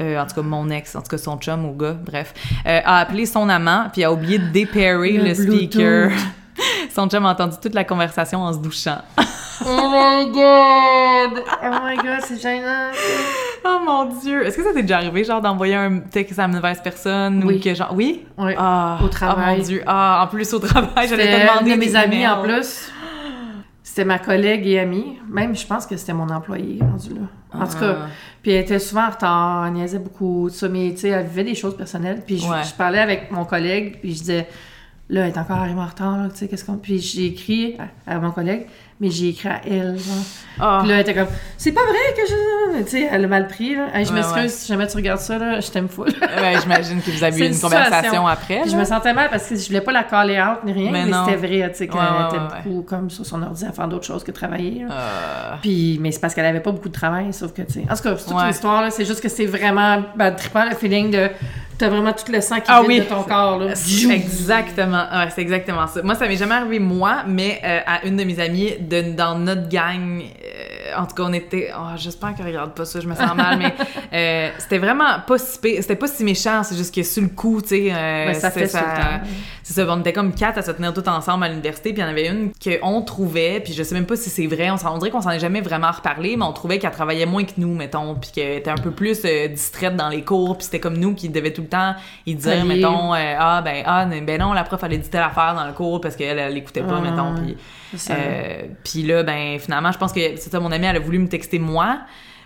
[0.00, 2.34] euh, en tout cas mon ex, en tout cas son chum ou gars, bref,
[2.66, 6.10] euh, a appelé son amant puis a oublié de dépairer Le le, speaker.
[6.94, 8.98] Son chum a entendu toute la conversation en se douchant.
[9.64, 11.42] Oh my god!
[11.64, 12.90] Oh my god, c'est gênant.
[13.64, 14.46] oh mon dieu!
[14.46, 17.42] Est-ce que ça t'est déjà arrivé, genre, d'envoyer un texte à une mauvaise personne?
[17.44, 17.56] Oui.
[17.56, 17.92] Ou que genre.
[17.92, 18.24] Oui?
[18.36, 18.52] Oui.
[18.56, 19.56] Ah, Au travail.
[19.56, 19.82] Oh mon dieu.
[19.86, 21.70] Ah, en plus au travail, j'allais te demander.
[21.72, 22.90] une de mes amies en plus.
[23.82, 25.18] C'était ma collègue et amie.
[25.28, 27.26] Même, je pense que c'était mon employé rendu là.
[27.60, 28.06] En tout cas, Ah.
[28.42, 31.26] puis elle était souvent en retard, elle niaisait beaucoup, tout ça, mais tu sais, elle
[31.26, 32.22] vivait des choses personnelles.
[32.24, 32.62] Puis je, Ouais.
[32.62, 34.48] je parlais avec mon collègue, puis je disais,
[35.10, 36.76] là, elle est encore arrivée en retard, là, tu sais, qu'est-ce qu'on.
[36.76, 38.66] Puis j'ai écrit à, à mon collègue,
[39.00, 40.14] mais j'ai écrit à elle, genre.
[40.60, 40.78] Ah.
[40.80, 42.82] Puis là, elle était comme, c'est pas vrai que je.
[42.84, 43.86] Tu sais, elle a mal pris, là.
[43.94, 44.48] Hey, je Ouais, m'excuse ouais.
[44.48, 46.08] si jamais tu regardes ça, là, je t'aime full.
[46.08, 48.62] Ouais, j'imagine que vous avez eu une une conversation après.
[48.68, 51.04] Je me sentais mal parce que je voulais pas la caller out ni rien, Mais
[51.04, 54.06] c'était vrai, tu sais, qu'elle Ouais, était beaucoup comme sur son ordi à faire d'autres
[54.06, 54.84] choses que travailler.
[54.90, 57.84] Euh, Puis, mais c'est parce qu'elle avait pas beaucoup de travail, sauf que, tu sais.
[57.90, 58.90] En tout cas, c'est toute l'histoire, là.
[58.90, 61.28] C'est juste que c'est vraiment ben, trippant, le feeling de.
[61.78, 63.00] T'as vraiment tout le sang qui Ah vide oui.
[63.00, 63.74] de ton corps, là.
[64.10, 66.02] exactement, ouais, c'est exactement ça.
[66.02, 69.38] Moi, ça m'est jamais arrivé moi, mais euh, à une de mes amies de, dans
[69.38, 70.20] notre gang.
[70.22, 71.70] euh, en tout cas, on était.
[71.78, 73.74] oh, J'espère qu'elle regarde pas ça, je me sens mal, mais
[74.12, 76.62] euh, c'était vraiment pas si c'était pas si méchant.
[76.64, 78.82] C'est juste que sur le coup, tu sais, euh, Ouais, ça c'est- fait ça.
[79.62, 82.04] C'est ça, on était comme quatre à se tenir tout ensemble à l'université, puis il
[82.04, 84.78] y en avait une qu'on trouvait, puis je sais même pas si c'est vrai, on,
[84.78, 87.44] s'en- on dirait qu'on s'en est jamais vraiment reparlé, mais on trouvait qu'elle travaillait moins
[87.44, 90.64] que nous, mettons, puis qu'elle était un peu plus euh, distraite dans les cours, puis
[90.64, 91.94] c'était comme nous qui devait tout le temps
[92.26, 92.64] y dire, Allier.
[92.64, 95.66] mettons, euh, ah ben ah ben non, la prof elle a dit telle affaire dans
[95.66, 97.34] le cours parce qu'elle elle écoutait pas, Ah, mettons,
[98.84, 101.18] puis euh, là ben finalement je pense que c'est ça mon amie elle a voulu
[101.18, 102.00] me texter moi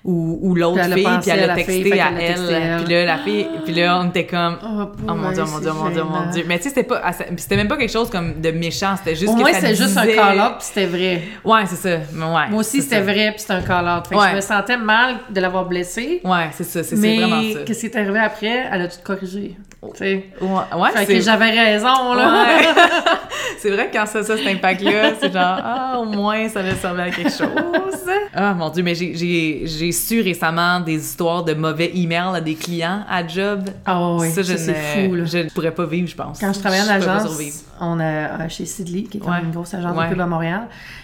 [0.05, 2.85] ou, ou l'autre fille, puis elle a texté à elle.
[2.85, 5.73] Puis là, la fille, puis là, on était comme, Oh, oh mon dieu, mon dieu,
[5.73, 6.45] mon dieu, mon dieu.
[6.47, 9.15] Mais tu sais, c'était pas, puis c'était même pas quelque chose comme de méchant, c'était
[9.15, 11.23] juste Au moins, c'était juste un call-out, puis c'était vrai.
[11.45, 11.99] Ouais, c'est ça.
[12.13, 12.49] Mais ouais.
[12.51, 14.07] Moi aussi, c'était vrai, puis c'était un call-out.
[14.09, 16.21] Fait que je me sentais mal de l'avoir blessée.
[16.25, 17.61] Ouais, c'est ça, c'est Mais vraiment ça.
[17.65, 18.67] qu'est-ce qui est arrivé après?
[18.73, 19.57] Elle a tout corrigé.
[19.83, 20.25] Tu sais.
[20.41, 22.45] Ouais, ouais Fait que j'avais raison, là.
[22.45, 22.67] Ouais.
[23.59, 27.05] c'est vrai que quand ça, ça, cet impact-là, c'est genre, ah, au moins, ça servir
[27.05, 27.49] à quelque chose.
[28.35, 32.55] Ah, mon Dieu, mais j'ai- j'ai su récemment des histoires de mauvais emails à des
[32.55, 33.69] clients à job.
[33.85, 35.25] Ah ouais, ça, ça, je c'est ne fou, là.
[35.27, 36.39] je pourrais pas vivre, je pense.
[36.41, 39.41] Quand je travaillais en agence, on a euh, chez Sidley, qui est comme Ouais.
[39.43, 40.05] une grosse agence Ouais.
[40.07, 40.63] de pub à Montréal,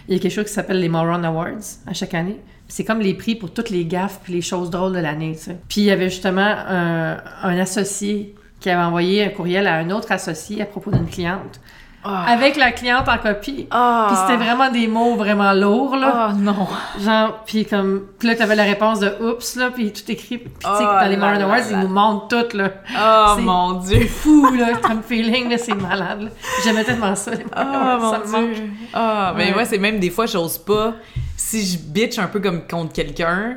[0.09, 1.51] il y a quelque chose qui s'appelle les Moron Awards
[1.87, 2.39] à chaque année.
[2.67, 5.37] C'est comme les prix pour toutes les gaffes puis les choses drôles de l'année.
[5.69, 9.91] Puis il y avait justement un, un associé qui avait envoyé un courriel à un
[9.91, 11.61] autre associé à propos d'une cliente,
[12.05, 12.25] Ah.
[12.29, 13.67] avec la cliente en copie.
[13.71, 14.07] Ah.
[14.09, 16.29] Puis c'était vraiment des mots vraiment lourds, là.
[16.31, 16.67] Ah, non.
[17.01, 20.39] Genre, puis comme, puis là, t'avais la réponse de oups, là, puis tout écrit.
[20.39, 22.71] Puis tu sais, Oh dans les là Awards, ils nous montrent tout, là.
[22.97, 24.07] Oh, mon Dieu.
[24.09, 26.29] Fou, là, comme feeling, là, c'est malade, là.
[26.65, 27.63] J'aimais tellement ça, les Ah,
[27.97, 28.43] Awards, me mon.
[28.55, 28.71] Dieu.
[28.95, 29.55] Ah, mais Ouais.
[29.55, 30.95] moi, c'est même des fois, j'ose pas.
[31.37, 33.57] Si je bitch un peu comme contre quelqu'un,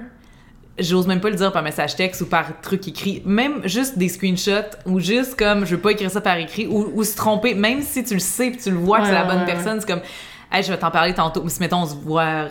[0.79, 3.21] j'ose même pas le dire par message texte ou par truc écrit.
[3.25, 6.91] Même juste des screenshots ou juste comme je veux pas écrire ça par écrit ou,
[6.93, 7.53] ou se tromper.
[7.53, 9.79] Même si tu le sais puis tu le vois que c'est la bonne ouais, personne,
[9.79, 10.01] c'est comme.
[10.53, 11.47] Hey, je vais t'en parler tantôt.
[11.47, 12.47] Si, mettons, on se voit,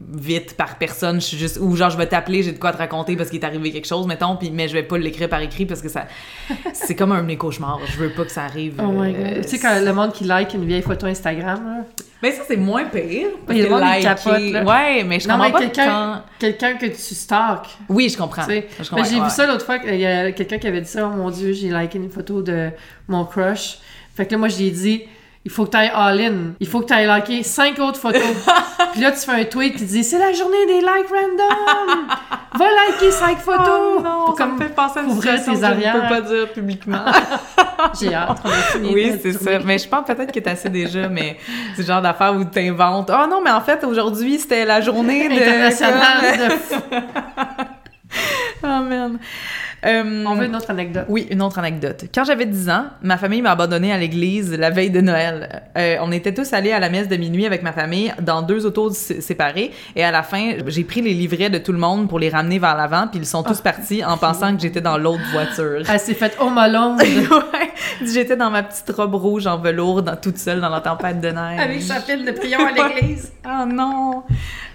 [0.00, 2.76] vite par personne, je suis juste, ou genre, je vais t'appeler, j'ai de quoi te
[2.78, 5.40] raconter parce qu'il est arrivé quelque chose, mettons, puis, mais je vais pas l'écrire par
[5.40, 6.06] écrit parce que ça,
[6.72, 7.80] c'est comme un de mes cauchemars.
[7.86, 8.74] Je veux pas que ça arrive.
[8.80, 9.42] Oh my euh, god.
[9.42, 11.84] Tu sais, quand le monde qui like une vieille photo Instagram, là.
[12.22, 13.28] mais ça, c'est moins pire.
[13.44, 14.64] Parce Il y a que le monde qui liker- capote, là.
[14.64, 16.22] Ouais, mais je Non, comprends mais quelqu'un quand...
[16.38, 17.76] quelqu'un que tu stalks.
[17.88, 18.42] Oui, je comprends.
[18.44, 18.68] Je Mais
[19.04, 19.24] j'ai ouais.
[19.24, 21.52] vu ça l'autre fois, il y a quelqu'un qui avait dit ça, oh mon dieu,
[21.52, 22.70] j'ai liké une photo de
[23.08, 23.78] mon crush.
[24.14, 25.02] Fait que là, moi, j'ai dit,
[25.46, 26.54] il faut que tu ailles all-in.
[26.58, 28.20] Il faut que tu ailles liker cinq autres photos.
[28.92, 32.08] Puis là, tu fais un tweet qui dit, c'est la journée des likes random!
[32.52, 33.98] Va liker cinq photos!
[33.98, 35.92] Oh non, Pour ça comme me fait penser à une situation tes que je ne
[35.92, 37.04] peux pas dire publiquement.
[38.00, 38.40] J'ai hâte,
[38.82, 39.60] oui, c'est ça.
[39.64, 41.36] Mais je pense peut-être que t'as assez déjà, mais
[41.76, 43.12] c'est le genre d'affaire où tu inventes.
[43.14, 45.34] Oh non, mais en fait, aujourd'hui, c'était la journée de...
[45.34, 47.75] International de.
[48.66, 49.16] Oh.
[49.86, 51.04] Euh, On veut une autre anecdote.
[51.08, 52.06] Oui, une autre anecdote.
[52.12, 55.62] Quand j'avais 10 ans, ma famille m'a abandonné à l'église la veille de Noël.
[55.76, 58.66] Euh, on était tous allés à la messe de minuit avec ma famille dans deux
[58.66, 62.08] autos sé- séparées et à la fin, j'ai pris les livrets de tout le monde
[62.08, 64.98] pour les ramener vers l'avant puis ils sont tous partis en pensant que j'étais dans
[64.98, 65.82] l'autre voiture.
[65.88, 70.16] Elle s'est faite Home Alone ouais, j'étais dans ma petite robe rouge en velours dans,
[70.16, 71.60] toute seule dans la tempête de neige.
[71.60, 73.30] avec sa pile de prions à l'église.
[73.48, 74.24] Oh non.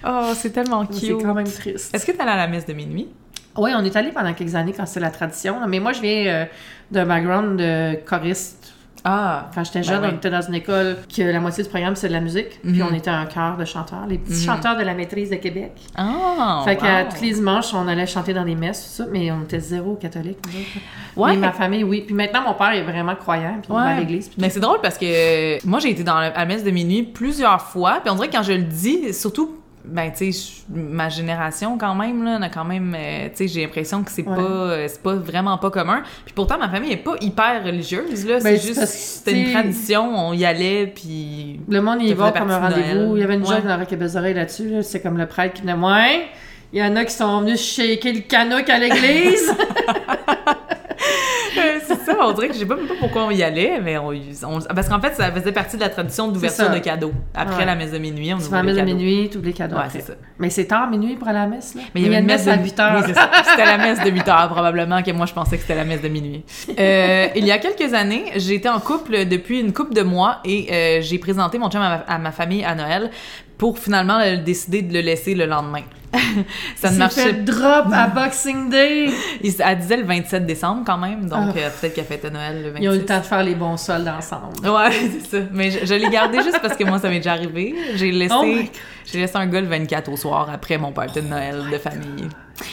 [0.08, 1.22] Oh, c'est tellement C'est cute.
[1.22, 1.94] quand même triste.
[1.94, 3.10] Est-ce que t'es allée à la messe de minuit?
[3.58, 5.56] Oui, on est allé pendant quelques années quand c'était la tradition.
[5.68, 6.46] Mais moi, je viens euh,
[6.90, 8.74] d'un background de choriste.
[9.04, 9.50] Ah.
[9.56, 10.10] Quand j'étais Ben jeune, oui.
[10.14, 12.62] on était dans une école que la moitié du programme, c'est de la musique.
[12.62, 12.88] Puis Mhm.
[12.92, 14.56] on était un chœur de chanteurs, les petits Mhm.
[14.56, 15.72] chanteurs de la maîtrise de Québec.
[15.96, 16.62] Ah.
[16.66, 17.10] fait qu'à wow.
[17.10, 19.96] tous les dimanches, on allait chanter dans des messes, tout ça, mais on était zéro
[19.96, 20.38] catholique.
[21.18, 21.32] Ouais.
[21.32, 22.04] Mais ma famille, oui.
[22.06, 24.00] Puis maintenant, mon père est vraiment croyant, puis il va à Ouais.
[24.02, 24.30] l'église.
[24.38, 28.02] Mais c'est drôle parce que moi, j'ai été dans la messe de minuit plusieurs fois.
[28.04, 31.96] Puis on dirait que quand je le dis, surtout, ben, tu sais, ma génération quand
[31.96, 34.36] même, là, on a quand même, euh, tu sais, j'ai l'impression que c'est Ouais.
[34.36, 36.04] pas, euh, c'est pas vraiment pas commun.
[36.26, 38.40] Puis pourtant, ma famille est pas hyper religieuse, là.
[38.44, 41.60] Ben, c'est juste, c'était une tradition, on y allait, puis.
[41.68, 43.18] Le monde y va comme un rendez-vous.
[43.18, 43.56] Il y avait une Ouais.
[43.56, 44.70] joke dans Rock et Besoreille là-dessus.
[44.70, 44.84] là.
[44.84, 46.28] C'est comme le prêtre qui venait Ouais,
[46.74, 49.54] il y en a qui sont venus shaker le canoc à l'église.
[51.88, 53.98] C'est ça, on dirait que je sais pas même pas pourquoi on y allait, mais
[53.98, 57.12] on, on- parce qu'en fait, ça faisait partie de la tradition d'ouverture de cadeaux.
[57.36, 57.66] Après Ouais.
[57.66, 58.98] la messe de minuit, on ouvre vas à la les messe de cadeaux.
[58.98, 60.14] minuit, tu ouvres les cadeaux Ouais, c'est ça.
[60.40, 61.82] Mais c'est tard minuit pour aller à la messe, là?
[61.94, 62.94] Mais il y avait une messe, à de 8 heures.
[62.98, 63.30] Oui, c'est ça.
[63.50, 66.02] C'était la messe de 8 heures, probablement, que moi, je pensais que c'était la messe
[66.02, 66.44] de minuit.
[66.80, 70.68] Euh, il y a quelques années, j'étais en couple depuis une couple de mois et
[70.72, 73.12] euh, j'ai présenté mon chum à ma, à ma famille à Noël
[73.62, 75.84] pour finalement euh, décider de le laisser le lendemain.
[76.76, 79.10] ça ne marchait fait drop à Boxing Day.
[79.44, 81.60] Il- Elle disait le 27 décembre quand même, donc Ah.
[81.60, 82.84] euh, peut-être qu'elle fêtait Noël le 26.
[82.84, 84.68] Ils ont eu le temps de faire les bons soldes ensemble.
[84.68, 84.90] Ouais,
[85.30, 85.46] c'est ça.
[85.52, 87.76] Mais je, je l'ai gardé juste parce que moi, ça m'est déjà arrivé.
[87.94, 88.44] J'ai laissé, Oh
[89.06, 92.30] j'ai laissé un gars le 24 au soir après mon party de Noël de famille.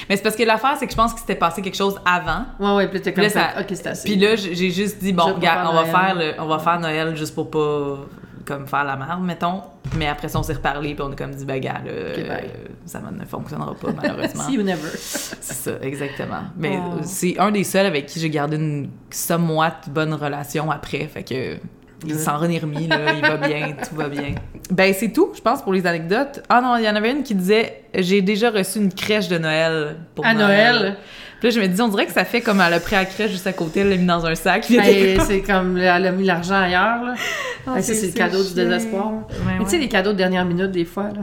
[0.09, 2.47] Mais c'est parce que l'affaire, c'est que je pense qu'il s'était passé quelque chose avant.
[2.59, 3.51] Ouais, ouais, puis t'es comme là, ça.
[3.55, 4.09] ça- Ok, c'est assez.
[4.09, 7.15] Puis là, j'ai juste dit, bon, regarde, on va faire, le, on va faire Noël
[7.15, 7.99] juste pour pas
[8.49, 9.61] comme faire la merde, mettons.
[9.97, 12.41] Mais après ça, on s'est reparlé, puis on a comme dit, ben, gars, là, euh,
[12.87, 14.43] ça ne fonctionnera pas, malheureusement.
[14.49, 14.89] See you never.
[14.95, 16.45] C'est ça, exactement.
[16.57, 21.07] Mais euh, c'est un des seuls avec qui j'ai gardé une somewhat bonne relation après.
[21.09, 21.59] Fait que
[22.07, 24.35] il s'en est remis, là, il va bien, tout va bien.
[24.71, 26.43] Ben, c'est tout, je pense, pour les anecdotes.
[26.49, 29.37] Ah non, il y en avait une qui disait J'ai déjà reçu une crèche de
[29.37, 30.97] Noël pour À Noël?
[31.41, 33.05] Puis là, je me dis, on dirait que ça fait comme elle a pris la
[33.05, 34.67] crèche juste à côté, elle l'a mis dans un sac.
[34.71, 37.05] Ben, c'est comme elle a mis l'argent ailleurs.
[37.05, 37.15] Là.
[37.67, 39.13] Ah, Ben, ça, c'est le cadeau du désespoir.
[39.13, 41.05] Ouais, Mais tu sais, les cadeaux de dernière minute, des fois.
[41.15, 41.21] Là.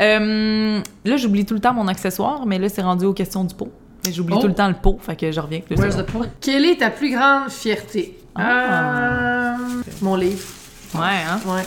[0.00, 3.54] Euh, là, j'oublie tout le temps mon accessoire, mais là, c'est rendu aux questions du
[3.54, 3.70] pot.
[4.06, 4.40] Mais J'oublie Oh.
[4.40, 6.04] tout le temps le pot, fait que je reviens Where's the?
[6.40, 8.16] Quelle est ta plus grande fierté?
[8.34, 9.56] Ah.
[9.56, 10.48] Euh, mon livre.
[10.94, 11.38] Ouais, hein?
[11.46, 11.62] Ouais.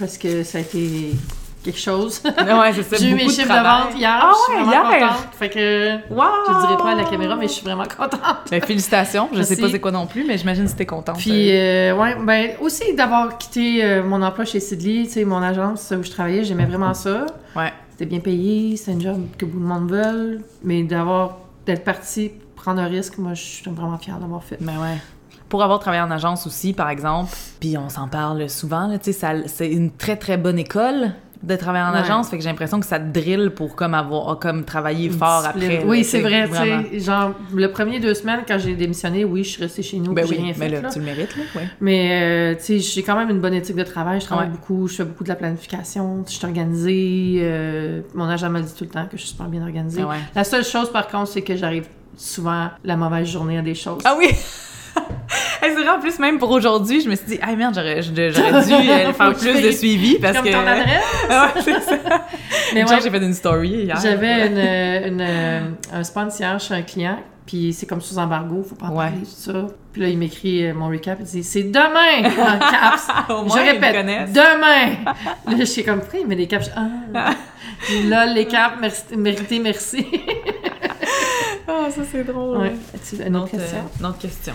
[0.00, 1.12] Parce que ça a été
[1.66, 2.20] quelque chose.
[2.24, 2.96] ouais, c'est ça.
[2.98, 3.82] J'ai eu mes de chiffres de travail.
[3.84, 4.18] vente hier.
[4.22, 5.00] Ah je suis vraiment hier?
[5.08, 5.26] contente.
[5.38, 6.24] Fait que Wow!
[6.48, 8.20] je le dirai pas à la caméra, mais je suis vraiment contente.
[8.50, 9.28] Ben, félicitations.
[9.32, 9.62] Je sais Merci.
[9.62, 11.18] pas c'est quoi non plus, mais j'imagine que t'es contente.
[11.18, 15.42] Puis, euh, ouais, ben aussi d'avoir quitté euh, mon emploi chez Sidley, tu sais, mon
[15.42, 17.26] agence où je travaillais, j'aimais vraiment ça.
[17.54, 17.72] Ouais.
[17.90, 22.30] C'était bien payé, c'est un job que beaucoup de monde veulent, mais d'avoir d'être parti
[22.54, 24.58] prendre un risque, moi, je suis vraiment fière d'avoir fait.
[24.60, 24.98] Ben ouais.
[25.48, 29.06] Pour avoir travaillé en agence aussi, par exemple, puis on s'en parle souvent, là, tu
[29.06, 31.12] sais, ça- c'est une très très bonne école
[31.42, 31.98] de travailler en Ouais.
[32.00, 35.44] agence, fait que j'ai l'impression que ça te drille pour comme avoir comme travailler fort
[35.46, 35.84] après.
[35.84, 36.98] Oui, c'est vrai, tu sais.
[37.00, 40.24] Genre, le premier deux semaines, quand j'ai démissionné, oui, je suis restée chez nous, Ben
[40.28, 40.68] oui, rien mais fait.
[40.68, 40.88] là, là.
[40.90, 41.68] tu le mérites, là, ouais.
[41.80, 44.20] Mais, euh, tu sais, j'ai quand même une bonne éthique de travail.
[44.20, 44.52] Je travaille Ouais.
[44.52, 47.38] beaucoup, je fais beaucoup de la planification, je suis organisée.
[47.40, 50.02] euh, mon agent m'a dit tout le temps que je suis super bien organisée.
[50.08, 50.14] Ah.
[50.34, 54.00] La seule chose, par contre, c'est que j'arrive souvent la mauvaise journée à des choses.
[54.04, 54.28] Ah oui!
[55.88, 59.12] En plus, même pour aujourd'hui, je me suis dit, ah merde, j'aurais j'aurais dû euh,
[59.12, 60.52] faire plus de suivi parce Comme que.
[60.52, 61.04] ton adresse?
[61.66, 61.96] Ouais, ça.
[62.74, 63.98] Mais Genre, ouais, j'ai fait une story hier.
[64.00, 65.60] j'avais une, euh, une, euh,
[65.92, 69.04] un sponsor chez un client, puis c'est comme sous embargo, faut pas en Ouais.
[69.06, 69.66] parler, tout ça.
[69.92, 73.08] Puis là, il m'écrit euh, mon recap, il dit c'est demain en caps.
[73.30, 74.96] Au Je moins, répète, demain!
[75.46, 76.66] Là, je suis comme, pourquoi il met des caps?
[76.66, 76.70] Je-
[77.14, 77.30] Ah!
[78.08, 80.06] Là, les caps, merci, mérité, merci.
[81.68, 82.58] Ah, ça, c'est drôle.
[82.58, 82.72] Ouais.
[83.26, 83.78] Une autre question?
[83.78, 84.54] euh, une autre question.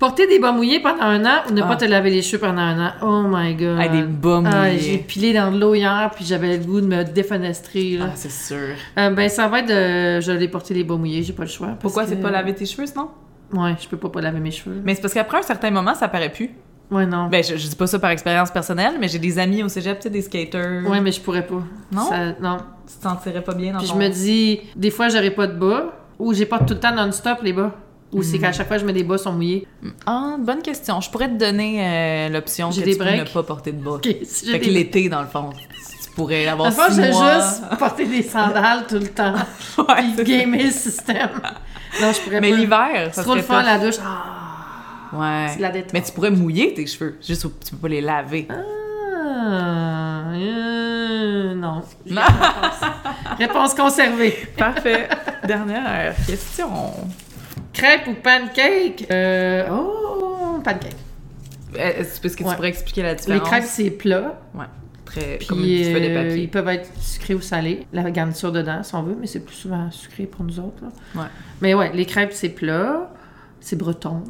[0.00, 1.66] Porter des bas mouillés pendant un an ou ne Ah.
[1.66, 2.90] pas te laver les cheveux pendant un an?
[3.02, 3.78] Oh my god.
[3.80, 4.78] Ah, des bas Ah, mouillés.
[4.80, 7.98] j'ai pilé dans de l'eau hier, puis j'avais le goût de me défenestrer.
[7.98, 8.06] Là.
[8.08, 8.56] Ah, c'est sûr.
[8.98, 10.20] Euh, ben, ça va être de.
[10.22, 11.76] Je l'ai porté les bas mouillés, j'ai pas le choix.
[11.78, 13.10] Pourquoi que- c'est pas laver tes cheveux, sinon?
[13.52, 14.80] Ouais, je peux pas pas laver mes cheveux.
[14.84, 16.50] Mais c'est parce qu'après un certain moment, ça paraît plus.
[16.90, 17.26] Ouais, non.
[17.28, 19.98] Ben, je, je dis pas ça par expérience personnelle, mais j'ai des amis au cégep,
[19.98, 20.88] tu sais, des skaters.
[20.88, 21.62] Ouais, mais je pourrais pas.
[21.92, 22.08] Non?
[22.08, 22.56] Ça- non.
[22.88, 25.52] Tu te sentirais pas bien dans Puis je me dis, des fois, j'aurais pas de
[25.58, 27.74] bas, ou j'ai pas tout le temps non-stop les bas.
[28.12, 29.68] Ou c'est qu'à chaque fois, je mets des bas sont mouillés.
[30.04, 31.00] Ah, bonne question.
[31.00, 33.28] Je pourrais te donner euh, l'option que J'ai tu des peux breaks.
[33.28, 33.92] ne pas porter de bas.
[33.92, 35.50] Ok, si j'ai Fait que des- l'été, dans le fond,
[36.02, 37.34] tu pourrais avoir fond, six j'ai mois.
[37.40, 39.34] juste porté des sandales tout le temps.
[39.78, 40.24] Ouais, Puis c'est ça.
[40.24, 41.28] gamer le système.
[42.02, 42.56] Non, je pourrais Mais pas.
[42.56, 43.66] l'hiver, C'est ça trop le serait fun, tough.
[43.66, 43.96] la douche?
[44.04, 45.46] Ah, Ouais.
[45.54, 45.92] c'est la détente.
[45.92, 47.16] Mais tu pourrais mouiller tes cheveux.
[47.24, 48.46] Juste, tu peux pas les laver.
[48.50, 51.82] Ah, euh, non.
[52.06, 52.14] J'ai.
[53.38, 54.36] Réponse conservée.
[54.56, 55.08] Parfait.
[55.46, 56.92] Dernière question.
[57.72, 59.06] Crêpe ou pancake?
[59.10, 60.96] Euh, oh, pancake.
[61.76, 63.48] Est-ce que tu pourrais expliquer la Les différence?
[63.48, 64.40] crêpes, c'est plat.
[64.54, 64.64] Ouais.
[65.04, 65.38] Très...
[65.48, 66.42] comme Puis feuille de euh, papier.
[66.42, 67.86] ils peuvent être sucrés ou salés.
[67.92, 70.82] La garniture dedans, si on veut, mais c'est plus souvent sucré pour nous autres.
[70.82, 71.22] là.
[71.22, 71.28] Ouais.
[71.60, 73.12] Mais ouais, les crêpes, c'est plat.
[73.60, 74.22] C'est breton.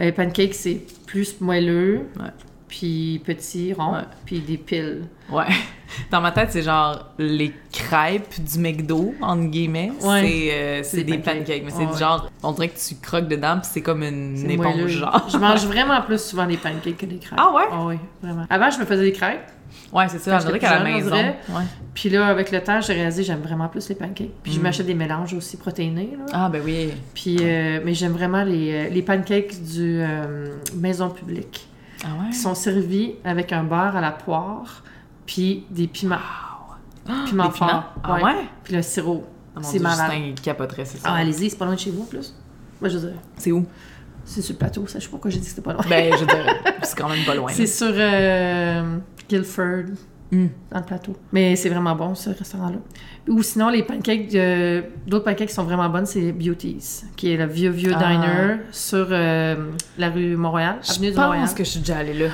[0.00, 2.06] Euh, Les pancakes, c'est plus moelleux.
[2.18, 2.30] Ouais.
[2.72, 3.92] Puis petit, rond.
[3.92, 4.00] Ouais.
[4.24, 5.02] Puis des piles.
[5.30, 5.44] Ouais.
[6.10, 9.92] Dans ma tête, c'est genre les crêpes du McDo, entre guillemets.
[10.00, 10.80] Ouais.
[10.82, 11.38] C'est, euh, des des pancakes.
[11.40, 11.62] pancakes.
[11.66, 14.54] Mais c'est Ouais, genre, on dirait que tu croques dedans, puis c'est comme une C'est
[14.54, 14.88] éponge, moelleux.
[14.88, 15.28] genre.
[15.30, 17.38] Je mange vraiment plus souvent des pancakes que des crêpes.
[17.38, 17.64] Ah ouais?
[17.70, 18.46] Ah oui, vraiment.
[18.48, 19.46] Avant, je me faisais des crêpes.
[19.92, 20.38] Ouais, c'est ça.
[20.40, 21.14] On dirait qu'à la maison.
[21.14, 21.62] Ouais.
[21.92, 24.30] Puis là, avec le temps, j'ai réalisé que j'aime vraiment plus les pancakes.
[24.42, 24.62] Puis je Mm.
[24.62, 26.14] m'achète des mélanges aussi protéinés.
[26.18, 26.24] Là.
[26.32, 26.88] Ah, ben oui.
[27.12, 31.68] Puis, euh, mais j'aime vraiment les, euh, les pancakes du euh, Maison Publique.
[32.04, 32.30] Ah ouais?
[32.30, 34.82] qui sont servis avec un beurre à la poire,
[35.26, 36.16] puis des piments.
[37.04, 37.50] Piments Des piments?
[37.50, 37.84] forts.
[38.04, 38.48] Ah ouais?
[38.64, 39.24] Puis le sirop.
[39.56, 40.10] Ah, c'est malade.
[40.10, 41.08] Justin, il capoterait, c'est ça.
[41.10, 42.34] Ah, allez-y, c'est pas loin de chez vous en plus?
[42.80, 43.66] Moi, je veux dire, C'est où?
[44.24, 45.84] c'est sur le plateau, ça, je sais pas pourquoi j'ai dit que c'était pas loin.
[45.90, 47.50] Ben, je veux dire, c'est quand même pas loin.
[47.52, 48.98] c'est sur euh,
[49.28, 49.84] Guilford,
[50.32, 50.46] Hmm.
[50.70, 51.14] dans le plateau.
[51.30, 52.78] Mais c'est vraiment bon, ce restaurant-là.
[53.28, 57.36] Ou sinon, les pancakes, euh, d'autres pancakes qui sont vraiment bonnes, c'est Beauties, qui est
[57.36, 57.98] le vieux, vieux Ah.
[57.98, 61.44] diner sur euh, la rue Mont-Royal, avenue Je du Mont-Royal.
[61.44, 62.28] pense que je suis déjà allée là.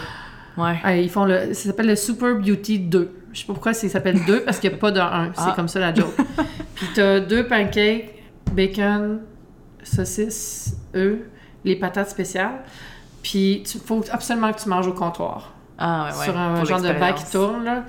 [0.56, 0.78] Ouais.
[0.84, 1.52] Ah, ils font le.
[1.54, 3.10] Ça s'appelle le Super Beauty 2.
[3.32, 5.32] Je sais pas pourquoi ça s'appelle 2 parce qu'il n'y a pas de 1.
[5.34, 5.52] C'est Ah.
[5.56, 6.14] comme ça la joke.
[6.76, 8.14] Puis t'as deux pancakes,
[8.52, 9.20] bacon,
[9.82, 11.18] saucisse, œufs,
[11.64, 12.60] les patates spéciales.
[13.22, 15.52] Puis il faut absolument que tu manges au comptoir.
[15.78, 16.24] Ah, ouais, ouais.
[16.24, 17.84] sur un genre de bac qui tourne, là.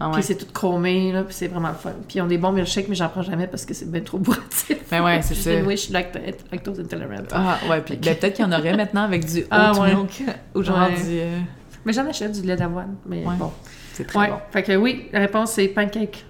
[0.00, 0.14] Ah, ouais.
[0.14, 1.22] Puis c'est tout chromé, là.
[1.22, 1.92] Puis c'est vraiment le fun.
[2.08, 4.18] Puis ils ont des bons milkshakes, mais j'en prends jamais parce que c'est bien trop
[4.18, 4.78] bourratif.
[4.90, 5.50] Ben ouais, c'est ça.
[5.70, 6.18] je suis lacto-
[6.50, 7.26] lactose intolérante.
[7.32, 10.22] Ah, ouais, puis ben, peut-être qu'il y en aurait maintenant avec du Ah, milk
[10.54, 10.94] ou genre du.
[11.20, 11.38] euh,
[11.84, 12.96] Mais j'en achète du lait d'avoine.
[13.06, 13.52] Mais bon.
[13.92, 14.28] C'est très Ouais.
[14.30, 14.36] bon.
[14.50, 16.24] Fait que oui, la réponse c'est pancake.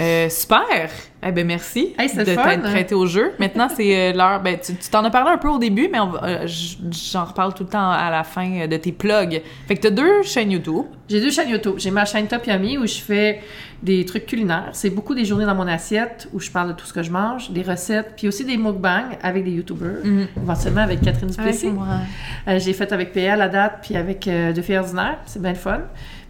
[0.00, 0.90] Euh, super!
[1.24, 2.70] Eh ben merci Hey, c'était de t'être hein?
[2.70, 3.32] prêté au jeu.
[3.38, 4.42] Maintenant, c'est euh, l'heure.
[4.42, 6.46] Ben, tu t'en as parlé un peu au début, mais euh,
[6.90, 9.40] j'en reparle tout le temps à la fin de tes plugs.
[9.68, 10.86] Fait que t'as deux chaînes YouTube.
[11.08, 11.74] J'ai deux chaînes YouTube.
[11.76, 13.40] J'ai ma chaîne Top Yummy où je fais
[13.82, 14.70] des trucs culinaires.
[14.72, 17.10] C'est beaucoup des journées dans mon assiette où je parle de tout ce que je
[17.10, 20.04] mange, des recettes, puis aussi des mukbangs avec des YouTubers,
[20.36, 21.68] éventuellement avec Catherine Duplessis.
[21.68, 21.86] Moi.
[22.48, 25.18] Euh, j'ai fait avec PL à date, puis avec euh, Deux filles ordinaires.
[25.26, 25.80] C'est bien le fun.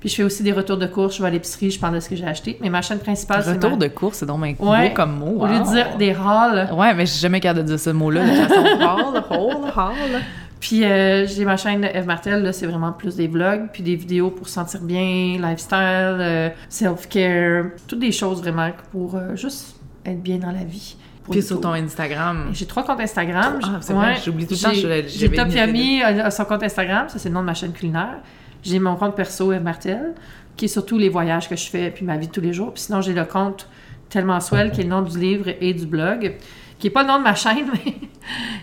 [0.03, 1.15] Puis je fais aussi des retours de courses.
[1.17, 2.59] Je vais à l'épicerie, je parle de ce que j'ai acheté.
[2.61, 3.77] Mais ma chaîne principale, c'est Retour ma...
[3.77, 4.89] de course, c'est donc bien Ouais.
[4.89, 5.37] beau comme mot.
[5.41, 7.91] Au lieu de dire des hauls, Ouais, mais je suis jamais capable de dire ce
[7.91, 10.21] mot-là de façon hall, hall, hall.
[10.59, 13.95] Puis euh, j'ai ma chaîne Eve Martel, là, c'est vraiment plus des vlogs, puis des
[13.95, 15.77] vidéos pour se sentir bien, lifestyle,
[16.21, 20.97] euh, self-care, toutes des choses vraiment pour euh, juste être bien dans la vie.
[21.31, 22.51] Puis sur ton Instagram.
[22.53, 23.61] J'ai trois comptes Instagram.
[23.63, 24.73] Ah, J'ai- c'est vrai, j'oublie tout le temps,
[25.07, 28.19] J'ai- Top a son compte Instagram, ça c'est le nom de ma chaîne culinaire.
[28.63, 30.15] J'ai mon compte perso Eve Martel,
[30.57, 32.73] qui est surtout les voyages que je fais, puis ma vie de tous les jours.
[32.73, 33.69] Puis sinon, j'ai le compte
[34.09, 36.37] Tellement Swell, qui est le nom du livre et du blog,
[36.83, 37.95] qui est pas le nom de ma chaîne, mais,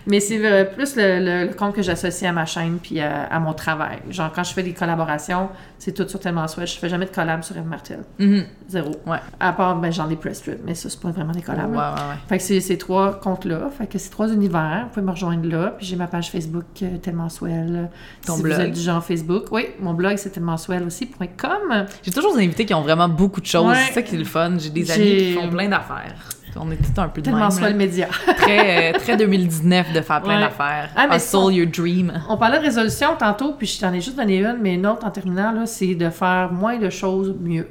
[0.06, 0.38] mais c'est
[0.74, 3.98] plus le, le- le compte que j'associe à ma chaîne puis à, à mon travail.
[4.10, 5.48] Genre, quand je fais des collaborations,
[5.78, 6.66] c'est tout sur Tellement Swell.
[6.66, 8.00] Je fais jamais de collab sur Eve Martel.
[8.18, 8.44] Mhm.
[8.68, 8.90] Zéro.
[9.06, 9.16] Ouais.
[9.40, 11.70] À part, ben, genre les press strips, mais ça, c'est pas vraiment des collabs.
[11.70, 12.16] ouais, ouais.
[12.28, 13.70] Fait que c'est ces trois comptes-là.
[13.76, 14.82] Fait que c'est trois univers.
[14.84, 15.74] Vous pouvez me rejoindre là.
[15.78, 17.88] Puis j'ai ma page Facebook euh, Tellement Swell.
[18.26, 18.54] Ton si blog.
[18.56, 19.44] vous êtes du genre Facebook.
[19.50, 21.06] Oui, mon blog c'est tellement swell aussi.
[21.06, 21.86] point .com.
[22.02, 23.74] J'ai toujours des invités qui ont vraiment beaucoup de choses.
[23.86, 24.58] C'est ça qui est le fun.
[24.58, 26.14] J'ai des amis qui font plein d'affaires.
[26.56, 27.76] On est tout un peu de Tellement swell là.
[27.76, 28.08] média.
[28.36, 30.40] Très, euh, très 2019 de faire plein Ouais.
[30.42, 30.90] d'affaires.
[30.96, 32.12] Ah, mais Hustle your dream.
[32.28, 35.06] On parlait de résolution tantôt, puis je t'en ai juste donné une, mais une autre
[35.06, 37.68] en terminant, là, c'est de faire moins de choses mieux.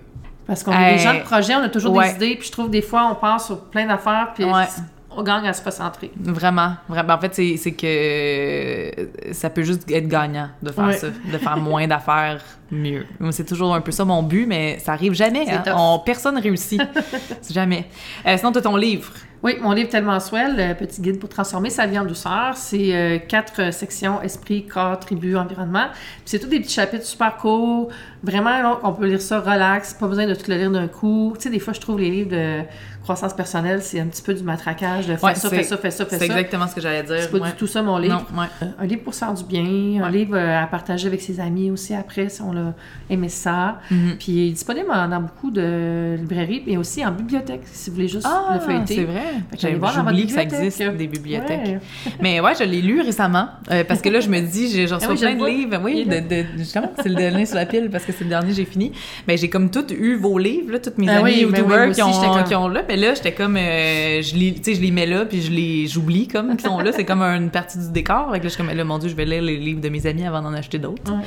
[0.47, 0.97] Parce qu'on est Hey.
[0.97, 2.09] des gens de projet, on a toujours Ouais.
[2.09, 4.63] des idées, puis je trouve des fois on pense sur plein d'affaires, puis Ouais.
[5.11, 6.11] On gagne à se recentrer.
[6.19, 7.13] Vraiment, vraiment.
[7.13, 11.57] En fait, c'est que euh, ça peut juste être gagnant de faire ça, de faire
[11.61, 12.41] moins d'affaires
[12.71, 13.05] mieux.
[13.31, 15.49] C'est toujours un peu ça mon but, mais ça arrive jamais.
[15.49, 15.63] Hein.
[15.75, 16.81] On, personne réussit.
[17.49, 17.85] Jamais.
[18.25, 19.11] Euh, sinon, tu as ton livre.
[19.41, 22.93] Oui, mon livre Tellement Swell, le petit guide pour transformer sa vie en douceur, c'est
[22.93, 25.87] euh, quatre euh, sections esprit, corps, tribu, environnement.
[25.91, 27.87] Puis c'est tous des petits chapitres super courts,
[28.21, 31.33] vraiment on peut lire ça relax, pas besoin de tout le lire d'un coup.
[31.37, 32.63] Tu sais, des fois je trouve les livres de
[33.09, 35.77] croissance personnelle, c'est un petit peu du matraquage de fais Ouais, ça, c'est- fais ça,
[35.77, 36.33] fais ça, fais C'est ça.
[36.39, 37.15] exactement ce que j'allais dire.
[37.21, 37.49] C'est pas ouais.
[37.49, 38.23] du tout ça mon livre.
[38.33, 38.47] Non, ouais.
[38.61, 41.39] Euh, Un livre pour se faire du bien, un livre euh, à partager avec ses
[41.39, 42.73] amis aussi après si on a
[43.09, 43.79] aimé ça.
[43.89, 44.15] Mhm.
[44.19, 48.07] Puis il est disponible dans beaucoup de librairies, mais aussi en bibliothèque si vous voulez
[48.07, 48.95] juste Ah, le feuilleter.
[48.95, 49.23] c'est vrai.
[49.57, 51.79] J'ai- voir dans votre que ça existe, des bibliothèques.
[52.21, 53.47] Mais ouais, je l'ai lu récemment.
[53.71, 55.81] euh, parce que là, je me dis, j'en Ah reçois oui, plein le de livres.
[55.83, 58.53] Oui, de, de- justement, c'est le dernier sur la pile parce que c'est le dernier
[58.53, 58.91] j'ai fini.
[59.27, 61.91] Mais j'ai comme toutes eu vos livres, là, toutes mes Ah amis oui, ben YouTubers
[61.95, 62.83] qui, ont, comme- qui ont là.
[62.99, 65.87] Là, j'étais comme, euh, je les, tu sais, je les mets là, puis je les,
[65.87, 66.91] j'oublie comme qu'ils sont là.
[66.91, 68.31] C'est comme une partie du décor.
[68.31, 69.89] Fait que là, je suis comme, là, mon Dieu, je vais lire les livres de
[69.89, 71.11] mes amis avant d'en acheter d'autres.
[71.11, 71.23] Ouais.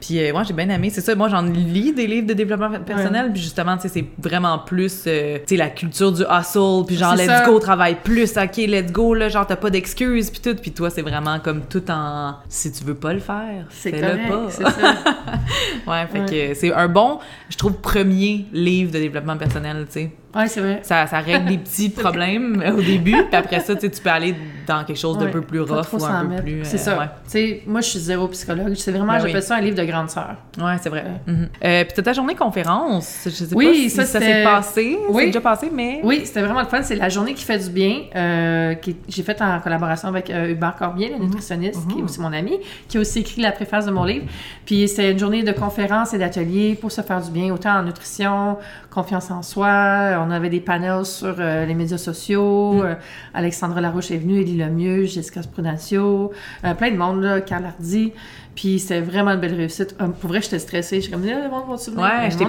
[0.00, 0.90] Puis euh, moi, j'ai bien aimé.
[0.90, 3.30] C'est ça, moi, j'en lis des livres de développement personnel.
[3.32, 6.84] Puis justement, tu sais, c'est vraiment plus, euh, tu sais, la culture du hustle.
[6.86, 7.46] Puis genre, let's ça.
[7.46, 8.36] go, travaille plus.
[8.36, 9.28] OK, let's go, là.
[9.28, 10.30] Genre, t'as pas d'excuses.
[10.30, 10.56] Puis tout.
[10.60, 12.34] Puis toi, c'est vraiment comme tout en.
[12.48, 14.46] Si tu veux pas le faire, C'est fais-le pas.
[14.48, 14.70] c'est ça.
[15.86, 16.48] ouais, fait Ouais.
[16.50, 17.18] que c'est un bon,
[17.48, 20.10] je trouve, premier livre de développement personnel, tu sais.
[20.34, 20.80] Ouais, c'est vrai.
[20.82, 23.12] Ça, ça règle des petits problèmes au début.
[23.12, 24.34] Puis après ça, tu peux aller
[24.66, 26.42] dans quelque chose d'un Ouais, peu plus rough ou un peu mettre.
[26.42, 26.60] plus.
[26.64, 26.98] C'est euh, ça.
[26.98, 27.06] ouais.
[27.24, 28.74] Tu sais, moi, je suis zéro psychologue.
[28.76, 29.42] C'est vraiment, Ben j'appelle oui.
[29.42, 30.36] ça un livre de grande sœur.
[30.58, 31.04] Ouais, c'est vrai.
[31.26, 31.32] Ouais.
[31.32, 31.48] Mhm.
[31.64, 33.22] Euh, puis t'as ta journée conférence.
[33.24, 34.98] Je sais Oui, pas si ça, ça, s'est passé.
[35.08, 35.22] Oui.
[35.24, 36.00] C'est déjà passé, mais.
[36.02, 36.80] Oui, c'était vraiment le fun.
[36.82, 40.48] C'est la journée qui fait du bien, euh, que j'ai faite en collaboration avec euh,
[40.50, 42.58] Hubert Corbier, le nutritionniste, qui est aussi mon ami,
[42.88, 44.24] qui a aussi écrit la préface de mon livre.
[44.64, 47.82] Puis c'était une journée de conférences et d'ateliers pour se faire du bien, autant en
[47.82, 48.56] nutrition,
[48.90, 50.20] confiance en soi.
[50.26, 52.82] On avait des panels sur euh, les médias sociaux.
[52.84, 52.94] Euh,
[53.34, 56.32] Alexandra Larouche est venue, Élie Lemieux, Jessica Prudencio,
[56.64, 58.12] euh, plein de monde, là, Carl Hardy.
[58.54, 59.94] Puis c'était vraiment une belle réussite.
[60.00, 61.00] Euh, pour vrai, j'étais stressée.
[61.00, 62.04] J'étais comme, Ah, le monde va-tu venir?
[62.04, 62.46] Ouais, je t'ai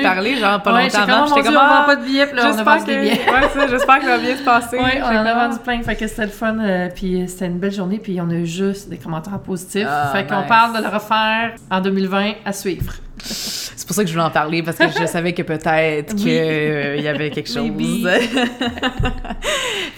[0.00, 1.22] parlé, je genre, pas Ouais, longtemps avant.
[1.24, 2.90] oh J'étais Dieu, comme, ah, pas de billets, puis là, on a j'espère vendu que,
[2.90, 3.12] des billets.
[3.32, 4.76] ouais, ça, j'espère que ça va bien se passer.
[4.78, 6.58] Oui, on en a vendu plein, fait que c'était le fun.
[6.58, 9.86] euh, puis c'était une belle journée, puis on a eu juste des commentaires positifs.
[9.88, 12.94] Ah, fait qu'on parle de le refaire en 2020 à suivre.
[13.24, 16.28] C'est pour ça que je voulais en parler, parce que je savais que peut-être qu'il
[17.02, 17.70] y avait quelque chose.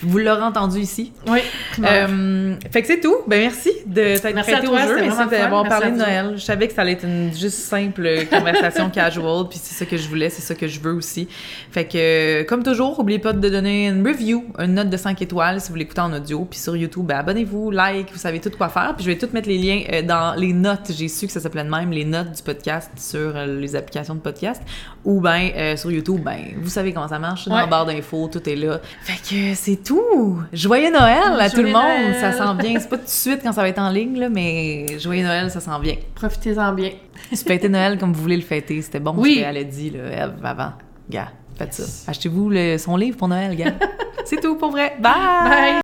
[0.02, 1.12] Vous l'aurez entendu ici.
[1.28, 1.38] Oui.
[1.84, 3.16] Euh, fait que c'est tout.
[3.26, 5.11] Ben merci de t'être Merci à prêté toi, au jeu.
[5.22, 6.32] c'était d'avoir parlé de Noël.
[6.36, 9.97] Je savais que ça allait être une juste simple conversation casual, puis c'est ça que
[9.97, 11.28] je voulais, c'est ça que je veux aussi.
[11.70, 15.61] Fait que, comme toujours, n'oubliez pas de donner une review, une note de 5 étoiles
[15.61, 18.68] si vous l'écoutez en audio, puis sur YouTube, ben, abonnez-vous, like, vous savez tout quoi
[18.68, 20.90] faire, puis je vais tout mettre les liens euh, dans les notes.
[20.97, 24.14] J'ai su que ça s'appelait de même, les notes du podcast sur euh, les applications
[24.14, 24.62] de podcast,
[25.05, 27.61] ou ben euh, sur YouTube, ben vous savez comment ça marche, dans Ouais.
[27.62, 28.80] la barre d'infos, tout est là.
[29.03, 30.40] Fait que c'est tout.
[30.53, 31.74] Joyeux Noël à tout le monde.
[31.74, 32.16] Noël.
[32.20, 32.78] Ça s'en vient.
[32.78, 35.36] C'est pas tout de suite quand ça va être en ligne, là, mais joyeux Noël,
[35.49, 35.97] ça s'en vient.
[36.14, 36.91] Profitez-en bien.
[37.30, 38.80] Tu fêtez Noël comme vous voulez le fêter.
[38.82, 39.37] C'était bon Oui.
[39.37, 40.72] ce qu'elle a dit, là, Ève, avant.
[41.09, 41.28] Gars.
[41.57, 42.11] Faites ça.
[42.11, 43.72] Achetez-vous son livre pour Noël, gars.
[44.24, 44.97] C'est tout pour vrai.
[45.01, 45.12] Bye!
[45.49, 45.80] Bye!